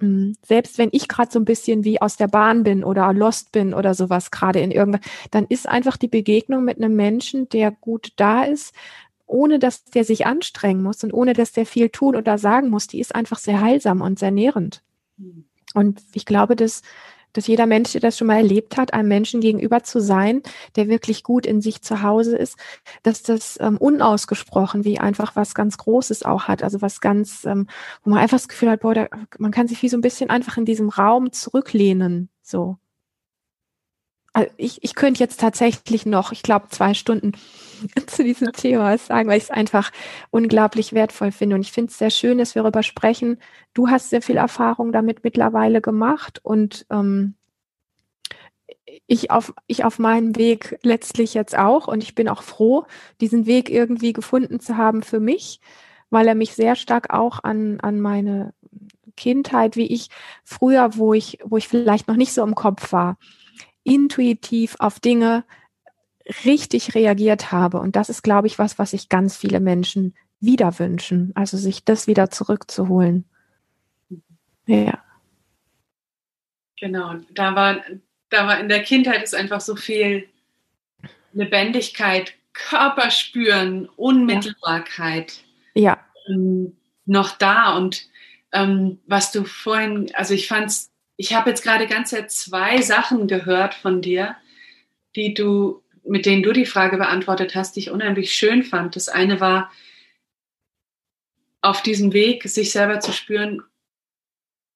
hm, 0.00 0.34
selbst 0.44 0.78
wenn 0.78 0.90
ich 0.92 1.08
gerade 1.08 1.32
so 1.32 1.40
ein 1.40 1.44
bisschen 1.44 1.84
wie 1.84 2.00
aus 2.00 2.16
der 2.16 2.28
Bahn 2.28 2.62
bin 2.62 2.84
oder 2.84 3.12
lost 3.12 3.50
bin 3.50 3.74
oder 3.74 3.94
sowas 3.94 4.30
gerade 4.30 4.60
in 4.60 4.70
irgendwas, 4.70 5.00
dann 5.30 5.46
ist 5.48 5.68
einfach 5.68 5.96
die 5.96 6.08
Begegnung 6.08 6.64
mit 6.64 6.76
einem 6.76 6.94
Menschen, 6.94 7.48
der 7.48 7.72
gut 7.72 8.12
da 8.16 8.44
ist, 8.44 8.74
ohne 9.28 9.58
dass 9.58 9.84
der 9.84 10.04
sich 10.04 10.26
anstrengen 10.26 10.82
muss 10.82 11.04
und 11.04 11.12
ohne 11.12 11.34
dass 11.34 11.52
der 11.52 11.66
viel 11.66 11.90
tun 11.90 12.16
oder 12.16 12.38
sagen 12.38 12.70
muss, 12.70 12.86
die 12.86 13.00
ist 13.00 13.14
einfach 13.14 13.38
sehr 13.38 13.60
heilsam 13.60 14.00
und 14.00 14.18
sehr 14.18 14.30
nährend. 14.30 14.82
Und 15.74 16.02
ich 16.14 16.24
glaube, 16.24 16.56
dass, 16.56 16.82
dass 17.34 17.46
jeder 17.46 17.66
Mensch, 17.66 17.92
der 17.92 18.00
das 18.00 18.16
schon 18.16 18.26
mal 18.26 18.38
erlebt 18.38 18.76
hat, 18.76 18.94
einem 18.94 19.08
Menschen 19.08 19.40
gegenüber 19.40 19.82
zu 19.82 20.00
sein, 20.00 20.42
der 20.76 20.88
wirklich 20.88 21.22
gut 21.22 21.44
in 21.46 21.60
sich 21.60 21.82
zu 21.82 22.02
Hause 22.02 22.36
ist, 22.36 22.56
dass 23.02 23.22
das 23.22 23.58
ähm, 23.60 23.76
unausgesprochen 23.76 24.84
wie 24.84 24.98
einfach 24.98 25.36
was 25.36 25.54
ganz 25.54 25.76
Großes 25.76 26.24
auch 26.24 26.44
hat. 26.44 26.62
Also 26.62 26.80
was 26.80 27.00
ganz, 27.00 27.44
ähm, 27.44 27.66
wo 28.02 28.10
man 28.10 28.20
einfach 28.20 28.38
das 28.38 28.48
Gefühl 28.48 28.70
hat, 28.70 28.80
boah, 28.80 28.94
da, 28.94 29.08
man 29.38 29.50
kann 29.50 29.68
sich 29.68 29.82
wie 29.82 29.88
so 29.88 29.96
ein 29.98 30.02
bisschen 30.02 30.30
einfach 30.30 30.56
in 30.56 30.64
diesem 30.64 30.88
Raum 30.88 31.32
zurücklehnen. 31.32 32.30
So. 32.42 32.78
Also 34.38 34.52
ich, 34.56 34.84
ich 34.84 34.94
könnte 34.94 35.18
jetzt 35.18 35.40
tatsächlich 35.40 36.06
noch, 36.06 36.30
ich 36.30 36.44
glaube, 36.44 36.68
zwei 36.68 36.94
Stunden 36.94 37.32
zu 38.06 38.22
diesem 38.22 38.52
Thema 38.52 38.96
sagen, 38.96 39.28
weil 39.28 39.38
ich 39.38 39.44
es 39.44 39.50
einfach 39.50 39.90
unglaublich 40.30 40.92
wertvoll 40.92 41.32
finde. 41.32 41.56
Und 41.56 41.62
ich 41.62 41.72
finde 41.72 41.90
es 41.90 41.98
sehr 41.98 42.10
schön, 42.10 42.38
dass 42.38 42.54
wir 42.54 42.62
darüber 42.62 42.84
sprechen. 42.84 43.40
Du 43.74 43.88
hast 43.88 44.10
sehr 44.10 44.22
viel 44.22 44.36
Erfahrung 44.36 44.92
damit 44.92 45.24
mittlerweile 45.24 45.80
gemacht 45.80 46.38
und 46.44 46.86
ähm, 46.88 47.34
ich 49.08 49.32
auf, 49.32 49.52
ich 49.66 49.84
auf 49.84 49.98
meinem 49.98 50.36
Weg 50.36 50.78
letztlich 50.82 51.34
jetzt 51.34 51.58
auch. 51.58 51.88
Und 51.88 52.04
ich 52.04 52.14
bin 52.14 52.28
auch 52.28 52.42
froh, 52.42 52.86
diesen 53.20 53.44
Weg 53.46 53.68
irgendwie 53.70 54.12
gefunden 54.12 54.60
zu 54.60 54.76
haben 54.76 55.02
für 55.02 55.18
mich, 55.18 55.60
weil 56.10 56.28
er 56.28 56.36
mich 56.36 56.52
sehr 56.52 56.76
stark 56.76 57.12
auch 57.12 57.42
an, 57.42 57.80
an 57.80 58.00
meine 58.00 58.54
Kindheit, 59.16 59.74
wie 59.74 59.88
ich 59.88 60.10
früher, 60.44 60.96
wo 60.96 61.12
ich, 61.12 61.38
wo 61.42 61.56
ich 61.56 61.66
vielleicht 61.66 62.06
noch 62.06 62.14
nicht 62.14 62.32
so 62.32 62.44
im 62.44 62.54
Kopf 62.54 62.92
war, 62.92 63.18
intuitiv 63.88 64.76
auf 64.78 65.00
Dinge 65.00 65.44
richtig 66.44 66.94
reagiert 66.94 67.52
habe. 67.52 67.78
Und 67.78 67.96
das 67.96 68.10
ist, 68.10 68.22
glaube 68.22 68.46
ich, 68.46 68.58
was, 68.58 68.78
was 68.78 68.90
sich 68.90 69.08
ganz 69.08 69.36
viele 69.36 69.60
Menschen 69.60 70.14
wieder 70.40 70.78
wünschen. 70.78 71.32
Also 71.34 71.56
sich 71.56 71.84
das 71.84 72.06
wieder 72.06 72.30
zurückzuholen. 72.30 73.24
Ja. 74.66 75.02
Genau. 76.78 77.14
Da 77.32 77.54
war, 77.56 77.82
da 78.28 78.46
war 78.46 78.60
in 78.60 78.68
der 78.68 78.82
Kindheit 78.82 79.22
ist 79.22 79.34
einfach 79.34 79.60
so 79.60 79.74
viel 79.74 80.28
Lebendigkeit, 81.32 82.34
Körperspüren, 82.52 83.88
Unmittelbarkeit. 83.96 85.40
Ja. 85.74 85.98
Ähm, 86.28 86.76
noch 87.06 87.36
da. 87.38 87.76
Und 87.76 88.06
ähm, 88.52 88.98
was 89.06 89.32
du 89.32 89.44
vorhin, 89.44 90.10
also 90.14 90.34
ich 90.34 90.46
fand's 90.46 90.87
ich 91.18 91.34
habe 91.34 91.50
jetzt 91.50 91.62
gerade 91.62 91.88
ganz 91.88 92.14
zwei 92.28 92.80
Sachen 92.80 93.26
gehört 93.26 93.74
von 93.74 94.00
dir, 94.00 94.36
die 95.16 95.34
du, 95.34 95.82
mit 96.04 96.24
denen 96.24 96.44
du 96.44 96.52
die 96.52 96.64
Frage 96.64 96.96
beantwortet 96.96 97.56
hast, 97.56 97.74
die 97.74 97.80
ich 97.80 97.90
unheimlich 97.90 98.32
schön 98.32 98.62
fand. 98.62 98.94
Das 98.94 99.08
eine 99.08 99.40
war, 99.40 99.70
auf 101.60 101.82
diesem 101.82 102.12
Weg, 102.12 102.44
sich 102.44 102.70
selber 102.70 103.00
zu 103.00 103.12
spüren, 103.12 103.62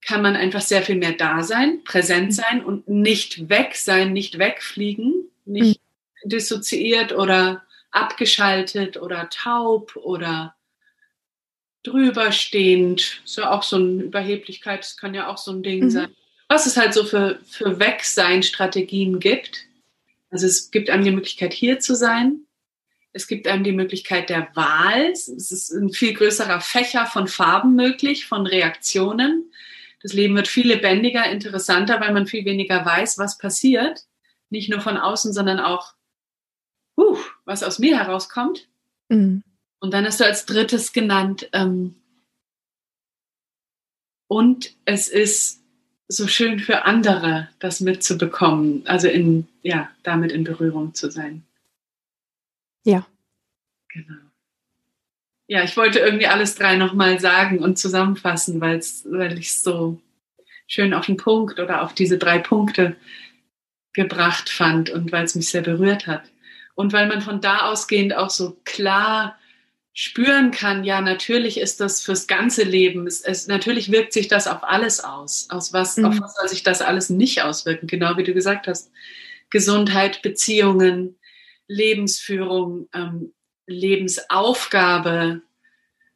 kann 0.04 0.20
man 0.20 0.34
einfach 0.34 0.62
sehr 0.62 0.82
viel 0.82 0.96
mehr 0.96 1.12
da 1.12 1.44
sein, 1.44 1.84
präsent 1.84 2.26
mhm. 2.26 2.32
sein 2.32 2.64
und 2.64 2.88
nicht 2.88 3.48
weg 3.48 3.76
sein, 3.76 4.12
nicht 4.12 4.40
wegfliegen, 4.40 5.30
nicht 5.44 5.80
mhm. 6.24 6.28
dissoziiert 6.28 7.12
oder 7.12 7.62
abgeschaltet 7.92 8.96
oder 8.96 9.28
taub 9.30 9.94
oder 9.94 10.56
drüberstehend. 11.84 13.22
Ist 13.24 13.38
ja 13.38 13.52
auch 13.52 13.62
so 13.62 13.76
eine 13.76 14.02
Überheblichkeit, 14.02 14.80
das 14.80 14.96
kann 14.96 15.14
ja 15.14 15.28
auch 15.28 15.38
so 15.38 15.52
ein 15.52 15.62
Ding 15.62 15.84
mhm. 15.84 15.90
sein 15.90 16.16
was 16.52 16.66
es 16.66 16.76
halt 16.76 16.92
so 16.92 17.04
für, 17.04 17.40
für 17.46 17.78
Wegsein-Strategien 17.78 19.20
gibt. 19.20 19.66
Also 20.30 20.46
es 20.46 20.70
gibt 20.70 20.90
einem 20.90 21.02
die 21.02 21.10
Möglichkeit, 21.10 21.54
hier 21.54 21.80
zu 21.80 21.94
sein. 21.94 22.46
Es 23.14 23.26
gibt 23.26 23.46
einem 23.46 23.64
die 23.64 23.72
Möglichkeit 23.72 24.28
der 24.28 24.54
Wahl. 24.54 25.10
Es 25.10 25.28
ist 25.28 25.70
ein 25.70 25.92
viel 25.92 26.12
größerer 26.12 26.60
Fächer 26.60 27.06
von 27.06 27.26
Farben 27.26 27.74
möglich, 27.74 28.26
von 28.26 28.46
Reaktionen. 28.46 29.50
Das 30.02 30.12
Leben 30.12 30.34
wird 30.36 30.46
viel 30.46 30.66
lebendiger, 30.68 31.24
interessanter, 31.30 32.00
weil 32.00 32.12
man 32.12 32.26
viel 32.26 32.44
weniger 32.44 32.84
weiß, 32.84 33.16
was 33.16 33.38
passiert. 33.38 34.04
Nicht 34.50 34.68
nur 34.68 34.82
von 34.82 34.98
außen, 34.98 35.32
sondern 35.32 35.58
auch, 35.58 35.94
uh, 36.98 37.16
was 37.46 37.62
aus 37.62 37.78
mir 37.78 37.98
herauskommt. 37.98 38.68
Mhm. 39.08 39.42
Und 39.78 39.94
dann 39.94 40.04
hast 40.04 40.20
du 40.20 40.24
als 40.24 40.44
drittes 40.44 40.92
genannt, 40.92 41.48
ähm, 41.54 41.96
und 44.28 44.76
es 44.86 45.08
ist 45.08 45.61
so 46.12 46.26
schön 46.26 46.60
für 46.60 46.84
andere, 46.84 47.48
das 47.58 47.80
mitzubekommen, 47.80 48.82
also 48.86 49.08
in, 49.08 49.48
ja, 49.62 49.90
damit 50.02 50.32
in 50.32 50.44
Berührung 50.44 50.94
zu 50.94 51.10
sein. 51.10 51.42
Ja. 52.84 53.06
Genau. 53.88 54.20
ja, 55.46 55.62
ich 55.62 55.76
wollte 55.76 55.98
irgendwie 55.98 56.26
alles 56.26 56.54
drei 56.54 56.76
nochmal 56.76 57.20
sagen 57.20 57.58
und 57.58 57.78
zusammenfassen, 57.78 58.60
weil's, 58.60 59.04
weil 59.06 59.38
ich 59.38 59.48
es 59.48 59.62
so 59.62 60.00
schön 60.66 60.94
auf 60.94 61.06
den 61.06 61.18
Punkt 61.18 61.60
oder 61.60 61.82
auf 61.82 61.94
diese 61.94 62.16
drei 62.16 62.38
Punkte 62.38 62.96
gebracht 63.92 64.48
fand 64.48 64.88
und 64.88 65.12
weil 65.12 65.24
es 65.24 65.34
mich 65.34 65.50
sehr 65.50 65.60
berührt 65.60 66.06
hat. 66.06 66.24
Und 66.74 66.94
weil 66.94 67.06
man 67.06 67.20
von 67.20 67.42
da 67.42 67.70
ausgehend 67.70 68.14
auch 68.16 68.30
so 68.30 68.56
klar 68.64 69.38
spüren 69.94 70.50
kann, 70.50 70.84
ja, 70.84 71.00
natürlich 71.00 71.58
ist 71.58 71.80
das 71.80 72.00
fürs 72.00 72.26
ganze 72.26 72.62
Leben, 72.62 73.06
es, 73.06 73.20
es, 73.20 73.46
natürlich 73.46 73.92
wirkt 73.92 74.12
sich 74.12 74.28
das 74.28 74.46
auf 74.46 74.64
alles 74.64 75.00
aus. 75.00 75.48
Aus 75.50 75.72
was, 75.72 75.96
mhm. 75.96 76.06
auf 76.06 76.20
was 76.20 76.34
soll 76.36 76.48
sich 76.48 76.62
das 76.62 76.80
alles 76.80 77.10
nicht 77.10 77.42
auswirken? 77.42 77.86
Genau 77.86 78.16
wie 78.16 78.24
du 78.24 78.32
gesagt 78.32 78.66
hast. 78.66 78.90
Gesundheit, 79.50 80.22
Beziehungen, 80.22 81.16
Lebensführung, 81.68 82.88
ähm, 82.94 83.32
Lebensaufgabe, 83.66 85.42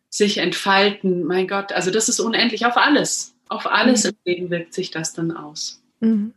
sich 0.09 0.39
entfalten. 0.39 1.25
Mein 1.25 1.47
Gott, 1.47 1.73
also 1.73 1.91
das 1.91 2.09
ist 2.09 2.21
unendlich 2.21 2.65
auf 2.65 2.79
alles. 2.79 3.35
Auf 3.49 3.67
alles 3.67 4.05
mhm. 4.05 4.11
im 4.11 4.17
Leben 4.25 4.51
wirkt 4.51 4.73
sich 4.73 4.91
das 4.91 5.13
dann 5.13 5.33
aus. 5.33 5.83
Mhm. 6.01 6.33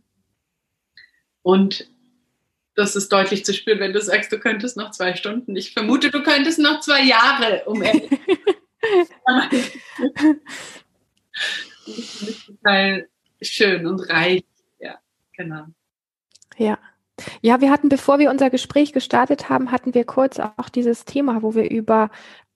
Und 1.41 1.89
das 2.79 2.95
ist 2.95 3.11
deutlich 3.11 3.45
zu 3.45 3.53
spüren, 3.53 3.79
wenn 3.79 3.93
du 3.93 4.01
sagst, 4.01 4.31
du 4.31 4.39
könntest 4.39 4.77
noch 4.77 4.91
zwei 4.91 5.15
Stunden. 5.15 5.55
Ich 5.55 5.73
vermute, 5.73 6.11
du 6.11 6.21
könntest 6.23 6.59
noch 6.59 6.79
zwei 6.79 7.03
Jahre, 7.03 7.63
um 7.65 7.83
ehrlich 7.83 8.09
total 12.45 13.07
schön 13.41 13.85
und 13.85 13.99
reich. 14.09 14.45
Ja, 14.79 14.97
genau. 15.33 15.65
Ja. 16.57 16.79
Ja, 17.41 17.59
wir 17.59 17.69
hatten, 17.69 17.89
bevor 17.89 18.17
wir 18.17 18.29
unser 18.29 18.49
Gespräch 18.49 18.93
gestartet 18.93 19.49
haben, 19.49 19.73
hatten 19.73 19.93
wir 19.93 20.05
kurz 20.05 20.39
auch 20.39 20.69
dieses 20.73 21.03
Thema, 21.03 21.41
wo 21.41 21.53
wir 21.53 21.69
über 21.69 22.09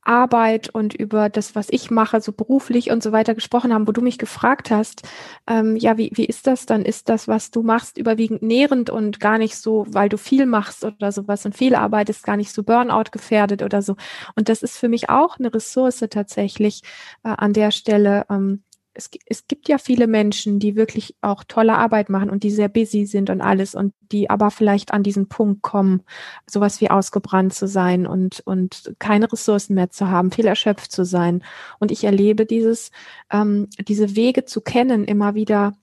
Arbeit 0.06 0.70
und 0.70 0.94
über 0.94 1.30
das, 1.30 1.56
was 1.56 1.68
ich 1.70 1.92
mache, 1.92 2.22
so 2.22 2.32
beruflich 2.32 2.92
und 2.92 3.04
so 3.04 3.12
weiter 3.12 3.36
gesprochen 3.36 3.74
haben, 3.74 3.88
wo 3.88 3.92
du 3.92 4.02
mich 4.02 4.18
gefragt 4.18 4.72
hast, 4.72 5.04
ähm, 5.48 5.76
ja, 5.76 5.98
wie, 5.98 6.12
wie 6.14 6.26
ist 6.26 6.48
das 6.48 6.66
dann? 6.66 6.84
Ist 6.84 7.10
das, 7.10 7.28
was 7.28 7.52
du 7.52 7.64
machst, 7.64 7.98
überwiegend 7.98 8.42
nährend 8.42 8.90
und 8.90 9.20
gar 9.20 9.38
nicht 9.38 9.58
so, 9.58 9.86
weil 9.90 10.10
du 10.10 10.18
viel 10.18 10.46
machst 10.46 10.84
oder 10.84 11.12
sowas 11.12 11.46
und 11.46 11.56
viel 11.56 11.76
arbeitest, 11.76 12.24
gar 12.24 12.38
nicht 12.38 12.54
so 12.54 12.64
Burnout 12.64 13.12
gefährdet 13.12 13.64
oder 13.64 13.82
so. 13.82 13.96
Und 14.36 14.50
das 14.50 14.64
ist 14.64 14.78
für 14.78 14.90
mich 14.90 15.10
auch 15.10 15.40
eine 15.40 15.54
Ressource 15.54 16.06
tatsächlich 16.10 16.82
äh, 17.24 17.30
an 17.30 17.54
der 17.54 17.72
Stelle, 17.72 18.26
ähm, 18.30 18.64
es, 18.94 19.10
es 19.26 19.48
gibt 19.48 19.68
ja 19.68 19.78
viele 19.78 20.08
Menschen, 20.08 20.60
die 20.60 20.76
wirklich 20.76 21.16
auch 21.22 21.44
tolle 21.44 21.78
Arbeit 21.78 22.10
machen 22.10 22.30
und 22.30 22.44
die 22.44 22.52
sehr 22.52 22.70
busy 22.70 23.06
sind 23.06 23.30
und 23.30 23.42
alles 23.42 23.76
und 23.76 23.94
die 24.12 24.30
aber 24.30 24.52
vielleicht 24.52 24.94
an 24.94 25.04
diesen 25.04 25.28
Punkt 25.28 25.62
kommen, 25.62 26.04
sowas 26.46 26.80
wie 26.82 26.90
ausgebrannt 26.90 27.54
zu 27.54 27.68
sein 27.68 28.06
und, 28.06 28.42
und 28.46 28.94
keine 29.00 29.32
Ressourcen 29.32 29.74
mehr 29.74 29.90
zu 29.90 30.10
haben, 30.10 30.32
viel 30.32 30.46
erschöpft 30.46 30.92
zu 30.92 31.06
sein. 31.06 31.44
Und 31.80 31.92
ich 31.92 32.04
erlebe 32.04 32.46
dieses, 32.46 32.92
ähm, 33.32 33.68
diese 33.80 34.16
Wege 34.16 34.46
zu 34.46 34.62
kennen, 34.62 35.06
immer 35.06 35.36
wieder 35.36 35.74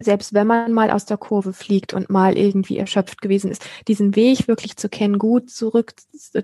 selbst 0.00 0.32
wenn 0.32 0.46
man 0.46 0.72
mal 0.72 0.92
aus 0.92 1.06
der 1.06 1.16
Kurve 1.16 1.52
fliegt 1.52 1.92
und 1.92 2.08
mal 2.08 2.38
irgendwie 2.38 2.78
erschöpft 2.78 3.20
gewesen 3.20 3.50
ist, 3.50 3.64
diesen 3.88 4.14
Weg 4.14 4.46
wirklich 4.46 4.76
zu 4.76 4.88
kennen, 4.88 5.18
gut 5.18 5.50
zurück 5.50 5.94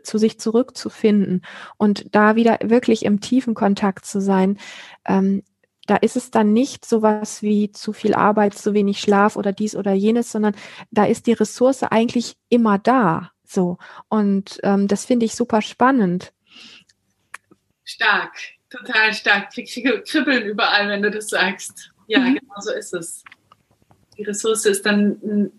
zu 0.02 0.18
sich 0.18 0.40
zurückzufinden 0.40 1.42
und 1.76 2.14
da 2.14 2.34
wieder 2.34 2.58
wirklich 2.64 3.04
im 3.04 3.20
tiefen 3.20 3.54
Kontakt 3.54 4.06
zu 4.06 4.20
sein, 4.20 4.58
ähm, 5.04 5.44
da 5.86 5.96
ist 5.96 6.16
es 6.16 6.30
dann 6.30 6.52
nicht 6.52 6.84
sowas 6.84 7.42
wie 7.42 7.70
zu 7.70 7.92
viel 7.92 8.14
Arbeit, 8.14 8.54
zu 8.54 8.74
wenig 8.74 9.00
Schlaf 9.00 9.36
oder 9.36 9.52
dies 9.52 9.76
oder 9.76 9.92
jenes, 9.92 10.32
sondern 10.32 10.54
da 10.90 11.04
ist 11.04 11.26
die 11.26 11.32
Ressource 11.32 11.82
eigentlich 11.82 12.36
immer 12.48 12.78
da. 12.78 13.32
So. 13.44 13.78
Und 14.08 14.58
ähm, 14.62 14.88
das 14.88 15.04
finde 15.04 15.26
ich 15.26 15.34
super 15.34 15.62
spannend. 15.62 16.32
Stark, 17.84 18.36
total 18.70 19.12
stark. 19.12 19.50
Kribbeln 19.52 20.44
überall, 20.44 20.88
wenn 20.88 21.02
du 21.02 21.10
das 21.10 21.28
sagst. 21.28 21.90
Ja, 22.06 22.20
mhm. 22.20 22.36
genau 22.36 22.60
so 22.60 22.72
ist 22.72 22.94
es. 22.94 23.22
Die 24.16 24.22
Ressource 24.22 24.64
ist 24.66 24.86
dann, 24.86 25.50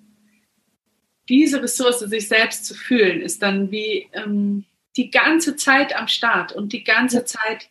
diese 1.29 1.61
Ressource, 1.61 1.99
sich 1.99 2.27
selbst 2.27 2.65
zu 2.65 2.73
fühlen, 2.73 3.21
ist 3.21 3.41
dann 3.41 3.71
wie 3.71 4.09
ähm, 4.13 4.65
die 4.97 5.11
ganze 5.11 5.55
Zeit 5.55 5.95
am 5.95 6.07
Start 6.07 6.51
und 6.53 6.73
die 6.73 6.83
ganze 6.83 7.25
Zeit 7.25 7.69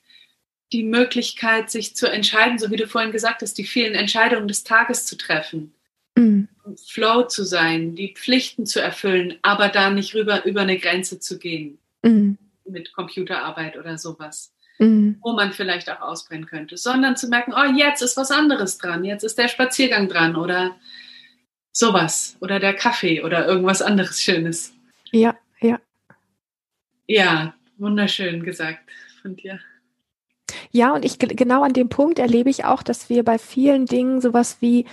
die 0.73 0.83
Möglichkeit, 0.83 1.71
sich 1.71 1.95
zu 1.95 2.11
entscheiden, 2.11 2.59
so 2.59 2.71
wie 2.71 2.77
du 2.77 2.87
vorhin 2.87 3.12
gesagt 3.12 3.43
hast, 3.43 3.59
die 3.59 3.65
vielen 3.65 3.95
Entscheidungen 3.95 4.49
des 4.49 4.65
Tages 4.65 5.07
zu 5.07 5.17
treffen. 5.17 5.73
Mhm. 6.17 6.49
Flow 6.87 7.25
zu 7.25 7.45
sein, 7.45 7.95
die 7.95 8.15
Pflichten 8.15 8.67
zu 8.67 8.81
erfüllen, 8.81 9.39
aber 9.43 9.69
da 9.69 9.91
nicht 9.91 10.15
rüber 10.15 10.45
über 10.45 10.62
eine 10.62 10.79
Grenze 10.79 11.21
zu 11.21 11.39
gehen 11.39 11.79
mhm. 12.03 12.39
mit 12.65 12.93
Computerarbeit 12.93 13.77
oder 13.77 13.99
sowas, 13.99 14.53
mhm. 14.79 15.19
wo 15.23 15.33
man 15.33 15.53
vielleicht 15.53 15.91
auch 15.91 16.01
ausbrennen 16.01 16.47
könnte, 16.47 16.77
sondern 16.77 17.17
zu 17.17 17.29
merken, 17.29 17.53
oh, 17.55 17.77
jetzt 17.77 18.03
ist 18.03 18.17
was 18.17 18.31
anderes 18.31 18.79
dran, 18.79 19.05
jetzt 19.05 19.25
ist 19.25 19.39
der 19.39 19.49
Spaziergang 19.49 20.09
dran 20.09 20.37
oder 20.37 20.77
sowas 21.73 22.37
oder 22.41 22.61
der 22.61 22.75
Kaffee 22.75 23.23
oder 23.23 23.47
irgendwas 23.47 23.83
anderes 23.83 24.23
Schönes. 24.23 24.73
Ja, 25.11 25.37
ja. 25.61 25.81
Ja, 27.07 27.55
wunderschön 27.77 28.43
gesagt 28.43 28.91
von 29.21 29.37
dir. 29.37 29.61
Ja, 30.77 30.93
und 30.93 31.05
ich 31.05 31.20
genau 31.20 31.62
an 31.62 31.72
dem 31.72 31.89
Punkt 31.89 32.18
erlebe 32.18 32.51
ich 32.51 32.64
auch, 32.64 32.83
dass 32.83 33.09
wir 33.09 33.22
bei 33.25 33.39
vielen 33.39 33.87
Dingen 33.87 34.20
sowas 34.20 34.57
wie 34.59 34.87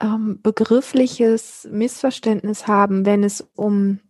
ähm, 0.00 0.40
begriffliches 0.42 1.68
Missverständnis 1.70 2.66
haben, 2.66 3.04
wenn 3.04 3.22
es 3.22 3.46
um 3.54 4.00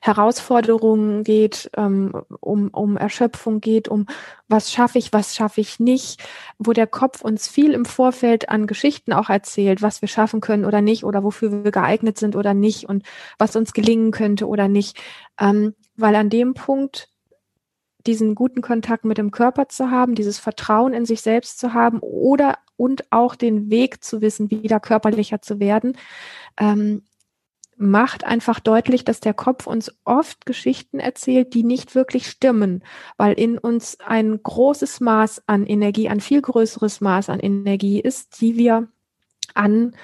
Herausforderungen 0.00 1.24
geht, 1.24 1.68
ähm, 1.76 2.12
um, 2.40 2.68
um 2.68 2.96
Erschöpfung 2.96 3.60
geht, 3.60 3.88
um 3.88 4.06
was 4.46 4.70
schaffe 4.70 4.98
ich, 4.98 5.12
was 5.12 5.34
schaffe 5.34 5.60
ich 5.60 5.80
nicht, 5.80 6.22
wo 6.58 6.72
der 6.72 6.86
Kopf 6.86 7.22
uns 7.22 7.48
viel 7.48 7.72
im 7.72 7.84
Vorfeld 7.84 8.48
an 8.48 8.68
Geschichten 8.68 9.12
auch 9.12 9.30
erzählt, 9.30 9.82
was 9.82 10.00
wir 10.00 10.08
schaffen 10.08 10.40
können 10.40 10.64
oder 10.64 10.80
nicht 10.80 11.02
oder 11.02 11.24
wofür 11.24 11.64
wir 11.64 11.72
geeignet 11.72 12.18
sind 12.18 12.36
oder 12.36 12.54
nicht 12.54 12.88
und 12.88 13.04
was 13.36 13.56
uns 13.56 13.72
gelingen 13.72 14.12
könnte 14.12 14.46
oder 14.46 14.68
nicht. 14.68 14.96
Ähm, 15.40 15.74
weil 15.96 16.14
an 16.14 16.30
dem 16.30 16.54
Punkt 16.54 17.08
diesen 18.06 18.34
guten 18.34 18.62
Kontakt 18.62 19.04
mit 19.04 19.18
dem 19.18 19.30
Körper 19.30 19.68
zu 19.68 19.90
haben, 19.90 20.14
dieses 20.14 20.38
Vertrauen 20.38 20.92
in 20.92 21.04
sich 21.04 21.20
selbst 21.20 21.58
zu 21.58 21.74
haben 21.74 21.98
oder 22.00 22.58
und 22.76 23.10
auch 23.10 23.34
den 23.34 23.70
Weg 23.70 24.04
zu 24.04 24.20
wissen, 24.20 24.50
wieder 24.50 24.80
körperlicher 24.80 25.40
zu 25.40 25.60
werden, 25.60 25.96
ähm, 26.58 27.02
macht 27.76 28.24
einfach 28.24 28.58
deutlich, 28.58 29.04
dass 29.04 29.20
der 29.20 29.34
Kopf 29.34 29.66
uns 29.66 29.94
oft 30.04 30.46
Geschichten 30.46 30.98
erzählt, 30.98 31.52
die 31.52 31.62
nicht 31.62 31.94
wirklich 31.94 32.28
stimmen, 32.28 32.82
weil 33.18 33.34
in 33.34 33.58
uns 33.58 33.98
ein 34.00 34.42
großes 34.42 35.00
Maß 35.00 35.42
an 35.46 35.66
Energie, 35.66 36.08
ein 36.08 36.20
viel 36.20 36.40
größeres 36.40 37.00
Maß 37.00 37.28
an 37.28 37.40
Energie 37.40 38.00
ist, 38.00 38.40
die 38.40 38.56
wir 38.56 38.88
an, 39.54 39.94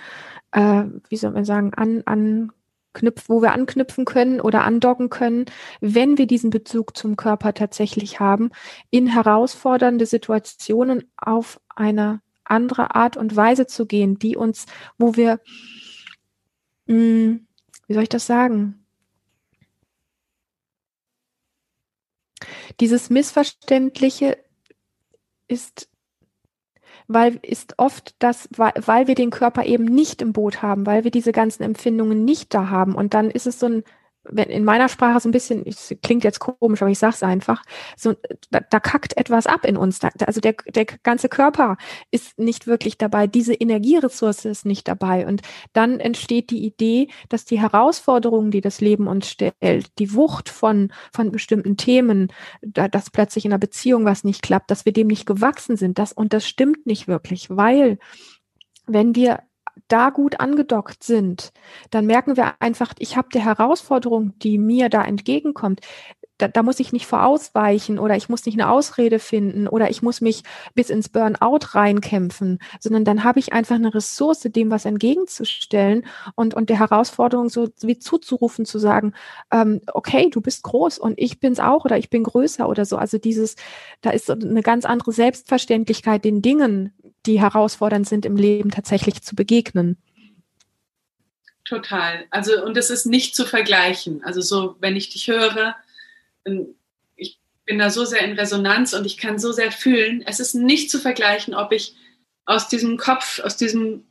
äh, 0.53 0.85
wie 1.09 1.17
soll 1.17 1.31
man 1.31 1.45
sagen, 1.45 1.73
an, 1.75 2.03
an 2.05 2.53
knüpf, 2.93 3.29
wo 3.29 3.43
wir 3.43 3.53
anknüpfen 3.53 4.05
können 4.05 4.41
oder 4.41 4.65
andocken 4.65 5.11
können, 5.11 5.47
wenn 5.81 6.19
wir 6.19 6.27
diesen 6.27 6.51
Bezug 6.51 6.97
zum 6.97 7.17
Körper 7.17 7.55
tatsächlich 7.55 8.21
haben, 8.21 8.51
in 8.91 9.07
herausfordernde 9.07 10.07
Situationen 10.07 11.11
auf 11.17 11.61
eine 11.69 12.21
andere 12.45 12.95
Art 12.95 13.17
und 13.17 13.35
Weise 13.35 13.67
zu 13.67 13.87
gehen, 13.87 14.19
die 14.19 14.37
uns, 14.37 14.67
wo 14.99 15.17
wir, 15.17 15.41
mh, 16.87 16.95
hm, 16.95 17.47
wie 17.87 17.95
soll 17.95 18.03
ich 18.05 18.09
das 18.09 18.27
sagen? 18.27 18.85
Dieses 22.81 23.11
Missverständliche 23.11 24.39
ist 25.47 25.89
weil 27.15 27.39
ist 27.43 27.75
oft 27.79 28.15
das, 28.19 28.49
weil, 28.57 28.73
weil 28.77 29.07
wir 29.07 29.15
den 29.15 29.31
Körper 29.31 29.65
eben 29.65 29.85
nicht 29.85 30.23
im 30.23 30.33
Boot 30.33 30.63
haben, 30.63 30.87
weil 30.87 31.05
wir 31.05 31.11
diese 31.11 31.33
ganzen 31.33 31.63
Empfindungen 31.63 32.25
nicht 32.25 32.53
da 32.55 32.71
haben. 32.71 32.95
Und 32.95 33.15
dann 33.15 33.31
ist 33.31 33.47
es 33.47 33.59
so 33.59 33.67
ein, 33.67 33.85
wenn 34.25 34.49
in 34.49 34.65
meiner 34.65 34.89
Sprache 34.89 35.21
so 35.21 35.29
ein 35.29 35.33
bisschen, 35.33 35.67
es 35.67 35.95
klingt 36.03 36.25
jetzt 36.25 36.39
komisch, 36.39 36.81
aber 36.83 36.91
ich 36.91 36.99
sag's 36.99 37.23
einfach, 37.23 37.63
so 37.97 38.15
da, 38.51 38.61
da 38.61 38.81
kackt 38.81 39.17
etwas 39.17 39.47
ab 39.47 39.65
in 39.65 39.77
uns. 39.77 39.99
Da, 39.99 40.11
also 40.27 40.41
der, 40.41 40.55
der 40.69 40.85
ganze 40.85 41.29
Körper 41.29 41.77
ist 42.11 42.39
nicht 42.39 42.67
wirklich 42.67 42.99
dabei, 42.99 43.27
diese 43.27 43.55
Energieressource 43.55 44.45
ist 44.45 44.65
nicht 44.65 44.87
dabei. 44.87 45.27
Und 45.27 45.43
dann 45.73 45.99
entsteht 45.99 46.51
die 46.51 46.65
Idee, 46.65 47.09
dass 47.29 47.45
die 47.45 47.61
Herausforderungen, 47.61 48.51
die 48.51 48.61
das 48.61 48.81
Leben 48.81 49.09
uns 49.09 49.29
stellt, 49.29 49.99
die 49.99 50.15
Wucht 50.15 50.49
von, 50.49 50.93
von 51.13 51.33
bestimmten 51.33 51.77
Themen, 51.77 52.33
da, 52.63 52.89
dass 52.89 53.11
plötzlich 53.11 53.45
in 53.45 53.53
einer 53.53 53.59
Beziehung 53.59 54.05
was 54.05 54.25
nicht 54.25 54.43
klappt, 54.43 54.71
dass 54.71 54.85
wir 54.85 54.93
dem 54.93 55.09
nicht 55.09 55.27
gewachsen 55.27 55.77
sind. 55.77 55.99
Das, 55.99 56.13
und 56.13 56.33
das 56.33 56.47
stimmt 56.47 56.87
nicht 56.87 57.09
wirklich, 57.09 57.51
weil 57.51 57.99
wenn 58.87 59.15
wir 59.15 59.41
da 59.93 60.11
gut 60.11 60.41
angedockt 60.41 61.05
sind, 61.05 61.53
dann 61.91 62.07
merken 62.07 62.37
wir 62.37 62.55
einfach, 62.61 62.95
ich 62.99 63.17
habe 63.17 63.29
die 63.33 63.41
Herausforderung, 63.41 64.39
die 64.39 64.59
mir 64.59 64.89
da 64.89 65.05
entgegenkommt, 65.05 65.81
da, 66.43 66.49
da 66.49 66.63
muss 66.63 66.81
ich 66.81 66.93
nicht 66.93 67.07
vor 67.07 67.25
ausweichen 67.25 67.99
oder 67.99 68.17
ich 68.17 68.29
muss 68.29 68.45
nicht 68.45 68.59
eine 68.59 68.71
Ausrede 68.71 69.21
finden 69.21 69.69
oder 69.69 69.91
ich 69.91 70.03
muss 70.03 70.21
mich 70.21 70.43
bis 70.75 70.91
ins 70.91 71.09
Burnout 71.09 71.61
reinkämpfen, 71.71 72.59
sondern 72.81 73.05
dann 73.05 73.23
habe 73.23 73.39
ich 73.39 73.53
einfach 73.53 73.77
eine 73.77 73.95
Ressource, 73.95 74.41
dem 74.41 74.71
was 74.71 74.85
entgegenzustellen 74.85 76.05
und, 76.35 76.55
und 76.55 76.69
der 76.69 76.81
Herausforderung 76.81 77.49
so 77.49 77.69
wie 77.83 77.99
zuzurufen, 77.99 78.65
zu 78.65 78.79
sagen, 78.79 79.13
ähm, 79.53 79.83
okay, 79.93 80.31
du 80.31 80.41
bist 80.41 80.65
groß 80.65 80.99
und 80.99 81.15
ich 81.17 81.39
bin's 81.39 81.61
auch 81.61 81.85
oder 81.85 81.97
ich 81.97 82.11
bin 82.11 82.25
größer 82.25 82.69
oder 82.69 82.85
so. 82.87 82.97
Also 82.97 83.19
dieses, 83.19 83.55
da 84.01 84.11
ist 84.11 84.29
eine 84.29 84.63
ganz 84.63 84.85
andere 84.85 85.13
Selbstverständlichkeit 85.13 86.25
den 86.25 86.43
Dingen, 86.43 86.93
die 87.27 87.41
herausfordernd 87.41 88.09
sind 88.09 88.27
im 88.27 88.37
Leben 88.37 88.71
tatsächlich 88.71 89.23
zu 89.23 89.35
begegnen. 89.35 89.97
Total. 91.65 92.25
Also, 92.31 92.65
und 92.65 92.77
es 92.77 92.91
ist 92.91 93.07
nicht 93.07 93.37
zu 93.37 93.47
vergleichen. 93.47 94.23
Also, 94.25 94.41
so, 94.41 94.77
wenn 94.81 94.97
ich 94.97 95.11
dich 95.11 95.29
höre, 95.29 95.77
ich 97.17 97.39
bin 97.65 97.79
da 97.79 97.91
so 97.91 98.05
sehr 98.05 98.23
in 98.23 98.39
Resonanz 98.39 98.93
und 98.93 99.05
ich 99.05 99.17
kann 99.17 99.39
so 99.39 99.53
sehr 99.53 99.71
fühlen. 99.71 100.23
Es 100.27 100.41
ist 100.41 100.55
nicht 100.55 100.91
zu 100.91 100.99
vergleichen, 100.99 101.55
ob 101.55 101.73
ich 101.73 101.95
aus 102.45 102.69
diesem 102.69 102.97
Kopf, 102.97 103.39
aus 103.41 103.57
diesem 103.57 104.05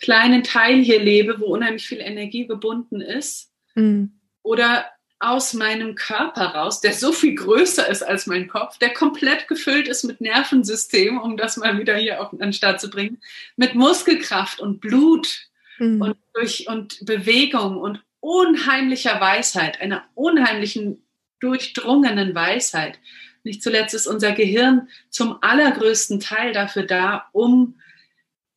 kleinen 0.00 0.42
Teil 0.42 0.82
hier 0.82 1.00
lebe, 1.00 1.40
wo 1.40 1.46
unheimlich 1.46 1.86
viel 1.86 2.00
Energie 2.00 2.46
gebunden 2.46 3.00
ist, 3.00 3.52
mhm. 3.74 4.12
oder 4.42 4.86
aus 5.24 5.54
meinem 5.54 5.94
Körper 5.94 6.46
raus, 6.54 6.80
der 6.80 6.92
so 6.92 7.12
viel 7.12 7.34
größer 7.34 7.88
ist 7.88 8.02
als 8.02 8.26
mein 8.26 8.46
Kopf, 8.46 8.78
der 8.78 8.92
komplett 8.92 9.48
gefüllt 9.48 9.88
ist 9.88 10.04
mit 10.04 10.20
Nervensystem, 10.20 11.18
um 11.18 11.36
das 11.36 11.56
mal 11.56 11.78
wieder 11.78 11.96
hier 11.96 12.20
auf 12.20 12.30
den 12.30 12.52
Start 12.52 12.80
zu 12.80 12.90
bringen, 12.90 13.20
mit 13.56 13.74
Muskelkraft 13.74 14.60
und 14.60 14.80
Blut 14.80 15.48
mhm. 15.78 16.02
und, 16.02 16.16
durch, 16.34 16.68
und 16.68 17.04
Bewegung 17.06 17.78
und 17.78 18.02
unheimlicher 18.20 19.20
Weisheit, 19.20 19.80
einer 19.80 20.04
unheimlichen, 20.14 21.02
durchdrungenen 21.40 22.34
Weisheit. 22.34 22.98
Nicht 23.44 23.62
zuletzt 23.62 23.94
ist 23.94 24.06
unser 24.06 24.32
Gehirn 24.32 24.88
zum 25.10 25.38
allergrößten 25.42 26.20
Teil 26.20 26.52
dafür 26.52 26.84
da, 26.84 27.28
um 27.32 27.78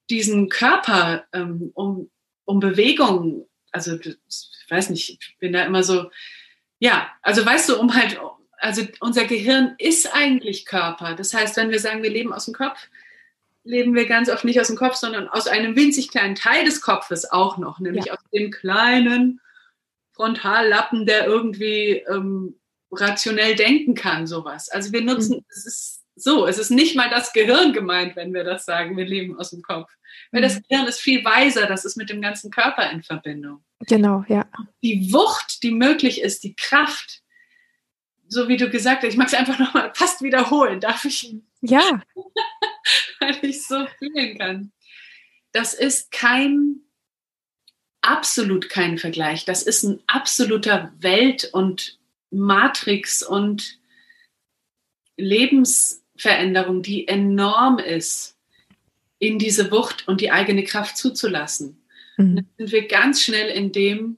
diesen 0.09 0.49
Körper, 0.49 1.25
ähm, 1.33 1.71
um, 1.73 2.09
um 2.45 2.59
Bewegung, 2.59 3.47
also 3.71 3.97
ich 3.99 4.17
weiß 4.69 4.89
nicht, 4.89 5.17
ich 5.21 5.37
bin 5.39 5.53
da 5.53 5.63
immer 5.63 5.83
so, 5.83 6.09
ja, 6.79 7.09
also 7.21 7.45
weißt 7.45 7.69
du, 7.69 7.79
um 7.79 7.93
halt, 7.95 8.19
also 8.57 8.83
unser 8.99 9.25
Gehirn 9.25 9.75
ist 9.77 10.13
eigentlich 10.13 10.65
Körper. 10.65 11.15
Das 11.15 11.33
heißt, 11.33 11.57
wenn 11.57 11.69
wir 11.69 11.79
sagen, 11.79 12.03
wir 12.03 12.09
leben 12.09 12.33
aus 12.33 12.45
dem 12.45 12.53
Kopf, 12.53 12.87
leben 13.63 13.95
wir 13.95 14.07
ganz 14.07 14.29
oft 14.29 14.45
nicht 14.45 14.59
aus 14.59 14.67
dem 14.67 14.77
Kopf, 14.77 14.95
sondern 14.95 15.27
aus 15.27 15.47
einem 15.47 15.75
winzig 15.75 16.09
kleinen 16.09 16.35
Teil 16.35 16.65
des 16.65 16.81
Kopfes 16.81 17.29
auch 17.29 17.57
noch, 17.57 17.79
nämlich 17.79 18.05
ja. 18.05 18.13
aus 18.13 18.19
dem 18.33 18.51
kleinen 18.51 19.41
Frontallappen, 20.13 21.05
der 21.05 21.27
irgendwie 21.27 22.03
ähm, 22.09 22.55
rationell 22.91 23.55
denken 23.55 23.93
kann, 23.93 24.25
sowas. 24.25 24.69
Also 24.69 24.93
wir 24.93 25.01
nutzen, 25.01 25.37
mhm. 25.37 25.45
es 25.49 25.65
ist 25.65 25.96
so, 26.17 26.47
es 26.47 26.57
ist 26.57 26.71
nicht 26.71 26.95
mal 26.95 27.09
das 27.09 27.31
Gehirn 27.31 27.73
gemeint, 27.73 28.15
wenn 28.15 28.33
wir 28.33 28.43
das 28.43 28.65
sagen, 28.65 28.97
wir 28.97 29.05
leben 29.05 29.37
aus 29.37 29.51
dem 29.51 29.61
Kopf. 29.61 29.91
Weil 30.31 30.41
das 30.41 30.55
mhm. 30.55 30.63
Gehirn 30.67 30.87
ist 30.87 30.99
viel 30.99 31.23
weiser, 31.23 31.67
das 31.67 31.85
ist 31.85 31.95
mit 31.95 32.09
dem 32.09 32.21
ganzen 32.21 32.49
Körper 32.49 32.89
in 32.89 33.03
Verbindung. 33.03 33.63
Genau, 33.81 34.25
ja. 34.27 34.49
Die 34.81 35.13
Wucht, 35.13 35.61
die 35.61 35.71
möglich 35.71 36.21
ist, 36.21 36.43
die 36.43 36.55
Kraft, 36.55 37.21
so 38.27 38.47
wie 38.47 38.57
du 38.57 38.69
gesagt 38.69 39.03
hast, 39.03 39.11
ich 39.11 39.17
mag 39.17 39.27
es 39.27 39.35
einfach 39.35 39.59
nochmal 39.59 39.91
fast 39.93 40.21
wiederholen, 40.21 40.79
darf 40.79 41.05
ich? 41.05 41.35
Ja. 41.61 42.01
weil 43.19 43.37
ich 43.43 43.65
so 43.65 43.85
fühlen 43.99 44.37
kann. 44.37 44.71
Das 45.51 45.73
ist 45.73 46.11
kein, 46.11 46.81
absolut 48.01 48.69
kein 48.69 48.97
Vergleich. 48.97 49.45
Das 49.45 49.63
ist 49.63 49.83
ein 49.83 50.01
absoluter 50.07 50.93
Welt- 50.99 51.49
und 51.53 51.99
Matrix- 52.31 53.23
und 53.23 53.79
Lebensveränderung, 56.17 56.81
die 56.81 57.07
enorm 57.07 57.79
ist, 57.79 58.35
in 59.19 59.39
diese 59.39 59.71
Wucht 59.71 60.07
und 60.07 60.21
die 60.21 60.31
eigene 60.31 60.63
Kraft 60.63 60.97
zuzulassen. 60.97 61.81
Mhm. 62.17 62.35
Dann 62.35 62.47
sind 62.57 62.71
wir 62.71 62.87
ganz 62.87 63.21
schnell 63.21 63.49
in 63.49 63.71
dem, 63.71 64.17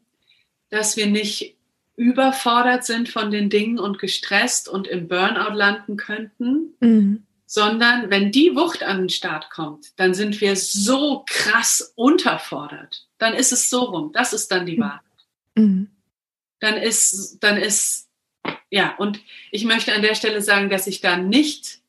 dass 0.70 0.98
wir 0.98 1.08
nicht 1.08 1.56
überfordert 1.96 2.86
sind 2.86 3.10
von 3.10 3.32
den 3.32 3.50
Dingen 3.50 3.80
und 3.80 4.00
gestresst 4.00 4.70
und 4.70 4.88
im 4.88 5.08
Burnout 5.08 5.54
landen 5.54 5.98
könnten, 5.98 6.74
mhm 6.80 7.24
sondern 7.52 8.12
wenn 8.12 8.32
die 8.32 8.56
Wucht 8.56 8.84
an 8.84 9.00
den 9.00 9.10
Start 9.10 9.50
kommt, 9.50 10.00
dann 10.00 10.14
sind 10.14 10.40
wir 10.40 10.56
so 10.56 11.26
krass 11.28 11.94
unterfordert. 11.96 13.08
Dann 13.18 13.34
ist 13.34 13.52
es 13.52 13.72
so 13.72 13.86
rum. 13.86 14.12
Das 14.14 14.34
ist 14.34 14.52
dann 14.52 14.68
die 14.68 14.78
mhm. 14.78 14.82
Wahrheit. 14.82 15.02
Mhm. 15.56 15.90
Dann 16.60 16.76
ist, 16.78 17.40
dann 17.40 17.58
ist, 17.58 18.08
ja, 18.70 18.96
und 18.98 19.20
ich 19.50 19.66
möchte 19.66 19.94
an 19.94 20.04
der 20.04 20.14
Stelle 20.14 20.44
sagen, 20.44 20.70
dass 20.70 20.86
ich 20.86 21.02
da 21.02 21.18
nicht 21.18 21.80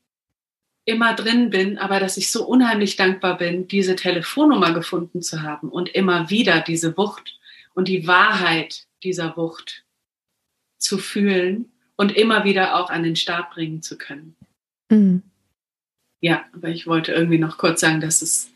immer 0.90 1.14
drin 1.14 1.50
bin, 1.50 1.78
aber 1.78 2.00
dass 2.00 2.16
ich 2.16 2.30
so 2.30 2.44
unheimlich 2.46 2.96
dankbar 2.96 3.38
bin, 3.38 3.68
diese 3.68 3.96
Telefonnummer 3.96 4.74
gefunden 4.74 5.22
zu 5.22 5.42
haben 5.42 5.70
und 5.70 5.88
immer 5.88 6.28
wieder 6.28 6.60
diese 6.60 6.96
Wucht 6.96 7.38
und 7.74 7.88
die 7.88 8.06
Wahrheit 8.06 8.86
dieser 9.02 9.36
Wucht 9.36 9.84
zu 10.78 10.98
fühlen 10.98 11.72
und 11.96 12.16
immer 12.16 12.44
wieder 12.44 12.76
auch 12.76 12.90
an 12.90 13.02
den 13.02 13.16
Start 13.16 13.50
bringen 13.50 13.82
zu 13.82 13.96
können. 13.96 14.36
Mhm. 14.90 15.22
Ja, 16.20 16.44
aber 16.52 16.68
ich 16.68 16.86
wollte 16.86 17.12
irgendwie 17.12 17.38
noch 17.38 17.56
kurz 17.56 17.80
sagen, 17.80 18.00
dass 18.00 18.20
es, 18.20 18.50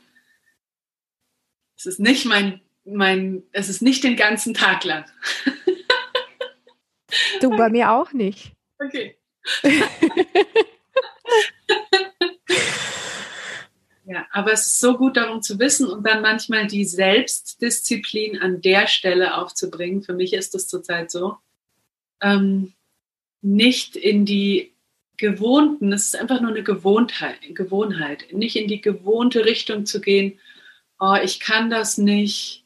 es 1.78 1.86
ist 1.86 2.00
nicht 2.00 2.26
mein, 2.26 2.60
mein, 2.84 3.42
es 3.52 3.68
ist 3.68 3.80
nicht 3.80 4.04
den 4.04 4.16
ganzen 4.16 4.52
Tag 4.52 4.84
lang. 4.84 5.04
Du, 7.40 7.50
bei 7.50 7.70
mir 7.70 7.92
auch 7.92 8.12
nicht. 8.12 8.52
Okay. 8.80 9.16
aber 14.34 14.52
es 14.52 14.66
ist 14.66 14.80
so 14.80 14.96
gut 14.96 15.16
darum 15.16 15.42
zu 15.42 15.60
wissen 15.60 15.86
und 15.86 16.04
dann 16.04 16.20
manchmal 16.20 16.66
die 16.66 16.84
Selbstdisziplin 16.84 18.42
an 18.42 18.60
der 18.60 18.88
Stelle 18.88 19.36
aufzubringen. 19.38 20.02
Für 20.02 20.12
mich 20.12 20.32
ist 20.32 20.54
das 20.54 20.66
zurzeit 20.66 21.12
so. 21.12 21.36
Ähm, 22.20 22.72
nicht 23.42 23.94
in 23.94 24.26
die 24.26 24.72
gewohnten, 25.18 25.92
es 25.92 26.06
ist 26.06 26.16
einfach 26.16 26.40
nur 26.40 26.50
eine 26.50 26.64
Gewohnheit, 26.64 27.36
Gewohnheit, 27.50 28.32
nicht 28.32 28.56
in 28.56 28.66
die 28.66 28.80
gewohnte 28.80 29.44
Richtung 29.44 29.86
zu 29.86 30.00
gehen, 30.00 30.40
oh, 30.98 31.14
ich 31.22 31.38
kann 31.38 31.70
das 31.70 31.96
nicht, 31.96 32.64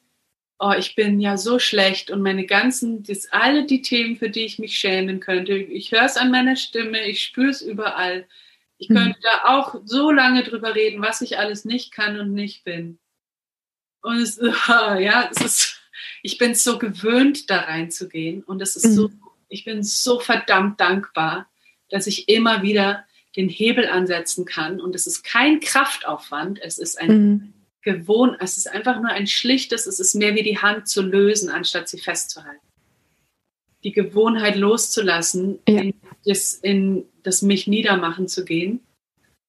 oh, 0.58 0.72
ich 0.72 0.94
bin 0.94 1.20
ja 1.20 1.36
so 1.36 1.58
schlecht 1.58 2.10
und 2.10 2.22
meine 2.22 2.46
ganzen, 2.46 3.02
das, 3.02 3.30
alle 3.30 3.66
die 3.66 3.82
Themen, 3.82 4.16
für 4.16 4.30
die 4.30 4.46
ich 4.46 4.58
mich 4.58 4.78
schämen 4.78 5.20
könnte, 5.20 5.52
ich 5.58 5.92
höre 5.92 6.06
es 6.06 6.16
an 6.16 6.30
meiner 6.30 6.56
Stimme, 6.56 7.06
ich 7.06 7.22
spüre 7.22 7.50
es 7.50 7.60
überall. 7.60 8.26
Ich 8.78 8.88
könnte 8.88 9.18
mhm. 9.18 9.22
da 9.22 9.58
auch 9.58 9.80
so 9.84 10.10
lange 10.10 10.44
drüber 10.44 10.74
reden, 10.74 11.02
was 11.02 11.20
ich 11.20 11.38
alles 11.38 11.64
nicht 11.64 11.92
kann 11.92 12.18
und 12.18 12.32
nicht 12.32 12.64
bin. 12.64 12.98
Und 14.02 14.18
es, 14.18 14.40
ja, 14.68 15.28
es 15.30 15.40
ist, 15.40 15.80
ich 16.22 16.38
bin 16.38 16.54
so 16.54 16.78
gewöhnt, 16.78 17.50
da 17.50 17.58
reinzugehen 17.62 18.42
und 18.44 18.62
es 18.62 18.76
ist 18.76 18.86
mhm. 18.86 18.94
so, 18.94 19.10
ich 19.48 19.64
bin 19.64 19.82
so 19.82 20.20
verdammt 20.20 20.80
dankbar, 20.80 21.48
dass 21.90 22.06
ich 22.06 22.28
immer 22.28 22.62
wieder 22.62 23.04
den 23.36 23.48
Hebel 23.48 23.86
ansetzen 23.88 24.44
kann. 24.44 24.80
Und 24.80 24.94
es 24.94 25.06
ist 25.06 25.22
kein 25.24 25.60
Kraftaufwand, 25.60 26.60
es 26.62 26.78
ist 26.78 26.98
ein 26.98 27.10
mhm. 27.10 27.52
Gewohn, 27.82 28.36
es 28.40 28.58
ist 28.58 28.68
einfach 28.68 29.00
nur 29.00 29.10
ein 29.10 29.26
schlichtes, 29.26 29.86
es 29.86 30.00
ist 30.00 30.14
mehr 30.14 30.34
wie 30.34 30.42
die 30.42 30.58
Hand 30.58 30.88
zu 30.88 31.02
lösen, 31.02 31.48
anstatt 31.48 31.88
sie 31.88 31.98
festzuhalten. 31.98 32.60
Die 33.84 33.92
Gewohnheit 33.92 34.56
loszulassen, 34.56 35.60
ja. 35.68 35.80
in, 35.80 35.94
das, 36.24 36.54
in 36.54 37.04
das 37.22 37.42
mich 37.42 37.66
niedermachen 37.66 38.28
zu 38.28 38.44
gehen 38.44 38.80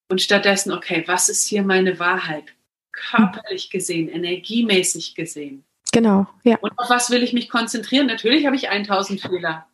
und 0.09 0.21
stattdessen, 0.21 0.71
okay, 0.71 1.03
was 1.07 1.29
ist 1.29 1.47
hier 1.47 1.63
meine 1.63 1.99
Wahrheit? 1.99 2.45
Körperlich 2.91 3.69
gesehen, 3.69 4.09
energiemäßig 4.09 5.15
gesehen. 5.15 5.63
Genau, 5.91 6.27
ja. 6.43 6.57
Und 6.59 6.77
auf 6.77 6.89
was 6.89 7.09
will 7.09 7.23
ich 7.23 7.33
mich 7.33 7.49
konzentrieren? 7.49 8.07
Natürlich 8.07 8.45
habe 8.45 8.55
ich 8.55 8.69
1000 8.69 9.21
Fehler. 9.21 9.67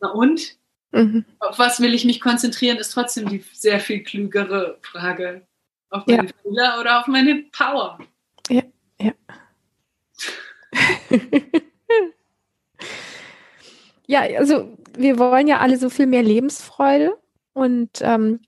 Na 0.00 0.08
und? 0.10 0.56
Mhm. 0.92 1.24
Auf 1.40 1.58
was 1.58 1.80
will 1.80 1.92
ich 1.94 2.04
mich 2.04 2.20
konzentrieren, 2.20 2.78
ist 2.78 2.90
trotzdem 2.90 3.28
die 3.28 3.44
sehr 3.52 3.80
viel 3.80 4.02
klügere 4.02 4.78
Frage. 4.82 5.46
Auf 5.90 6.06
meine 6.06 6.28
ja. 6.28 6.32
Fehler 6.42 6.80
oder 6.80 7.00
auf 7.00 7.06
meine 7.06 7.44
Power? 7.52 7.98
Ja, 8.48 8.62
ja. 9.00 9.12
ja, 14.06 14.20
also 14.38 14.76
wir 14.96 15.18
wollen 15.18 15.46
ja 15.48 15.58
alle 15.58 15.76
so 15.76 15.90
viel 15.90 16.06
mehr 16.06 16.22
Lebensfreude 16.22 17.16
und 17.52 17.90
ähm, 18.00 18.40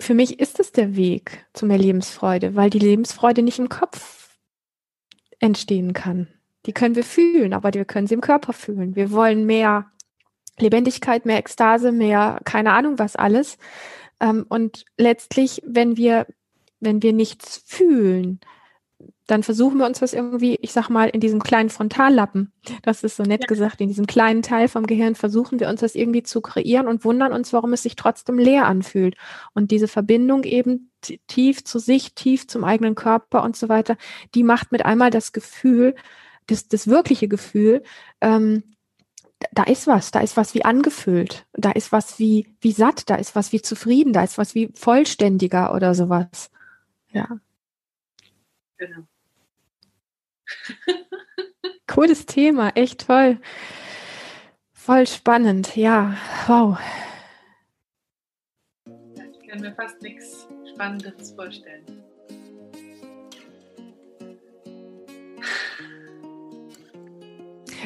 für 0.00 0.14
mich 0.14 0.38
ist 0.40 0.60
es 0.60 0.72
der 0.72 0.96
Weg 0.96 1.46
zu 1.54 1.66
mehr 1.66 1.78
Lebensfreude, 1.78 2.54
weil 2.56 2.70
die 2.70 2.78
Lebensfreude 2.78 3.42
nicht 3.42 3.58
im 3.58 3.68
Kopf 3.68 4.38
entstehen 5.38 5.92
kann. 5.92 6.28
Die 6.66 6.72
können 6.72 6.94
wir 6.94 7.04
fühlen, 7.04 7.52
aber 7.52 7.72
wir 7.72 7.84
können 7.84 8.06
sie 8.06 8.14
im 8.14 8.20
Körper 8.20 8.52
fühlen. 8.52 8.96
Wir 8.96 9.10
wollen 9.10 9.46
mehr 9.46 9.90
Lebendigkeit, 10.58 11.26
mehr 11.26 11.38
Ekstase, 11.38 11.92
mehr 11.92 12.40
keine 12.44 12.72
Ahnung 12.72 12.98
was 12.98 13.16
alles. 13.16 13.58
Ähm, 14.20 14.46
und 14.48 14.84
letztlich, 14.96 15.62
wenn 15.66 15.96
wir, 15.96 16.26
wenn 16.80 17.02
wir 17.02 17.12
nichts 17.12 17.62
fühlen, 17.66 18.40
dann 19.26 19.42
versuchen 19.42 19.78
wir 19.78 19.86
uns 19.86 20.00
das 20.00 20.12
irgendwie, 20.12 20.56
ich 20.60 20.72
sag 20.72 20.90
mal, 20.90 21.08
in 21.08 21.20
diesem 21.20 21.42
kleinen 21.42 21.70
Frontallappen, 21.70 22.52
das 22.82 23.02
ist 23.02 23.16
so 23.16 23.22
nett 23.22 23.42
ja. 23.42 23.46
gesagt, 23.46 23.80
in 23.80 23.88
diesem 23.88 24.06
kleinen 24.06 24.42
Teil 24.42 24.68
vom 24.68 24.86
Gehirn 24.86 25.14
versuchen 25.14 25.60
wir 25.60 25.68
uns 25.68 25.80
das 25.80 25.94
irgendwie 25.94 26.22
zu 26.22 26.40
kreieren 26.40 26.88
und 26.88 27.04
wundern 27.04 27.32
uns, 27.32 27.52
warum 27.52 27.72
es 27.72 27.82
sich 27.82 27.96
trotzdem 27.96 28.38
leer 28.38 28.66
anfühlt. 28.66 29.16
Und 29.54 29.70
diese 29.70 29.88
Verbindung 29.88 30.44
eben 30.44 30.90
tief 31.26 31.64
zu 31.64 31.78
sich, 31.78 32.14
tief 32.14 32.46
zum 32.46 32.64
eigenen 32.64 32.94
Körper 32.94 33.42
und 33.42 33.56
so 33.56 33.68
weiter, 33.68 33.96
die 34.34 34.42
macht 34.42 34.72
mit 34.72 34.84
einmal 34.84 35.10
das 35.10 35.32
Gefühl, 35.32 35.94
das, 36.46 36.68
das 36.68 36.86
wirkliche 36.86 37.28
Gefühl, 37.28 37.82
ähm, 38.20 38.62
da 39.52 39.64
ist 39.64 39.86
was, 39.86 40.10
da 40.10 40.20
ist 40.20 40.36
was 40.36 40.54
wie 40.54 40.64
angefüllt, 40.64 41.46
da 41.52 41.70
ist 41.70 41.92
was 41.92 42.18
wie, 42.18 42.54
wie 42.60 42.72
satt, 42.72 43.08
da 43.10 43.16
ist 43.16 43.34
was 43.34 43.52
wie 43.52 43.60
zufrieden, 43.60 44.12
da 44.12 44.22
ist 44.22 44.38
was 44.38 44.54
wie 44.54 44.70
vollständiger 44.74 45.74
oder 45.74 45.94
sowas. 45.94 46.50
Ja. 47.10 47.28
Genau. 48.78 49.06
Cooles 51.86 52.26
Thema, 52.26 52.70
echt 52.74 53.06
toll. 53.06 53.40
Voll 54.72 55.06
spannend, 55.06 55.76
ja. 55.76 56.16
Wow. 56.46 56.78
Ich 58.86 59.48
kann 59.48 59.60
mir 59.60 59.74
fast 59.74 60.02
nichts 60.02 60.48
Spannendes 60.72 61.32
vorstellen. 61.32 62.04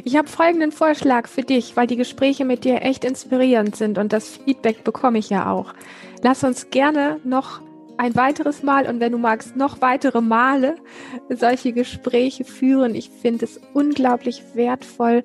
Ich 0.05 0.16
habe 0.16 0.28
folgenden 0.28 0.72
Vorschlag 0.72 1.28
für 1.28 1.43
dich, 1.43 1.76
weil 1.76 1.86
die 1.86 1.97
Gespräche 1.97 2.45
mit 2.45 2.64
dir 2.64 2.82
echt 2.82 3.05
inspirierend 3.05 3.76
sind 3.76 3.99
und 3.99 4.12
das 4.12 4.39
Feedback 4.39 4.82
bekomme 4.82 5.18
ich 5.18 5.28
ja 5.28 5.51
auch. 5.53 5.74
Lass 6.22 6.45
uns 6.45 6.70
gerne 6.70 7.20
noch 7.24 7.61
ein 7.99 8.14
weiteres 8.14 8.62
Mal 8.62 8.86
und 8.86 9.01
wenn 9.01 9.12
du 9.12 9.18
magst, 9.18 9.57
noch 9.57 9.80
weitere 9.80 10.20
Male 10.20 10.76
solche 11.28 11.72
Gespräche 11.72 12.44
führen. 12.44 12.94
Ich 12.94 13.11
finde 13.11 13.44
es 13.44 13.61
unglaublich 13.74 14.42
wertvoll, 14.55 15.24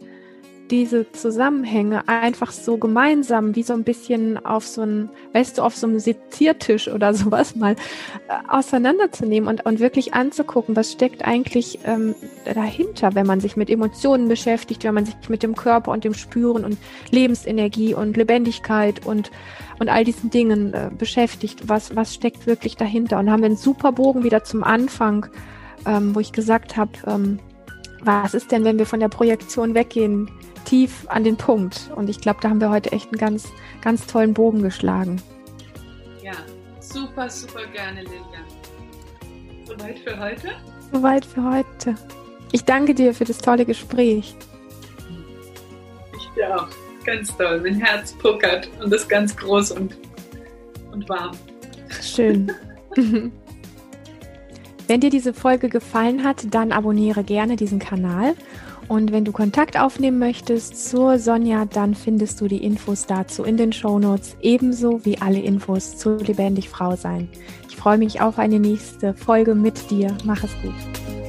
diese 0.74 1.12
Zusammenhänge 1.12 2.08
einfach 2.08 2.52
so 2.52 2.78
gemeinsam, 2.78 3.56
wie 3.56 3.62
so 3.62 3.74
ein 3.74 3.84
bisschen 3.84 4.44
auf 4.44 4.66
so 4.66 4.82
einem, 4.82 5.10
weißt 5.34 5.60
du, 5.60 5.62
auf 5.62 5.76
so 5.76 5.86
einem 5.86 6.00
Seziertisch 6.00 6.88
oder 6.88 7.14
sowas 7.14 7.56
mal 7.56 7.74
äh, 7.74 8.34
auseinanderzunehmen 8.50 9.48
und, 9.48 9.68
und 9.68 9.80
wirklich 9.80 10.16
anzugucken, 10.16 10.76
was 10.76 10.92
steckt 10.92 11.26
eigentlich 11.26 11.78
ähm, 11.86 12.16
dahinter, 12.52 13.14
wenn 13.14 13.28
man 13.28 13.40
sich 13.40 13.56
mit 13.56 13.70
Emotionen 13.70 14.28
beschäftigt, 14.28 14.84
wenn 14.84 14.96
man 14.96 15.06
sich 15.06 15.16
mit 15.30 15.44
dem 15.44 15.54
Körper 15.56 15.92
und 15.92 16.06
dem 16.06 16.16
Spüren 16.16 16.66
und 16.66 16.80
Lebensenergie 17.12 17.94
und 17.94 18.18
Lebendigkeit 18.18 19.06
und, 19.06 19.30
und 19.78 19.90
all 19.90 20.04
diesen 20.04 20.32
Dingen 20.32 20.74
äh, 20.74 20.90
beschäftigt, 20.98 21.70
was, 21.70 21.96
was 21.96 22.16
steckt 22.16 22.48
wirklich 22.48 22.78
dahinter. 22.78 23.20
Und 23.20 23.30
haben 23.30 23.42
wir 23.42 23.46
einen 23.46 23.58
super 23.58 23.92
Bogen 23.92 24.24
wieder 24.24 24.44
zum 24.44 24.64
Anfang, 24.64 25.28
ähm, 25.86 26.16
wo 26.16 26.20
ich 26.20 26.32
gesagt 26.32 26.78
habe, 26.78 26.94
ähm, 27.06 27.38
was 28.02 28.34
ist 28.34 28.52
denn, 28.52 28.64
wenn 28.64 28.80
wir 28.80 28.88
von 28.88 29.00
der 29.00 29.10
Projektion 29.10 29.76
weggehen? 29.76 30.32
Tief 30.64 31.06
an 31.10 31.24
den 31.24 31.38
Punkt. 31.38 31.90
Und 31.96 32.10
ich 32.10 32.20
glaube, 32.20 32.40
da 32.42 32.50
haben 32.50 32.62
wir 32.62 32.70
heute 32.70 32.92
echt 32.92 33.08
einen 33.08 33.20
ganz, 33.20 33.52
ganz 33.82 34.06
tollen 34.08 34.34
Bogen 34.34 34.62
geschlagen. 34.62 35.22
Ja, 36.22 36.34
super, 36.80 37.30
super 37.30 37.66
gerne, 37.74 38.02
Lilian. 38.02 38.24
Soweit 39.66 40.00
für 40.00 40.20
heute? 40.20 40.50
Soweit 40.92 41.26
für 41.26 41.44
heute. 41.44 41.96
Ich 42.52 42.66
danke 42.66 42.94
dir 42.94 43.14
für 43.14 43.26
das 43.26 43.40
tolle 43.40 43.66
Gespräch. 43.66 44.36
Ich 46.16 46.30
dir 46.36 46.56
auch. 46.56 46.68
Ganz 47.06 47.36
toll. 47.36 47.60
Mein 47.62 47.76
Herz 47.76 48.14
puckert 48.14 48.70
und 48.82 48.94
ist 48.94 49.10
ganz 49.10 49.36
groß 49.36 49.72
und, 49.72 49.98
und 50.92 51.10
warm. 51.10 51.36
Schön. 52.02 52.52
Wenn 54.88 55.00
dir 55.00 55.10
diese 55.10 55.34
Folge 55.34 55.70
gefallen 55.70 56.24
hat, 56.24 56.54
dann 56.54 56.72
abonniere 56.72 57.24
gerne 57.24 57.56
diesen 57.56 57.80
Kanal 57.80 58.36
und 58.88 59.12
wenn 59.12 59.26
du 59.26 59.32
Kontakt 59.32 59.80
aufnehmen 59.80 60.20
möchtest 60.20 60.90
zur 60.90 61.20
Sonja, 61.20 61.66
dann 61.66 61.96
findest 61.96 62.42
du 62.42 62.48
die 62.48 62.64
Infos 62.64 63.06
dazu 63.06 63.44
in 63.44 63.58
den 63.58 63.74
Show 63.74 64.00
Notes, 64.00 64.36
ebenso 64.42 65.04
wie 65.06 65.18
alle 65.20 65.40
Infos 65.40 65.98
zu 65.98 66.18
Lebendig 66.18 66.70
Frau 66.70 66.96
sein. 66.96 67.30
Ich 67.70 67.76
freue 67.76 67.98
mich 67.98 68.22
auf 68.22 68.40
eine 68.40 68.60
nächste 68.60 69.14
Folge 69.14 69.56
mit 69.56 69.90
dir. 69.90 70.16
Mach 70.24 70.44
es 70.44 70.52
gut. 70.62 71.23